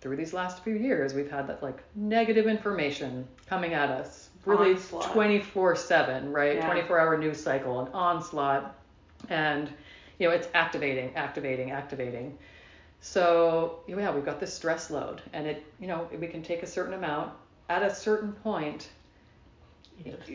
through 0.00 0.16
these 0.16 0.32
last 0.32 0.62
few 0.62 0.74
years 0.74 1.14
we've 1.14 1.30
had 1.30 1.46
that 1.46 1.62
like 1.62 1.82
negative 1.94 2.46
information 2.46 3.26
coming 3.46 3.74
at 3.74 3.90
us 3.90 4.28
really 4.44 4.72
Onslaught. 4.72 5.12
24 5.12 5.76
7 5.76 6.32
right 6.32 6.56
Yeah. 6.56 6.66
24 6.66 6.98
hour 6.98 7.18
news 7.18 7.42
cycle 7.42 7.80
an 7.80 7.92
onslaught 7.92 8.76
and 9.28 9.68
you 10.18 10.28
know 10.28 10.34
it's 10.34 10.48
activating 10.54 11.14
activating 11.16 11.72
activating 11.72 12.38
so 13.00 13.80
yeah 13.86 14.12
we've 14.12 14.24
got 14.24 14.40
this 14.40 14.54
stress 14.54 14.90
load 14.90 15.22
and 15.32 15.46
it 15.46 15.64
you 15.80 15.86
know 15.86 16.08
we 16.18 16.26
can 16.26 16.42
take 16.42 16.62
a 16.62 16.66
certain 16.66 16.94
amount 16.94 17.32
at 17.68 17.82
a 17.82 17.94
certain 17.94 18.32
point 18.32 18.88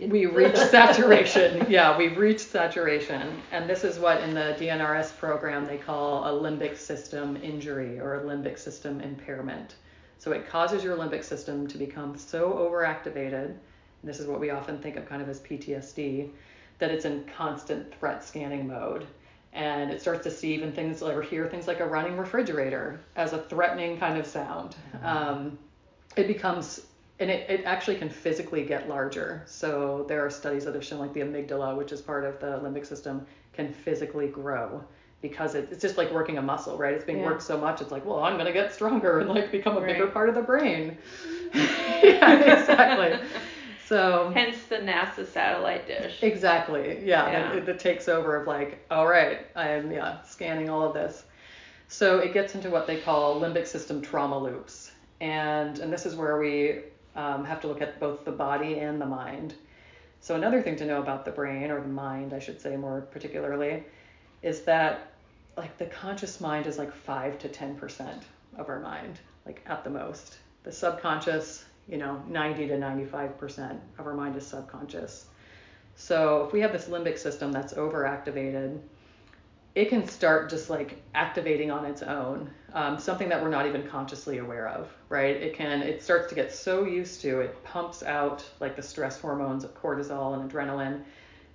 we 0.09 0.26
reach 0.26 0.55
saturation. 0.55 1.66
Yeah, 1.70 1.97
we've 1.97 2.18
reached 2.18 2.41
saturation. 2.41 3.41
And 3.51 3.70
this 3.70 3.84
is 3.84 3.99
what 3.99 4.22
in 4.22 4.34
the 4.34 4.55
DNRS 4.59 5.18
program 5.18 5.66
they 5.66 5.78
call 5.78 6.26
a 6.26 6.41
limbic 6.41 6.78
system 6.78 7.38
injury 7.38 7.99
or 7.99 8.22
a 8.22 8.24
limbic 8.24 8.59
system 8.59 9.01
impairment. 9.01 9.76
So 10.18 10.32
it 10.32 10.47
causes 10.47 10.84
your 10.84 10.97
limbic 10.97 11.24
system 11.24 11.68
to 11.68 11.78
become 11.78 12.18
so 12.18 12.51
overactivated. 12.53 13.45
and 13.45 13.59
This 14.03 14.20
is 14.20 14.28
what 14.28 14.39
we 14.39 14.49
often 14.49 14.80
think 14.80 14.95
of 14.95 15.07
kind 15.07 15.22
of 15.22 15.30
as 15.30 15.39
PTSD, 15.41 16.30
that 16.80 16.91
it's 16.91 17.05
in 17.05 17.26
constant 17.38 17.93
threat 17.99 18.24
scanning 18.24 18.68
mode. 18.68 19.05
And 19.53 19.91
it 19.91 20.01
starts 20.01 20.24
to 20.24 20.32
see 20.32 20.53
even 20.53 20.72
things 20.72 21.01
like, 21.01 21.16
or 21.16 21.22
hear 21.22 21.47
things 21.47 21.68
like 21.68 21.80
a 21.80 21.86
running 21.86 22.18
refrigerator 22.18 22.99
as 23.16 23.34
a 23.34 23.43
threatening 23.43 23.99
kind 23.99 24.18
of 24.18 24.26
sound. 24.26 24.76
Um, 25.03 25.59
it 26.16 26.28
becomes 26.28 26.82
and 27.20 27.30
it, 27.30 27.49
it 27.49 27.64
actually 27.66 27.95
can 27.95 28.09
physically 28.09 28.64
get 28.64 28.89
larger. 28.89 29.43
So 29.45 30.05
there 30.07 30.26
are 30.26 30.30
studies 30.30 30.66
that 30.66 30.74
have 30.76 30.84
shown 30.84 30.99
like 30.99 31.14
the 31.14 31.22
amygdala, 31.22 31.78
which 31.78 31.91
is 31.91 32.01
part 32.01 32.26
of 32.26 32.39
the 32.39 32.59
limbic 32.59 32.86
system, 32.86 33.26
can 33.53 33.72
physically 33.72 34.28
grow 34.28 34.84
because 35.22 35.55
it, 35.55 35.70
it's 35.72 35.82
just 35.82 35.97
like 35.97 36.11
working 36.11 36.38
a 36.38 36.41
muscle, 36.41 36.78
right? 36.78 36.93
It's 36.93 37.05
being 37.05 37.20
Yeah. 37.20 37.26
worked 37.28 37.43
so 37.43 37.57
much, 37.57 37.82
it's 37.82 37.91
like, 37.91 38.05
well, 38.05 38.20
I'm 38.24 38.38
gonna 38.38 38.51
get 38.51 38.74
stronger 38.74 39.20
and 39.20 39.30
like 39.30 39.51
become 39.51 39.78
a 39.78 39.82
bigger 39.82 40.07
part 40.07 40.28
of 40.30 40.36
the 40.36 40.41
brain. 40.41 40.97
yeah, 41.53 42.59
exactly. 42.59 43.20
So 43.86 44.32
Hence 44.34 44.64
the 44.66 44.78
NASA 44.78 45.26
satellite 45.26 45.88
dish. 45.88 46.24
Exactly. 46.24 46.99
Yeah. 47.05 47.32
Yeah. 47.32 47.53
It, 47.53 47.70
it 47.70 47.80
takes 47.80 48.09
over 48.09 48.36
of 48.38 48.47
like, 48.47 48.84
all 48.89 49.07
right, 49.07 49.45
I 49.55 49.70
am 49.70 49.91
yeah 49.91 50.22
scanning 50.24 50.70
all 50.70 50.84
of 50.84 50.93
this. 50.93 51.24
So 51.88 52.20
it 52.20 52.34
gets 52.34 52.55
into 52.55 52.70
what 52.70 52.88
they 52.88 52.99
call 52.99 53.39
limbic 53.39 53.68
system 53.68 54.01
trauma 54.01 54.38
loops, 54.38 54.91
and 55.22 55.78
and 55.80 55.93
this 55.93 56.05
is 56.05 56.16
where 56.16 56.39
we 56.39 56.80
um, 57.16 57.45
have 57.45 57.61
to 57.61 57.68
look 57.68 57.82
at 57.82 57.99
both 57.99 58.26
the 58.26 58.32
body 58.32 58.80
and 58.80 58.99
the 58.99 59.05
mind. 59.05 59.53
So 60.20 60.36
another 60.36 60.61
thing 60.61 60.76
to 60.78 60.86
know 60.86 61.01
about 61.01 61.26
the 61.26 61.32
brain 61.32 61.70
or 61.70 61.82
the 61.82 61.88
mind, 61.88 62.34
I 62.34 62.39
should 62.39 62.61
say 62.61 62.76
more 62.78 63.01
particularly, 63.01 63.84
is 64.41 64.61
that 64.61 65.11
like 65.57 65.78
the 65.78 65.86
conscious 65.86 66.41
mind 66.41 66.66
is 66.66 66.78
like 66.78 66.93
five 66.93 67.38
to 67.39 67.49
ten 67.49 67.76
percent 67.76 68.24
of 68.57 68.70
our 68.70 68.80
mind, 68.80 69.20
like 69.45 69.61
at 69.68 69.84
the 69.84 69.89
most. 69.89 70.38
The 70.64 70.72
subconscious, 70.72 71.66
you 71.89 71.97
know, 71.97 72.24
90 72.30 72.68
to 72.68 72.78
95 72.78 73.38
percent 73.38 73.82
of 73.99 74.07
our 74.07 74.14
mind 74.14 74.36
is 74.36 74.47
subconscious. 74.47 75.26
So 75.95 76.45
if 76.45 76.53
we 76.53 76.61
have 76.61 76.72
this 76.72 76.86
limbic 76.88 77.18
system 77.20 77.51
that's 77.51 77.74
overactivated, 77.74 78.80
it 79.76 79.90
can 79.90 80.08
start 80.08 80.50
just 80.50 80.70
like 80.70 81.02
activating 81.16 81.72
on 81.72 81.86
its 81.86 82.04
own, 82.04 82.50
um, 82.74 83.00
something 83.00 83.28
that 83.30 83.42
we're 83.42 83.50
not 83.50 83.66
even 83.66 83.88
consciously 83.88 84.38
aware 84.38 84.68
of, 84.68 84.88
right? 85.10 85.36
It 85.36 85.56
can, 85.56 85.82
it 85.82 86.04
starts 86.04 86.30
to 86.30 86.36
get 86.36 86.54
so 86.54 86.86
used 86.86 87.22
to, 87.22 87.40
it 87.42 87.64
pumps 87.64 88.04
out 88.04 88.46
like 88.60 88.76
the 88.76 88.84
stress 88.84 89.20
hormones 89.20 89.64
of 89.64 89.74
cortisol 89.76 90.40
and 90.40 90.52
adrenaline, 90.52 91.02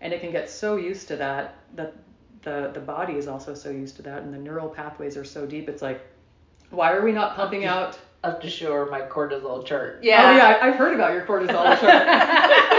and 0.00 0.12
it 0.12 0.20
can 0.20 0.32
get 0.32 0.50
so 0.50 0.76
used 0.76 1.08
to 1.08 1.16
that 1.16 1.56
that 1.74 1.94
the 2.42 2.70
the 2.72 2.80
body 2.80 3.14
is 3.14 3.26
also 3.26 3.52
so 3.54 3.68
used 3.70 3.96
to 3.96 4.02
that, 4.02 4.22
and 4.22 4.32
the 4.32 4.38
neural 4.38 4.68
pathways 4.68 5.16
are 5.16 5.24
so 5.24 5.44
deep. 5.46 5.68
It's 5.68 5.82
like, 5.82 6.00
why 6.70 6.92
are 6.92 7.02
we 7.04 7.12
not 7.12 7.34
pumping 7.36 7.64
out? 7.64 7.98
I 8.24 8.30
have 8.30 8.40
to 8.40 8.50
show 8.50 8.72
her 8.74 8.86
my 8.86 9.02
cortisol 9.02 9.64
chart. 9.64 10.00
Yeah. 10.02 10.30
Oh 10.32 10.36
yeah, 10.36 10.46
I- 10.60 10.68
I've 10.68 10.74
heard 10.76 10.94
about 10.94 11.12
your 11.12 11.22
cortisol 11.24 11.78
chart. 11.80 11.82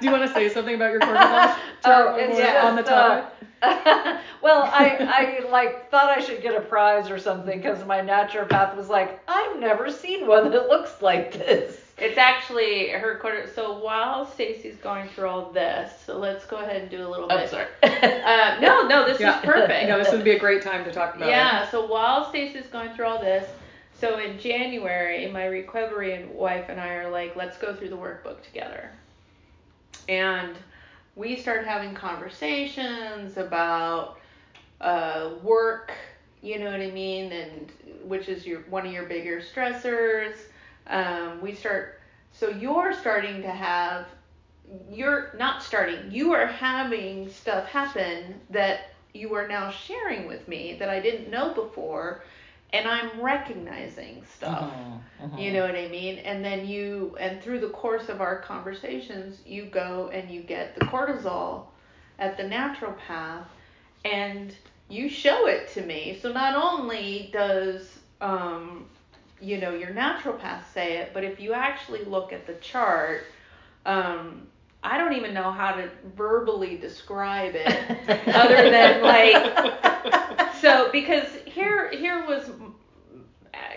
Do 0.00 0.06
you 0.06 0.12
want 0.12 0.26
to 0.26 0.32
say 0.34 0.48
something 0.48 0.74
about 0.74 0.92
your 0.92 1.00
cortisol 1.00 1.56
Oh, 1.84 2.14
when 2.16 2.30
it's 2.30 2.38
just, 2.38 2.56
on 2.64 2.76
the 2.76 2.82
topic? 2.82 3.32
uh, 3.62 4.18
well, 4.42 4.62
I, 4.72 5.40
I 5.44 5.50
like 5.50 5.90
thought 5.90 6.16
I 6.16 6.20
should 6.20 6.42
get 6.42 6.54
a 6.54 6.60
prize 6.60 7.10
or 7.10 7.18
something 7.18 7.58
because 7.58 7.84
my 7.84 8.00
naturopath 8.00 8.76
was 8.76 8.88
like, 8.88 9.20
I've 9.28 9.58
never 9.58 9.90
seen 9.90 10.26
one 10.26 10.50
that 10.50 10.68
looks 10.68 11.02
like 11.02 11.32
this. 11.32 11.76
It's 12.00 12.16
actually 12.18 12.90
her 12.90 13.16
quarter. 13.16 13.50
So 13.52 13.82
while 13.82 14.24
Stacy's 14.24 14.76
going 14.76 15.08
through 15.08 15.28
all 15.28 15.50
this, 15.50 15.92
so 16.06 16.16
let's 16.18 16.46
go 16.46 16.58
ahead 16.58 16.82
and 16.82 16.88
do 16.90 17.04
a 17.04 17.08
little 17.08 17.30
I'm 17.30 17.38
bit. 17.40 17.50
sorry. 17.50 17.66
Uh, 17.82 18.60
no, 18.60 18.86
no, 18.86 19.04
this 19.04 19.18
Yeah. 19.18 19.38
is 19.40 19.44
perfect. 19.44 19.88
No, 19.88 19.98
this 19.98 20.12
would 20.12 20.22
be 20.22 20.30
a 20.32 20.38
great 20.38 20.62
time 20.62 20.84
to 20.84 20.92
talk 20.92 21.16
about 21.16 21.28
Yeah, 21.28 21.68
so 21.70 21.84
while 21.86 22.28
Stacey's 22.28 22.68
going 22.68 22.90
through 22.94 23.06
all 23.06 23.20
this, 23.20 23.48
so 23.98 24.20
in 24.20 24.38
January, 24.38 25.28
my 25.32 25.46
recovery 25.46 26.14
and 26.14 26.30
wife 26.32 26.66
and 26.68 26.80
I 26.80 26.90
are 26.90 27.10
like, 27.10 27.34
let's 27.34 27.58
go 27.58 27.74
through 27.74 27.88
the 27.88 27.96
workbook 27.96 28.42
together. 28.44 28.92
And 30.08 30.56
we 31.16 31.36
start 31.36 31.66
having 31.66 31.94
conversations 31.94 33.36
about 33.36 34.18
uh, 34.80 35.30
work, 35.42 35.92
you 36.42 36.58
know 36.58 36.70
what 36.70 36.80
I 36.80 36.90
mean, 36.90 37.32
and 37.32 37.72
which 38.04 38.28
is 38.28 38.46
your 38.46 38.60
one 38.62 38.86
of 38.86 38.92
your 38.92 39.06
bigger 39.06 39.40
stressors. 39.40 40.34
Um, 40.86 41.40
we 41.40 41.54
start, 41.54 42.00
so 42.32 42.48
you're 42.48 42.94
starting 42.94 43.42
to 43.42 43.50
have, 43.50 44.06
you're 44.90 45.34
not 45.36 45.62
starting, 45.62 46.10
you 46.10 46.32
are 46.32 46.46
having 46.46 47.28
stuff 47.28 47.66
happen 47.66 48.40
that 48.50 48.92
you 49.12 49.34
are 49.34 49.48
now 49.48 49.70
sharing 49.70 50.26
with 50.26 50.46
me 50.48 50.76
that 50.78 50.88
I 50.88 51.00
didn't 51.00 51.30
know 51.30 51.52
before, 51.52 52.22
and 52.72 52.86
I'm 52.86 53.20
recognizing 53.20 54.22
stuff. 54.24 54.70
Mhm, 54.70 55.00
You 55.34 55.50
mhm. 55.50 55.52
know 55.52 55.64
what 55.64 55.76
I 55.76 55.86
mean? 55.88 56.18
And 56.18 56.44
then 56.44 56.64
you, 56.64 57.16
and 57.18 57.40
through 57.40 57.60
the 57.60 57.68
course 57.68 58.08
of 58.08 58.20
our 58.20 58.36
conversations, 58.36 59.40
you 59.44 59.64
go 59.64 60.08
and 60.12 60.30
you 60.30 60.42
get 60.42 60.74
the 60.74 60.80
cortisol 60.80 61.64
at 62.18 62.36
the 62.36 62.42
naturopath 62.44 63.44
and 64.04 64.54
you 64.88 65.08
show 65.08 65.46
it 65.46 65.66
to 65.68 65.82
me. 65.82 66.12
So 66.12 66.30
not 66.30 66.54
only 66.54 67.28
does, 67.32 68.00
um, 68.20 68.86
you 69.40 69.58
know, 69.58 69.72
your 69.72 69.90
naturopath 69.90 70.62
say 70.62 70.96
it, 70.98 71.10
but 71.12 71.24
if 71.24 71.40
you 71.40 71.52
actually 71.52 72.02
look 72.04 72.32
at 72.32 72.46
the 72.46 72.54
chart, 72.54 73.22
um, 73.86 74.46
I 74.82 74.96
don't 74.96 75.12
even 75.12 75.32
know 75.32 75.50
how 75.50 75.72
to 75.72 75.88
verbally 76.16 76.76
describe 76.76 77.54
it 77.54 77.84
other 78.32 78.68
than 78.68 79.02
like 79.02 79.48
so 80.50 80.88
because 80.92 81.38
here 81.58 81.90
here 81.90 82.26
was 82.26 82.50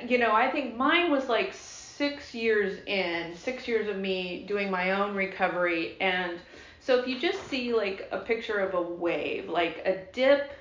you 0.08 0.18
know 0.18 0.34
i 0.34 0.50
think 0.50 0.76
mine 0.76 1.12
was 1.12 1.28
like 1.28 1.54
six 2.02 2.34
years 2.34 2.80
in 2.88 3.36
six 3.36 3.68
years 3.68 3.88
of 3.88 3.96
me 3.96 4.44
doing 4.48 4.72
my 4.72 4.90
own 4.90 5.16
recovery. 5.16 5.98
And 6.02 6.40
so 6.80 6.98
if 6.98 7.08
you 7.08 7.20
just 7.20 7.48
see 7.48 7.76
like 7.76 8.08
a 8.12 8.18
picture 8.18 8.58
of 8.58 8.74
a 8.74 8.82
wave 8.82 9.48
like 9.48 9.84
a 9.86 10.06
dip 10.12 10.52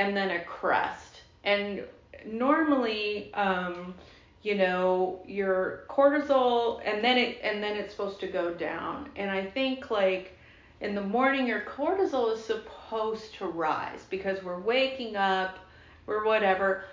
and 0.00 0.16
then 0.16 0.30
a 0.30 0.42
crest 0.42 1.20
and 1.44 1.84
normally 2.26 3.32
um 3.34 3.94
you 4.42 4.56
know 4.56 5.22
your 5.28 5.84
cortisol 5.88 6.80
and 6.84 7.04
then 7.04 7.18
it 7.18 7.38
and 7.44 7.62
then 7.62 7.76
it's 7.76 7.92
supposed 7.92 8.18
to 8.18 8.26
go 8.26 8.52
down. 8.52 9.08
And 9.14 9.30
i 9.30 9.46
think 9.46 9.92
like 9.92 10.36
in 10.80 10.96
the 10.96 11.02
morning 11.02 11.46
your 11.46 11.60
cortisol 11.60 12.34
is 12.34 12.44
supposed 12.44 13.32
to 13.34 13.46
rise 13.46 14.00
because 14.10 14.42
we're 14.42 14.58
waking 14.58 15.14
up 15.14 15.60
or 16.06 16.24
whatever 16.24 16.84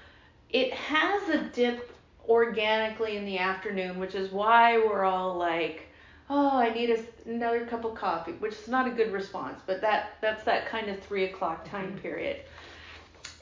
it 0.49 0.73
has 0.73 1.29
a 1.29 1.43
dip 1.53 1.95
organically 2.27 3.17
in 3.17 3.25
the 3.25 3.37
afternoon 3.37 3.99
which 3.99 4.15
is 4.15 4.31
why 4.31 4.77
we're 4.77 5.03
all 5.03 5.37
like 5.37 5.87
oh 6.29 6.57
i 6.59 6.69
need 6.73 6.89
a, 6.89 7.03
another 7.25 7.65
cup 7.65 7.83
of 7.83 7.95
coffee 7.95 8.33
which 8.33 8.53
is 8.53 8.67
not 8.67 8.87
a 8.87 8.91
good 8.91 9.11
response 9.11 9.59
but 9.65 9.81
that 9.81 10.11
that's 10.21 10.43
that 10.43 10.67
kind 10.67 10.89
of 10.89 10.99
three 10.99 11.25
o'clock 11.25 11.65
mm-hmm. 11.65 11.75
time 11.75 11.99
period. 11.99 12.41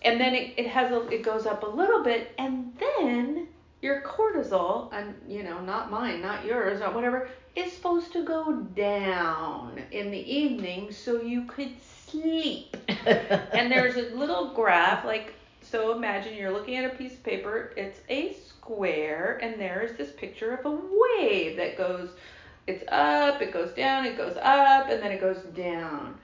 And 0.01 0.20
then 0.20 0.34
it, 0.34 0.53
it 0.57 0.67
has 0.67 0.91
a 0.91 1.07
it 1.09 1.24
goes 1.24 1.45
up 1.45 1.63
a 1.63 1.67
little 1.67 2.03
bit 2.03 2.34
and 2.38 2.74
then 2.80 3.47
your 3.82 4.01
cortisol 4.01 4.91
and 4.93 5.13
you 5.28 5.43
know 5.43 5.61
not 5.61 5.91
mine 5.91 6.22
not 6.22 6.45
yours 6.45 6.82
or 6.82 6.91
whatever 6.91 7.30
is 7.55 7.72
supposed 7.72 8.13
to 8.13 8.24
go 8.24 8.61
down 8.76 9.82
in 9.91 10.11
the 10.11 10.17
evening 10.17 10.91
so 10.91 11.22
you 11.22 11.45
could 11.45 11.74
sleep. 11.82 12.76
And 13.05 13.72
there's 13.72 13.97
a 13.97 14.15
little 14.15 14.53
graph 14.53 15.03
like 15.03 15.34
so 15.70 15.95
imagine 15.95 16.36
you're 16.36 16.51
looking 16.51 16.78
at 16.78 16.86
a 16.86 16.95
piece 16.95 17.13
of 17.13 17.24
paper 17.24 17.74
it's 17.78 17.99
a 18.09 18.34
square 18.34 19.39
and 19.41 19.59
there 19.59 19.82
is 19.82 19.97
this 19.97 20.11
picture 20.11 20.53
of 20.53 20.65
a 20.65 20.72
wave 20.72 21.57
that 21.57 21.78
goes 21.78 22.09
it's 22.67 22.84
up 22.89 23.41
it 23.41 23.51
goes 23.51 23.72
down 23.74 24.05
it 24.05 24.17
goes 24.17 24.38
up 24.41 24.89
and 24.89 25.01
then 25.01 25.11
it 25.11 25.22
goes 25.22 25.43
down 25.55 26.15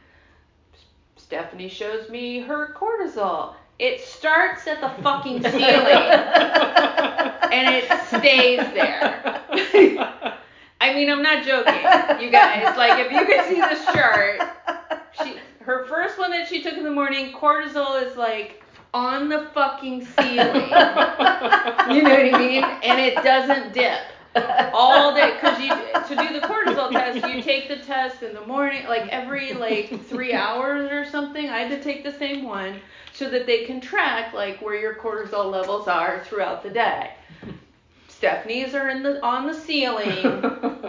Stephanie 1.26 1.70
shows 1.70 2.08
me 2.10 2.40
her 2.42 2.76
cortisol. 2.78 3.56
It 3.80 4.00
starts 4.00 4.68
at 4.68 4.80
the 4.80 4.90
fucking 5.02 5.42
ceiling 5.52 5.64
and 7.52 7.76
it 7.76 7.86
stays 8.08 8.60
there. 8.60 9.42
I 10.80 10.94
mean, 10.94 11.10
I'm 11.10 11.24
not 11.24 11.44
joking, 11.44 11.74
you 12.24 12.30
guys. 12.30 12.78
Like, 12.78 13.06
if 13.06 13.12
you 13.12 13.26
could 13.26 13.44
see 13.46 13.60
this 13.60 13.84
chart, 13.86 14.40
she 15.24 15.38
her 15.62 15.86
first 15.88 16.20
one 16.20 16.30
that 16.30 16.48
she 16.48 16.62
took 16.62 16.76
in 16.76 16.84
the 16.84 16.92
morning, 16.92 17.34
cortisol 17.34 18.00
is 18.06 18.16
like 18.16 18.64
on 18.96 19.30
the 19.30 19.48
fucking 19.54 20.06
ceiling. 20.06 20.70
You 21.94 22.02
know 22.02 22.10
what 22.16 22.34
I 22.34 22.38
mean? 22.40 22.64
And 22.64 23.00
it 23.00 23.16
doesn't 23.24 23.74
dip 23.74 24.00
all 24.74 25.14
day 25.16 25.34
because 25.34 25.60
you 25.60 25.70
to 25.70 26.28
do 26.28 26.34
the 26.40 26.46
cortisol 26.46 26.92
test 26.92 27.26
you 27.34 27.42
take 27.42 27.70
the 27.70 27.78
test 27.78 28.22
in 28.22 28.34
the 28.34 28.46
morning 28.46 28.86
like 28.86 29.08
every 29.08 29.54
like 29.54 30.04
three 30.08 30.34
hours 30.34 30.92
or 30.92 31.10
something 31.10 31.50
i 31.50 31.60
had 31.60 31.70
to 31.72 31.82
take 31.82 32.04
the 32.04 32.12
same 32.12 32.44
one 32.44 32.76
so 33.14 33.30
that 33.30 33.46
they 33.46 33.64
can 33.64 33.80
track 33.80 34.34
like 34.34 34.62
where 34.62 34.76
your 34.76 34.96
cortisol 34.96 35.50
levels 35.50 35.88
are 35.88 36.22
throughout 36.26 36.62
the 36.64 36.70
day 36.70 37.12
stephanie's 38.10 38.76
are 38.76 38.90
in 38.90 39.04
the 39.04 39.24
on 39.26 39.48
the 39.48 39.54
ceiling 39.54 40.22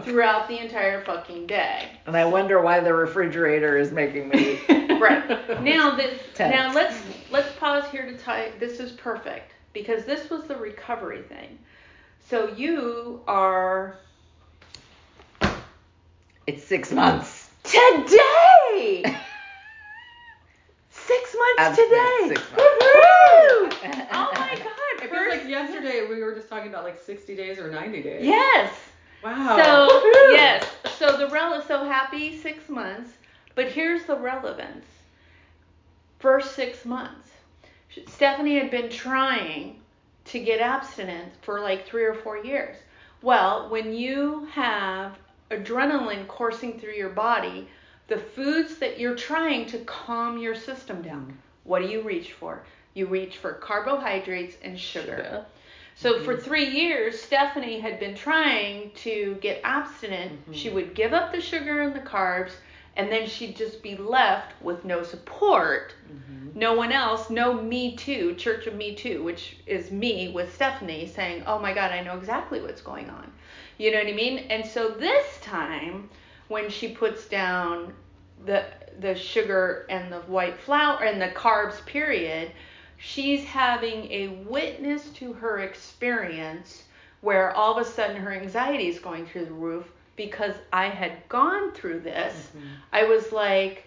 throughout 0.02 0.48
the 0.48 0.58
entire 0.58 1.04
fucking 1.04 1.46
day 1.46 1.88
And 2.06 2.16
I 2.16 2.24
wonder 2.24 2.60
why 2.60 2.80
the 2.80 2.92
refrigerator 2.94 3.76
is 3.78 3.92
making 3.92 4.28
me. 4.28 4.58
right 4.98 5.62
now 5.62 5.94
this 5.94 6.20
Tense. 6.34 6.52
now 6.52 6.72
let's 6.72 6.96
let's 7.36 7.52
pause 7.58 7.84
here 7.90 8.06
to 8.10 8.16
tie 8.16 8.50
this 8.58 8.80
is 8.80 8.92
perfect 8.92 9.52
because 9.74 10.04
this 10.04 10.30
was 10.30 10.44
the 10.44 10.56
recovery 10.56 11.22
thing 11.22 11.58
so 12.28 12.48
you 12.56 13.20
are 13.28 13.98
It's 16.46 16.64
six 16.64 16.92
months. 16.92 17.50
Today! 17.64 19.02
Six 20.90 21.36
months 21.38 21.58
Absolutely, 21.58 21.94
today! 21.94 22.28
six 22.28 22.50
months. 22.52 22.64
Woohoo! 22.64 23.72
Oh 24.12 24.32
my 24.34 24.54
god, 24.64 25.04
It 25.04 25.10
feels 25.10 25.28
like 25.28 25.48
yesterday 25.48 26.06
we 26.08 26.22
were 26.22 26.34
just 26.34 26.48
talking 26.48 26.68
about 26.68 26.84
like 26.84 26.98
60 26.98 27.36
days 27.36 27.58
or 27.58 27.70
90 27.70 28.02
days. 28.02 28.24
Yes. 28.24 28.72
Wow. 29.22 29.56
So 29.56 30.00
Woo. 30.04 30.32
yes, 30.36 30.64
so 30.98 31.16
the 31.16 31.28
rel 31.28 31.54
is 31.54 31.64
so 31.66 31.84
happy 31.84 32.36
six 32.36 32.68
months, 32.68 33.10
but 33.54 33.70
here's 33.70 34.04
the 34.04 34.16
relevance. 34.16 34.86
First 36.18 36.54
six 36.54 36.84
months, 36.84 37.25
Stephanie 38.06 38.58
had 38.58 38.70
been 38.70 38.90
trying 38.90 39.80
to 40.26 40.38
get 40.38 40.60
abstinence 40.60 41.34
for 41.42 41.60
like 41.60 41.86
three 41.86 42.04
or 42.04 42.14
four 42.14 42.38
years. 42.38 42.76
Well, 43.22 43.68
when 43.70 43.94
you 43.94 44.46
have 44.52 45.18
adrenaline 45.50 46.26
coursing 46.26 46.78
through 46.78 46.94
your 46.94 47.10
body, 47.10 47.68
the 48.08 48.18
foods 48.18 48.78
that 48.78 48.98
you're 48.98 49.16
trying 49.16 49.66
to 49.66 49.78
calm 49.80 50.38
your 50.38 50.54
system 50.54 51.02
down, 51.02 51.22
mm-hmm. 51.22 51.36
what 51.64 51.80
do 51.80 51.88
you 51.88 52.02
reach 52.02 52.32
for? 52.32 52.62
You 52.94 53.06
reach 53.06 53.38
for 53.38 53.54
carbohydrates 53.54 54.56
and 54.62 54.78
sugar. 54.78 55.16
Sugar. 55.16 55.46
So 55.96 56.22
for 56.22 56.34
mm-hmm. 56.34 56.44
three 56.44 56.68
years, 56.68 57.20
Stephanie 57.20 57.80
had 57.80 57.98
been 57.98 58.14
trying 58.14 58.90
to 58.96 59.38
get 59.40 59.60
abstinent. 59.64 60.32
Mm-hmm. 60.32 60.52
She 60.52 60.68
would 60.70 60.94
give 60.94 61.12
up 61.12 61.32
the 61.32 61.40
sugar 61.40 61.80
and 61.82 61.94
the 61.94 62.00
carbs, 62.00 62.52
and 62.96 63.12
then 63.12 63.26
she'd 63.26 63.54
just 63.54 63.82
be 63.82 63.94
left 63.96 64.60
with 64.62 64.84
no 64.84 65.02
support, 65.02 65.94
mm-hmm. 66.10 66.58
no 66.58 66.74
one 66.74 66.92
else, 66.92 67.28
no 67.28 67.52
me 67.52 67.94
too, 67.94 68.34
Church 68.34 68.66
of 68.66 68.74
Me 68.74 68.94
Too, 68.94 69.22
which 69.22 69.58
is 69.66 69.90
me 69.90 70.28
with 70.28 70.54
Stephanie 70.54 71.06
saying, 71.06 71.44
"Oh 71.46 71.58
my 71.58 71.74
God, 71.74 71.92
I 71.92 72.02
know 72.02 72.16
exactly 72.16 72.60
what's 72.60 72.80
going 72.80 73.10
on." 73.10 73.30
You 73.78 73.92
know 73.92 73.98
what 73.98 74.06
I 74.06 74.12
mean? 74.12 74.38
And 74.50 74.64
so 74.64 74.88
this 74.88 75.38
time, 75.42 76.08
when 76.48 76.70
she 76.70 76.88
puts 76.88 77.26
down 77.28 77.92
the 78.46 78.64
the 78.98 79.14
sugar 79.14 79.86
and 79.90 80.10
the 80.10 80.20
white 80.20 80.58
flour 80.58 81.04
and 81.04 81.20
the 81.20 81.28
carbs, 81.28 81.84
period, 81.84 82.50
she's 82.96 83.44
having 83.44 84.10
a 84.10 84.28
witness 84.48 85.10
to 85.10 85.34
her 85.34 85.58
experience 85.60 86.84
where 87.20 87.54
all 87.54 87.76
of 87.76 87.86
a 87.86 87.90
sudden 87.90 88.16
her 88.16 88.32
anxiety 88.32 88.88
is 88.88 88.98
going 88.98 89.26
through 89.26 89.44
the 89.44 89.52
roof 89.52 89.86
because 90.16 90.54
I 90.72 90.88
had 90.88 91.28
gone 91.28 91.72
through 91.72 92.00
this. 92.00 92.34
I 92.92 93.04
was 93.04 93.32
like, 93.32 93.84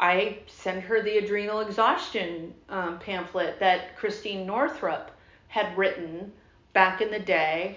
I 0.00 0.38
sent 0.46 0.82
her 0.84 1.02
the 1.02 1.18
adrenal 1.18 1.60
exhaustion 1.60 2.54
um, 2.68 2.98
pamphlet 3.00 3.58
that 3.60 3.96
Christine 3.96 4.46
Northrup 4.46 5.10
had 5.48 5.76
written 5.76 6.32
back 6.72 7.00
in 7.00 7.10
the 7.10 7.18
day. 7.18 7.76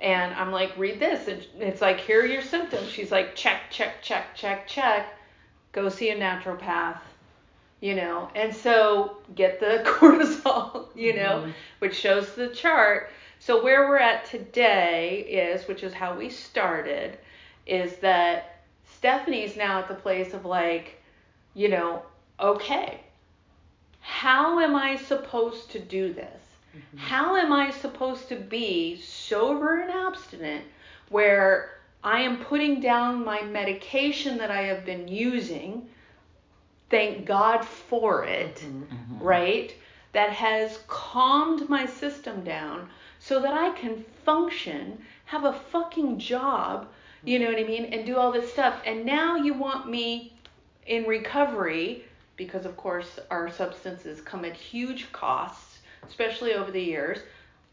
And 0.00 0.32
I'm 0.34 0.52
like, 0.52 0.76
read 0.78 1.00
this. 1.00 1.28
And 1.28 1.44
it's 1.62 1.80
like, 1.82 2.00
here 2.00 2.22
are 2.22 2.26
your 2.26 2.42
symptoms. 2.42 2.88
She's 2.88 3.10
like, 3.10 3.34
check, 3.34 3.62
check, 3.70 4.00
check, 4.00 4.34
check, 4.34 4.66
check. 4.66 5.14
Go 5.72 5.88
see 5.88 6.10
a 6.10 6.16
naturopath, 6.16 7.00
you 7.80 7.94
know. 7.94 8.30
And 8.34 8.54
so 8.54 9.18
get 9.34 9.60
the 9.60 9.82
cortisol, 9.84 10.86
you 10.94 11.14
know, 11.16 11.52
which 11.80 11.96
shows 11.96 12.34
the 12.34 12.48
chart. 12.48 13.10
So 13.40 13.62
where 13.62 13.88
we're 13.88 13.98
at 13.98 14.24
today 14.26 15.20
is, 15.20 15.68
which 15.68 15.82
is 15.82 15.94
how 15.94 16.16
we 16.16 16.28
started, 16.28 17.18
is 17.66 17.96
that 17.96 18.62
Stephanie's 18.96 19.56
now 19.56 19.78
at 19.78 19.88
the 19.88 19.94
place 19.94 20.34
of 20.34 20.44
like, 20.44 21.00
you 21.54 21.68
know, 21.68 22.02
okay, 22.40 23.00
how 24.00 24.58
am 24.60 24.74
I 24.74 24.96
supposed 24.96 25.70
to 25.72 25.78
do 25.78 26.12
this? 26.12 26.42
Mm-hmm. 26.76 26.98
How 26.98 27.36
am 27.36 27.52
I 27.52 27.70
supposed 27.70 28.28
to 28.28 28.36
be 28.36 29.00
sober 29.00 29.80
and 29.80 29.90
abstinent 29.90 30.64
where 31.08 31.78
I 32.02 32.20
am 32.20 32.44
putting 32.44 32.80
down 32.80 33.24
my 33.24 33.42
medication 33.42 34.38
that 34.38 34.50
I 34.50 34.62
have 34.62 34.84
been 34.84 35.08
using? 35.08 35.88
Thank 36.90 37.26
God 37.26 37.64
for 37.64 38.24
it, 38.24 38.56
mm-hmm. 38.56 38.82
Mm-hmm. 38.82 39.22
right? 39.22 39.74
That 40.12 40.30
has 40.30 40.80
calmed 40.88 41.68
my 41.68 41.86
system 41.86 42.42
down 42.44 42.88
so 43.18 43.40
that 43.40 43.52
I 43.52 43.70
can 43.70 44.04
function, 44.24 44.98
have 45.26 45.44
a 45.44 45.52
fucking 45.52 46.18
job, 46.18 46.88
you 47.24 47.38
know 47.38 47.46
what 47.46 47.58
I 47.58 47.64
mean, 47.64 47.86
and 47.86 48.06
do 48.06 48.16
all 48.16 48.32
this 48.32 48.52
stuff. 48.52 48.80
And 48.86 49.04
now 49.04 49.36
you 49.36 49.54
want 49.54 49.90
me 49.90 50.32
in 50.86 51.04
recovery 51.04 52.04
because 52.36 52.64
of 52.64 52.76
course 52.76 53.18
our 53.30 53.50
substances 53.50 54.20
come 54.20 54.44
at 54.44 54.54
huge 54.54 55.12
costs, 55.12 55.78
especially 56.08 56.54
over 56.54 56.70
the 56.70 56.80
years. 56.80 57.18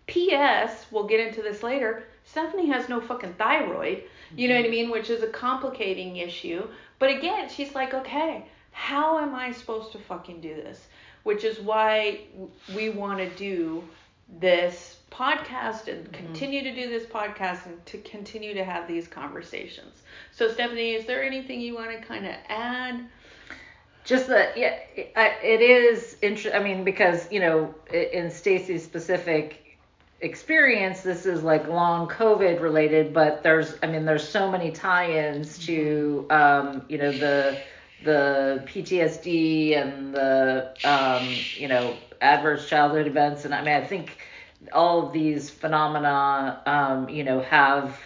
P.S. 0.08 0.86
We'll 0.91 1.08
get 1.08 1.20
into 1.20 1.41
this 1.41 1.64
later. 1.64 2.04
Stephanie 2.26 2.68
has 2.68 2.89
no 2.89 3.00
fucking 3.00 3.36
thyroid, 3.36 4.04
you 4.36 4.48
know 4.48 4.56
what 4.56 4.66
I 4.66 4.70
mean, 4.70 4.89
which 4.89 5.10
is 5.10 5.24
a 5.24 5.28
complicating 5.28 6.18
issue. 6.18 6.68
But 7.00 7.12
again, 7.12 7.50
she's 7.50 7.76
like, 7.76 7.93
okay, 7.93 8.46
how 8.72 9.20
am 9.20 9.36
I 9.36 9.52
supposed 9.52 9.91
to 9.93 10.00
fucking 10.00 10.41
do 10.41 10.54
this? 10.56 10.88
Which 11.24 11.43
is 11.43 11.60
why 11.60 12.22
we 12.76 12.89
want 12.89 13.20
to 13.20 13.30
do 13.36 13.84
this 14.28 14.98
podcast 15.12 15.88
and 15.88 16.12
continue 16.12 16.64
to 16.64 16.74
do 16.74 16.90
this 16.90 17.06
podcast 17.06 17.66
and 17.66 17.86
to 17.86 17.98
continue 18.00 18.54
to 18.54 18.64
have 18.64 18.88
these 18.88 19.08
conversations. 19.08 20.02
So, 20.32 20.52
Stephanie, 20.52 20.94
is 20.94 21.06
there 21.06 21.24
anything 21.24 21.62
you 21.62 21.76
want 21.76 21.92
to 21.92 22.06
kind 22.06 22.26
of 22.26 22.36
add? 22.50 23.06
just 24.06 24.28
that 24.28 24.56
yeah 24.56 24.78
it, 24.96 25.12
it 25.44 25.62
is 25.62 26.16
interesting 26.22 26.60
i 26.60 26.64
mean 26.64 26.84
because 26.84 27.30
you 27.32 27.40
know 27.40 27.74
in 27.92 28.30
stacy's 28.30 28.84
specific 28.84 29.78
experience 30.22 31.02
this 31.02 31.26
is 31.26 31.44
like 31.44 31.68
long 31.68 32.08
covid 32.08 32.62
related 32.62 33.14
but 33.14 33.44
there's 33.44 33.76
i 33.84 33.88
mean 33.88 34.06
there's 34.06 34.28
so 34.28 34.50
many 34.50 34.72
tie-ins 34.72 35.58
to 35.58 36.26
um 36.30 36.84
you 36.88 36.98
know 36.98 37.12
the 37.12 37.62
the 38.02 38.64
ptsd 38.68 39.76
and 39.76 40.14
the 40.14 40.72
um 40.84 41.46
you 41.56 41.68
know 41.68 41.98
adverse 42.22 42.68
childhood 42.68 43.07
events 43.07 43.45
and 43.45 43.53
i 43.53 43.61
mean 43.63 43.74
i 43.74 43.82
think 43.84 44.18
all 44.74 45.07
of 45.07 45.13
these 45.13 45.49
phenomena 45.49 46.61
um 46.66 47.09
you 47.09 47.24
know 47.24 47.39
have 47.41 47.97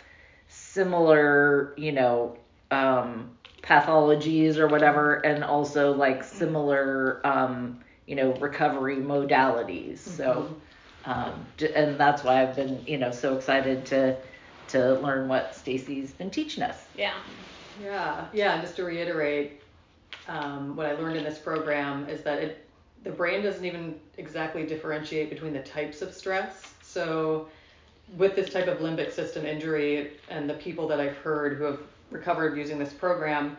similar 0.48 1.74
you 1.78 1.92
know 1.92 2.38
um 2.72 3.32
pathologies 3.62 4.58
or 4.58 4.68
whatever 4.68 5.16
and 5.16 5.44
also 5.44 5.94
like 5.94 6.24
similar 6.24 7.26
um 7.26 7.80
you 8.06 8.16
know 8.16 8.34
recovery 8.34 8.98
modalities 8.98 10.00
so 10.00 10.50
um 11.06 11.48
and 11.76 12.00
that's 12.00 12.24
why 12.24 12.42
i've 12.42 12.56
been 12.56 12.84
you 12.88 12.98
know 12.98 13.12
so 13.12 13.36
excited 13.36 13.86
to 13.86 14.18
to 14.68 14.96
learn 14.96 15.28
what 15.28 15.56
stacy's 15.56 16.14
been 16.14 16.30
teaching 16.30 16.64
us 16.64 16.88
Yeah. 16.96 17.14
Yeah, 17.76 18.28
yeah. 18.34 18.54
And 18.54 18.62
just 18.62 18.76
to 18.78 18.84
reiterate, 18.84 19.62
um, 20.28 20.76
what 20.76 20.86
I 20.86 20.94
learned 20.94 21.18
in 21.18 21.24
this 21.24 21.38
program 21.38 22.08
is 22.10 22.24
that 22.24 22.40
it, 22.40 22.69
the 23.04 23.10
brain 23.10 23.44
doesn't 23.44 23.64
even 23.66 24.00
exactly 24.18 24.66
differentiate 24.66 25.30
between 25.30 25.54
the 25.54 25.64
types 25.64 26.02
of 26.02 26.14
stress. 26.14 26.74
So, 26.82 27.48
with 28.18 28.36
this 28.36 28.52
type 28.52 28.68
of 28.68 28.80
limbic 28.80 29.14
system 29.14 29.46
injury, 29.46 30.14
and 30.30 30.50
the 30.50 30.56
people 30.56 30.88
that 30.88 31.00
I've 31.00 31.18
heard 31.18 31.58
who 31.58 31.64
have 31.66 31.80
recovered 32.10 32.58
using 32.58 32.80
this 32.80 32.92
program, 32.92 33.58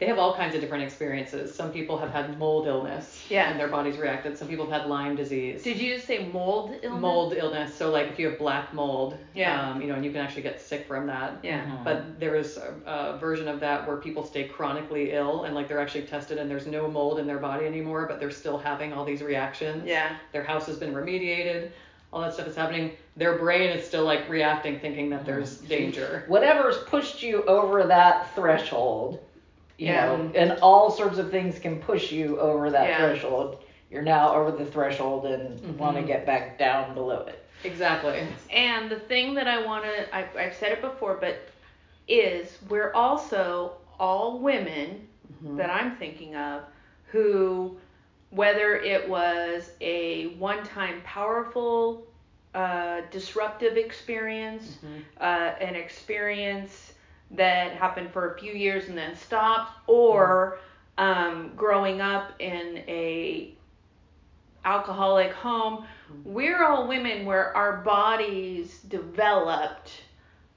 they 0.00 0.06
have 0.06 0.18
all 0.18 0.34
kinds 0.34 0.56
of 0.56 0.60
different 0.60 0.82
experiences. 0.82 1.54
Some 1.54 1.70
people 1.70 1.96
have 1.98 2.10
had 2.10 2.36
mold 2.36 2.66
illness, 2.66 3.24
Yeah. 3.30 3.48
and 3.48 3.60
their 3.60 3.68
bodies 3.68 3.96
reacted. 3.96 4.36
Some 4.36 4.48
people 4.48 4.66
have 4.68 4.82
had 4.82 4.90
Lyme 4.90 5.14
disease. 5.14 5.62
Did 5.62 5.78
you 5.78 5.94
just 5.94 6.06
say 6.06 6.26
mold 6.32 6.74
illness? 6.82 7.00
Mold 7.00 7.34
illness. 7.36 7.72
So, 7.74 7.90
like 7.90 8.08
if 8.08 8.18
you 8.18 8.28
have 8.28 8.36
black 8.38 8.74
mold, 8.74 9.16
Yeah. 9.34 9.70
um, 9.70 9.80
you 9.80 9.86
know, 9.86 9.94
and 9.94 10.04
you 10.04 10.10
can 10.10 10.20
actually 10.20 10.42
get 10.42 10.60
sick 10.60 10.86
from 10.88 11.06
that. 11.06 11.34
Yeah. 11.44 11.60
Mhm. 11.64 11.84
But 11.84 12.18
there 12.18 12.34
is 12.34 12.56
a, 12.56 12.74
a 12.90 13.18
version 13.18 13.46
of 13.46 13.60
that 13.60 13.86
where 13.86 13.96
people 13.96 14.24
stay 14.24 14.44
chronically 14.48 15.12
ill 15.12 15.44
and 15.44 15.54
like 15.54 15.68
they're 15.68 15.80
actually 15.80 16.02
tested 16.02 16.38
and 16.38 16.50
there's 16.50 16.66
no 16.66 16.88
mold 16.88 17.20
in 17.20 17.26
their 17.28 17.38
body 17.38 17.64
anymore, 17.64 18.06
but 18.08 18.18
they're 18.18 18.32
still 18.32 18.58
having 18.58 18.92
all 18.92 19.04
these 19.04 19.22
reactions. 19.22 19.84
Yeah. 19.86 20.16
Their 20.32 20.42
house 20.42 20.66
has 20.66 20.76
been 20.76 20.92
remediated, 20.92 21.70
all 22.12 22.20
that 22.22 22.34
stuff 22.34 22.48
is 22.48 22.56
happening. 22.56 22.92
Their 23.16 23.38
brain 23.38 23.70
is 23.70 23.86
still 23.86 24.04
like 24.04 24.28
reacting, 24.28 24.80
thinking 24.80 25.08
that 25.10 25.24
there's 25.24 25.58
danger. 25.58 26.24
whatever's 26.26 26.78
pushed 26.78 27.22
you 27.22 27.44
over 27.44 27.84
that 27.84 28.34
threshold 28.34 29.20
you 29.78 29.86
Yeah. 29.86 30.06
know 30.06 30.30
and 30.34 30.52
all 30.60 30.90
sorts 30.90 31.18
of 31.18 31.30
things 31.30 31.58
can 31.58 31.78
push 31.80 32.12
you 32.12 32.38
over 32.40 32.70
that 32.70 32.88
Yeah. 32.88 32.98
threshold 32.98 33.62
you're 33.90 34.02
now 34.02 34.32
over 34.34 34.50
the 34.52 34.64
threshold 34.64 35.26
and 35.26 35.78
want 35.78 35.96
to 35.96 36.02
get 36.02 36.26
back 36.26 36.58
down 36.58 36.94
below 36.94 37.20
it 37.26 37.40
Exactly. 37.64 38.26
And 38.52 38.90
the 38.90 38.98
thing 38.98 39.34
that 39.34 39.48
I 39.48 39.58
want 39.64 39.84
to, 39.84 40.14
I've 40.14 40.54
said 40.54 40.72
it 40.72 40.80
before, 40.82 41.14
but 41.14 41.38
is 42.08 42.58
we're 42.68 42.92
also 42.92 43.72
all 43.98 44.38
women 44.38 45.08
Mhm. 45.44 45.56
that 45.56 45.70
I'm 45.70 45.96
thinking 45.96 46.34
of 46.36 46.62
who, 47.06 47.78
whether 48.30 48.76
it 48.76 49.08
was 49.08 49.70
a 49.80 50.26
one 50.38 50.62
time 50.64 51.00
powerful, 51.04 52.06
uh, 52.54 53.02
disruptive 53.10 53.76
experience, 53.76 54.78
Mhm. 54.84 55.04
uh, 55.20 55.52
an 55.60 55.76
experience 55.76 56.93
that 57.36 57.72
happened 57.72 58.12
for 58.12 58.34
a 58.34 58.38
few 58.38 58.52
years 58.52 58.88
and 58.88 58.96
then 58.96 59.16
stopped, 59.16 59.72
or 59.88 60.58
um, 60.98 61.52
growing 61.56 62.00
up 62.00 62.32
in 62.40 62.78
a 62.88 63.54
alcoholic 64.64 65.32
home, 65.32 65.84
we're 66.24 66.64
all 66.64 66.88
women 66.88 67.26
where 67.26 67.54
our 67.56 67.78
bodies 67.78 68.78
developed 68.88 70.02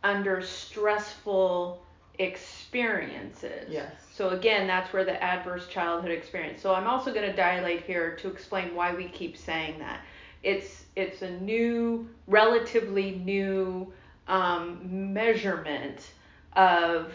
under 0.04 0.42
stressful 0.42 1.84
experiences. 2.20 3.68
Yes. 3.70 3.92
So 4.14 4.30
again, 4.30 4.68
that's 4.68 4.92
where 4.94 5.04
the 5.04 5.22
adverse 5.22 5.68
childhood 5.68 6.12
experience. 6.12 6.62
So 6.62 6.74
I'm 6.74 6.88
also 6.88 7.14
going 7.14 7.30
to 7.30 7.36
dilate 7.36 7.84
here 7.84 8.16
to 8.18 8.30
explain 8.30 8.76
why 8.76 8.94
we 8.94 9.08
keep 9.10 9.38
saying 9.38 9.80
that. 9.80 10.02
It's 10.44 10.86
it's 10.96 11.22
a 11.22 11.32
new, 11.42 12.08
relatively 12.28 13.12
new 13.24 13.92
um, 14.28 15.14
measurement 15.14 16.12
of 16.56 17.12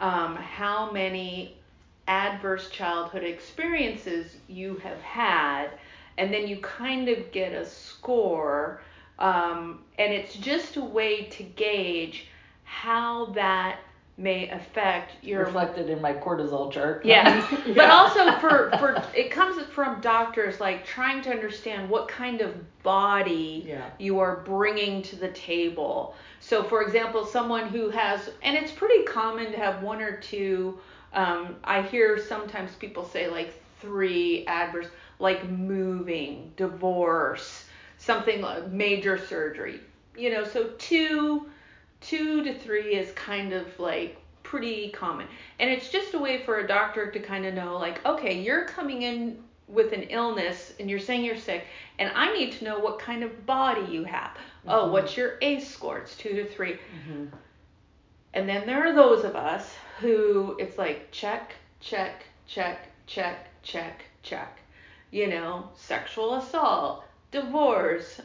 um, 0.00 0.36
how 0.36 0.90
many 0.90 1.56
adverse 2.08 2.68
childhood 2.70 3.22
experiences 3.22 4.36
you 4.48 4.76
have 4.76 5.00
had, 5.00 5.68
and 6.18 6.32
then 6.32 6.46
you 6.46 6.56
kind 6.58 7.08
of 7.08 7.30
get 7.32 7.52
a 7.52 7.64
score, 7.64 8.82
um, 9.18 9.80
and 9.98 10.12
it's 10.12 10.34
just 10.34 10.76
a 10.76 10.84
way 10.84 11.24
to 11.24 11.42
gauge 11.42 12.26
how 12.64 13.26
that 13.26 13.78
may 14.18 14.48
affect 14.50 15.12
your 15.24 15.44
reflected 15.46 15.88
in 15.88 16.00
my 16.00 16.12
cortisol 16.12 16.70
chart. 16.70 17.04
yeah. 17.04 17.46
But 17.74 17.90
also 17.90 18.30
for 18.38 18.70
for 18.78 19.02
it 19.14 19.30
comes 19.30 19.62
from 19.66 20.00
doctors 20.00 20.60
like 20.60 20.84
trying 20.84 21.22
to 21.22 21.30
understand 21.30 21.88
what 21.88 22.08
kind 22.08 22.40
of 22.40 22.54
body 22.82 23.64
Yeah. 23.66 23.88
you 23.98 24.18
are 24.18 24.36
bringing 24.44 25.02
to 25.04 25.16
the 25.16 25.30
table. 25.30 26.14
So 26.40 26.62
for 26.62 26.82
example, 26.82 27.24
someone 27.24 27.68
who 27.68 27.88
has 27.90 28.30
and 28.42 28.56
it's 28.56 28.72
pretty 28.72 29.02
common 29.04 29.50
to 29.52 29.58
have 29.58 29.82
one 29.82 30.02
or 30.02 30.16
two 30.18 30.78
um, 31.14 31.56
I 31.64 31.82
hear 31.82 32.18
sometimes 32.18 32.74
people 32.76 33.04
say 33.04 33.28
like 33.28 33.52
three 33.80 34.46
adverse 34.46 34.86
like 35.18 35.48
moving, 35.48 36.52
divorce, 36.56 37.64
something 37.98 38.40
like 38.40 38.70
major 38.70 39.18
surgery. 39.18 39.80
You 40.16 40.30
know, 40.30 40.44
so 40.44 40.70
two 40.78 41.46
two 42.02 42.42
to 42.44 42.58
three 42.58 42.94
is 42.96 43.12
kind 43.12 43.52
of 43.52 43.78
like 43.78 44.16
pretty 44.42 44.90
common. 44.90 45.26
And 45.58 45.70
it's 45.70 45.88
just 45.88 46.14
a 46.14 46.18
way 46.18 46.42
for 46.44 46.58
a 46.58 46.66
doctor 46.66 47.10
to 47.10 47.18
kind 47.20 47.46
of 47.46 47.54
know, 47.54 47.78
like, 47.78 48.04
okay, 48.04 48.40
you're 48.40 48.64
coming 48.66 49.02
in 49.02 49.42
with 49.68 49.92
an 49.92 50.02
illness 50.02 50.74
and 50.78 50.90
you're 50.90 50.98
saying 50.98 51.24
you're 51.24 51.36
sick, 51.36 51.64
and 51.98 52.12
I 52.14 52.32
need 52.36 52.52
to 52.54 52.64
know 52.64 52.78
what 52.78 52.98
kind 52.98 53.24
of 53.24 53.46
body 53.46 53.90
you 53.90 54.04
have. 54.04 54.36
Oh, 54.66 54.90
what's 54.92 55.16
your 55.16 55.38
ACE 55.40 55.66
score? 55.66 55.98
It's 55.98 56.16
two 56.16 56.34
to 56.34 56.44
3 56.46 56.78
Mhm. 57.08 57.30
And 58.34 58.48
then 58.48 58.66
there 58.66 58.86
are 58.86 58.94
those 58.94 59.24
of 59.24 59.36
us 59.36 59.74
who 60.00 60.56
it's 60.58 60.78
like 60.78 61.10
check, 61.10 61.54
check, 61.80 62.24
check, 62.46 62.88
check, 63.06 63.48
check, 63.62 64.04
check. 64.22 64.58
You 65.10 65.28
know, 65.28 65.68
sexual 65.74 66.34
assault, 66.34 67.04
divorce, 67.30 68.20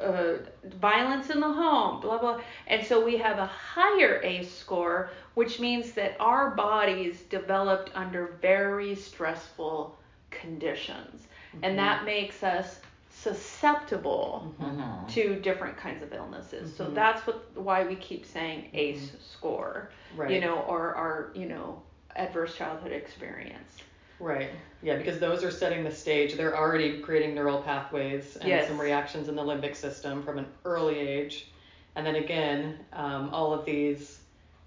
uh, 0.00 0.34
violence 0.64 1.30
in 1.30 1.40
the 1.40 1.52
home, 1.52 2.00
blah, 2.00 2.18
blah. 2.18 2.40
And 2.66 2.84
so 2.84 3.04
we 3.04 3.16
have 3.18 3.38
a 3.38 3.46
higher 3.46 4.20
ACE 4.22 4.52
score, 4.54 5.10
which 5.34 5.58
means 5.60 5.92
that 5.92 6.16
our 6.20 6.50
bodies 6.50 7.22
developed 7.22 7.90
under 7.94 8.26
very 8.40 8.94
stressful 8.94 9.96
conditions. 10.30 11.26
And 11.62 11.78
that 11.78 12.04
makes 12.04 12.42
us 12.42 12.80
susceptible 13.10 14.54
Mhm. 14.60 15.08
to 15.08 15.36
different 15.40 15.76
kinds 15.76 16.02
of 16.02 16.12
illnesses. 16.12 16.72
So 16.74 16.84
Mhm. 16.84 16.94
that's 16.94 17.26
what 17.26 17.36
why 17.56 17.84
we 17.84 17.96
keep 17.96 18.24
saying 18.24 18.70
ACE 18.74 19.12
score, 19.20 19.90
Right. 20.16 20.30
you 20.30 20.40
know, 20.40 20.60
or 20.60 20.94
our, 20.94 21.30
you 21.34 21.46
know, 21.46 21.82
adverse 22.16 22.54
childhood 22.56 22.92
experience. 22.92 23.82
Right. 24.20 24.50
Yeah, 24.82 24.96
because 24.96 25.18
those 25.18 25.44
are 25.44 25.50
setting 25.50 25.84
the 25.84 25.90
stage. 25.90 26.34
They're 26.34 26.56
already 26.56 27.00
creating 27.00 27.34
neural 27.34 27.62
pathways 27.62 28.36
and 28.36 28.48
Yes. 28.48 28.68
some 28.68 28.80
reactions 28.80 29.28
in 29.28 29.34
the 29.36 29.42
limbic 29.42 29.76
system 29.76 30.22
from 30.22 30.38
an 30.38 30.46
early 30.64 30.98
age. 30.98 31.48
And 31.96 32.06
then 32.06 32.16
again, 32.16 32.78
um, 32.92 33.30
all 33.32 33.52
of 33.52 33.64
these 33.64 34.20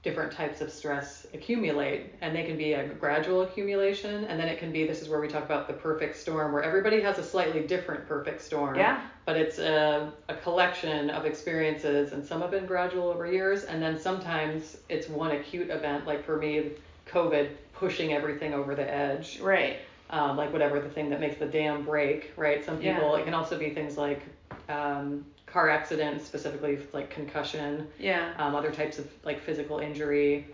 different 0.04 0.32
types 0.32 0.62
of 0.62 0.72
stress 0.72 1.28
accumulate, 1.34 2.12
and 2.22 2.36
they 2.36 2.43
can 2.43 2.58
be 2.58 2.74
a 2.74 2.88
gradual 2.88 3.43
accumulation, 3.43 4.26
and 4.26 4.39
then 4.39 4.47
it 4.47 4.58
can 4.58 4.72
be 4.72 4.86
this 4.86 5.02
is 5.02 5.08
where 5.10 5.22
we 5.22 5.28
talk 5.28 5.45
about 5.45 5.68
the 5.68 5.74
perfect 5.74 6.18
storm, 6.18 6.52
where 6.52 6.64
everybody 6.64 6.99
has 6.99 7.20
a 7.20 7.24
slightly 7.24 7.62
different 7.62 8.08
perfect 8.08 8.41
storm. 8.41 8.76
Yeah. 8.76 9.02
But 9.26 9.38
it's 9.38 9.60
a, 9.60 10.12
a 10.28 10.34
collection 10.36 11.12
of 11.12 11.26
experiences, 11.26 12.14
and 12.14 12.26
some 12.26 12.41
have 12.41 12.49
been 12.52 12.66
gradual 12.66 13.10
over 13.10 13.32
years, 13.32 13.66
and 13.66 13.82
then 13.82 13.99
sometimes 13.99 14.78
it's 14.89 15.08
one 15.08 15.32
acute 15.32 15.70
event, 15.70 16.08
like 16.08 16.26
for 16.26 16.38
me, 16.38 16.72
COVID 17.08 17.49
pushing 17.82 18.14
everything 18.14 18.54
over 18.54 18.76
the 18.76 18.88
edge 18.94 19.40
Right. 19.42 19.80
um, 20.12 20.38
like 20.38 20.54
whatever 20.54 20.80
the 20.80 20.88
thing 20.90 21.10
that 21.10 21.20
makes 21.20 21.38
the 21.40 21.48
dam 21.48 21.84
break, 21.84 22.32
right? 22.38 22.64
Some 22.64 22.80
Yeah. 22.80 22.94
people, 22.94 23.16
it 23.16 23.26
can 23.26 23.34
also 23.34 23.58
be 23.58 23.72
things 23.72 23.98
like 23.98 24.22
um, 24.70 25.26
car 25.48 25.68
accidents, 25.68 26.24
specifically 26.26 26.78
like 26.94 27.10
concussion, 27.10 27.88
Yeah. 27.98 28.34
um, 28.38 28.54
other 28.56 28.70
types 28.72 29.00
of 29.00 29.08
like 29.26 29.42
physical 29.42 29.80
injury, 29.80 30.46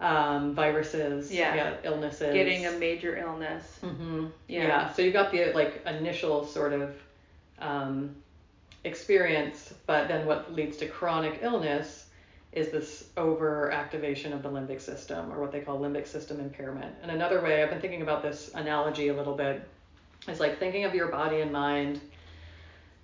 um, 0.00 0.54
viruses, 0.54 1.32
Yeah. 1.32 1.74
illnesses. 1.82 2.32
Getting 2.32 2.66
a 2.66 2.72
major 2.72 3.16
illness. 3.16 3.78
hmm 3.80 4.26
Yeah. 4.46 4.62
Yeah. 4.68 4.92
So 4.92 5.02
you've 5.02 5.14
got 5.14 5.32
the 5.32 5.52
like 5.52 5.84
initial 5.84 6.46
sort 6.46 6.72
of 6.72 6.94
um, 7.58 8.14
experience, 8.84 9.74
but 9.86 10.06
then 10.06 10.26
what 10.26 10.52
leads 10.54 10.76
to 10.78 10.86
chronic 10.86 11.40
illness 11.42 12.01
is 12.52 12.70
this 12.70 13.04
overactivation 13.16 14.32
of 14.32 14.42
the 14.42 14.48
limbic 14.50 14.80
system, 14.80 15.32
or 15.32 15.40
what 15.40 15.52
they 15.52 15.60
call 15.60 15.80
limbic 15.80 16.06
system 16.06 16.38
impairment. 16.38 16.94
And 17.02 17.10
another 17.10 17.40
way, 17.40 17.62
I've 17.62 17.70
been 17.70 17.80
thinking 17.80 18.02
about 18.02 18.22
this 18.22 18.50
analogy 18.54 19.08
a 19.08 19.14
little 19.14 19.34
bit, 19.34 19.66
is 20.28 20.38
like 20.38 20.58
thinking 20.58 20.84
of 20.84 20.94
your 20.94 21.08
body 21.08 21.40
and 21.40 21.50
mind 21.50 22.00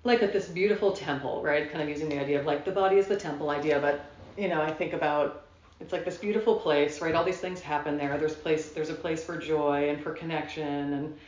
like 0.05 0.23
at 0.23 0.33
this 0.33 0.49
beautiful 0.49 0.93
temple, 0.93 1.43
right? 1.43 1.71
Kind 1.71 1.83
of 1.83 1.89
using 1.89 2.09
the 2.09 2.19
idea 2.19 2.41
of 2.41 2.47
like 2.47 2.65
the 2.65 2.71
body 2.71 2.97
is 2.97 3.07
the 3.07 3.17
temple 3.17 3.51
idea, 3.51 3.81
but 3.81 4.05
you 4.37 4.49
know, 4.49 4.61
I 4.61 4.73
think 4.73 4.93
about 4.93 5.45
it's 5.81 5.93
like 5.93 6.05
this 6.05 6.17
beautiful 6.17 6.57
place, 6.57 7.01
right? 7.01 7.15
All 7.15 7.25
these 7.25 7.39
things 7.39 7.61
happen 7.61 7.97
there. 7.97 8.19
There's 8.19 8.35
place, 8.35 8.71
there's 8.71 8.91
a 8.91 8.95
place 8.95 9.23
for 9.25 9.37
joy 9.37 9.91
and 9.91 10.03
for 10.03 10.13
connection, 10.13 10.93
and 10.93 11.19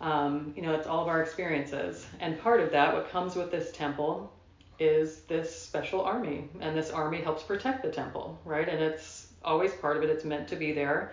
um, 0.00 0.52
you 0.56 0.62
know, 0.62 0.74
it's 0.74 0.86
all 0.86 1.02
of 1.02 1.08
our 1.08 1.22
experiences. 1.22 2.06
And 2.20 2.38
part 2.38 2.60
of 2.60 2.70
that, 2.72 2.92
what 2.92 3.10
comes 3.10 3.34
with 3.34 3.50
this 3.50 3.72
temple, 3.72 4.32
is 4.78 5.22
this 5.22 5.54
special 5.54 6.02
army, 6.02 6.48
and 6.60 6.76
this 6.76 6.90
army 6.90 7.20
helps 7.20 7.42
protect 7.42 7.82
the 7.82 7.90
temple, 7.90 8.38
right? 8.44 8.68
And 8.68 8.82
it's 8.82 9.28
always 9.44 9.72
part 9.74 9.96
of 9.96 10.02
it. 10.02 10.10
It's 10.10 10.24
meant 10.24 10.48
to 10.48 10.56
be 10.56 10.72
there. 10.72 11.12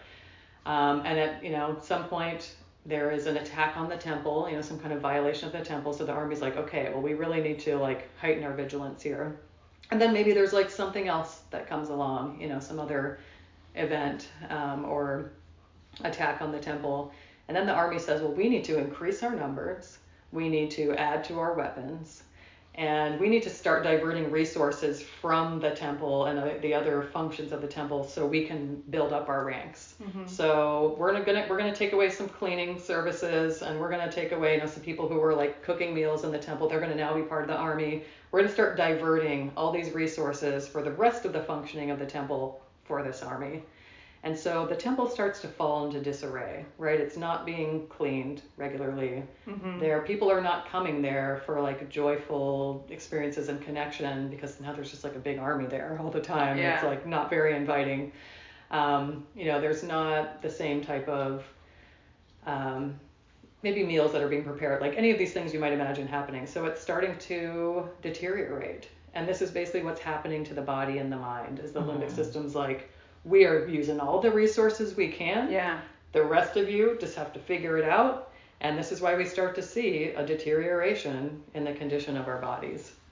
Um, 0.65 1.03
and 1.05 1.19
at 1.19 1.43
you 1.43 1.51
know 1.51 1.77
some 1.81 2.05
point 2.05 2.55
there 2.85 3.11
is 3.11 3.25
an 3.25 3.37
attack 3.37 3.77
on 3.77 3.89
the 3.89 3.97
temple, 3.97 4.47
you 4.47 4.55
know, 4.55 4.61
some 4.61 4.79
kind 4.79 4.93
of 4.93 5.01
violation 5.01 5.47
of 5.47 5.53
the 5.53 5.63
temple. 5.65 5.91
So 5.91 6.05
the 6.05 6.11
army's 6.11 6.41
like, 6.41 6.55
okay, 6.55 6.91
well 6.91 7.01
we 7.01 7.13
really 7.13 7.41
need 7.41 7.59
to 7.61 7.77
like 7.77 8.15
heighten 8.17 8.43
our 8.43 8.53
vigilance 8.53 9.01
here. 9.01 9.39
And 9.91 9.99
then 9.99 10.13
maybe 10.13 10.33
there's 10.33 10.53
like 10.53 10.69
something 10.69 11.07
else 11.07 11.41
that 11.51 11.67
comes 11.67 11.89
along, 11.89 12.39
you 12.39 12.47
know, 12.47 12.59
some 12.59 12.79
other 12.79 13.19
event 13.75 14.29
um, 14.49 14.85
or 14.85 15.31
attack 16.03 16.41
on 16.41 16.51
the 16.51 16.59
temple. 16.59 17.11
And 17.47 17.57
then 17.57 17.65
the 17.65 17.73
army 17.73 17.99
says, 17.99 18.21
well, 18.21 18.33
we 18.33 18.49
need 18.49 18.63
to 18.65 18.77
increase 18.77 19.23
our 19.23 19.35
numbers. 19.35 19.97
We 20.31 20.49
need 20.49 20.71
to 20.71 20.93
add 20.93 21.23
to 21.25 21.39
our 21.39 21.53
weapons. 21.53 22.23
And 22.77 23.19
we 23.21 23.29
need 23.29 23.43
to 23.43 23.49
start 23.49 23.83
diverting 23.83 24.29
resources 24.31 25.01
from 25.01 25.59
the 25.61 25.71
temple 25.71 26.25
and 26.25 26.37
uh, 26.37 26.49
the 26.61 26.73
other 26.73 27.03
functions 27.13 27.53
of 27.53 27.61
the 27.61 27.67
temple 27.67 28.03
so 28.03 28.25
we 28.25 28.45
can 28.45 28.83
build 28.89 29.13
up 29.13 29.29
our 29.29 29.45
ranks. 29.45 29.95
So 30.27 30.95
we're 30.97 31.23
gonna 31.23 31.45
we're 31.49 31.57
gonna 31.57 31.73
take 31.75 31.93
away 31.93 32.09
some 32.09 32.27
cleaning 32.27 32.77
services 32.79 33.61
and 33.61 33.79
we're 33.79 33.89
gonna 33.89 34.11
take 34.11 34.33
away 34.33 34.55
you 34.55 34.59
know 34.59 34.65
some 34.67 34.83
people 34.83 35.07
who 35.07 35.15
were 35.19 35.33
like 35.33 35.63
cooking 35.63 35.93
meals 35.93 36.25
in 36.25 36.31
the 36.31 36.39
temple. 36.39 36.67
They're 36.67 36.81
gonna 36.81 36.95
now 36.95 37.13
be 37.15 37.21
part 37.21 37.43
of 37.43 37.47
the 37.47 37.55
army. 37.55 38.03
We're 38.31 38.41
gonna 38.41 38.51
start 38.53 38.75
diverting 38.75 39.53
all 39.55 39.71
these 39.71 39.91
resources 39.93 40.67
for 40.67 40.81
the 40.81 40.91
rest 40.91 41.23
of 41.25 41.31
the 41.31 41.41
functioning 41.41 41.91
of 41.91 41.99
the 41.99 42.05
temple 42.05 42.61
for 42.83 43.03
this 43.03 43.23
army. 43.23 43.63
And 44.25 44.35
so 44.35 44.65
the 44.65 44.75
temple 44.75 45.07
starts 45.07 45.39
to 45.41 45.47
fall 45.47 45.85
into 45.85 46.01
disarray, 46.01 46.65
right? 46.79 46.99
It's 46.99 47.15
not 47.15 47.45
being 47.45 47.85
cleaned 47.89 48.41
regularly. 48.57 49.21
Mm-hmm. 49.47 49.77
There, 49.77 50.01
people 50.01 50.31
are 50.31 50.41
not 50.41 50.67
coming 50.67 51.03
there 51.03 51.43
for 51.45 51.61
like 51.61 51.87
joyful 51.89 52.87
experiences 52.89 53.49
and 53.49 53.61
connection 53.61 54.29
because 54.31 54.59
now 54.59 54.73
there's 54.73 54.89
just 54.89 55.03
like 55.03 55.15
a 55.15 55.19
big 55.19 55.37
army 55.37 55.67
there 55.67 55.99
all 56.01 56.09
the 56.09 56.19
time. 56.19 56.57
Yeah. 56.57 56.73
It's 56.73 56.83
like 56.83 57.05
not 57.05 57.29
very 57.29 57.55
inviting. 57.55 58.11
Um, 58.71 59.27
you 59.35 59.45
know, 59.45 59.61
there's 59.61 59.83
not 59.83 60.41
the 60.41 60.49
same 60.49 60.81
type 60.83 61.07
of 61.07 61.43
um, 62.47 62.99
maybe 63.61 63.83
meals 63.83 64.11
that 64.13 64.23
are 64.23 64.27
being 64.27 64.43
prepared, 64.43 64.81
like 64.81 64.97
any 64.97 65.11
of 65.11 65.19
these 65.19 65.33
things 65.33 65.53
you 65.53 65.59
might 65.59 65.73
imagine 65.73 66.07
happening. 66.07 66.47
So 66.47 66.65
it's 66.65 66.81
starting 66.81 67.15
to 67.19 67.87
deteriorate. 68.01 68.89
And 69.13 69.27
this 69.27 69.43
is 69.43 69.51
basically 69.51 69.83
what's 69.83 70.01
happening 70.01 70.43
to 70.45 70.55
the 70.55 70.63
body 70.63 70.97
and 70.97 71.11
the 71.11 71.17
mind 71.17 71.59
is 71.59 71.71
the 71.71 71.79
limbic 71.79 72.11
system's 72.11 72.55
like, 72.55 72.89
we 73.25 73.45
are 73.45 73.67
using 73.67 73.99
all 73.99 74.21
the 74.21 74.31
resources 74.31 74.95
we 74.95 75.09
can. 75.09 75.51
Yeah. 75.51 75.81
The 76.13 76.23
rest 76.23 76.55
of 76.55 76.69
you 76.69 76.97
just 76.99 77.15
have 77.15 77.33
to 77.33 77.39
figure 77.39 77.77
it 77.77 77.89
out. 77.89 78.31
And 78.61 78.77
this 78.77 78.91
is 78.91 79.01
why 79.01 79.15
we 79.15 79.25
start 79.25 79.53
to 79.55 79.61
see 79.61 80.13
a 80.15 80.25
deterioration 80.25 81.43
in 81.53 81.65
the 81.65 81.73
condition 81.73 82.15
of 82.15 82.27
our 82.27 82.39
bodies. 82.39 82.93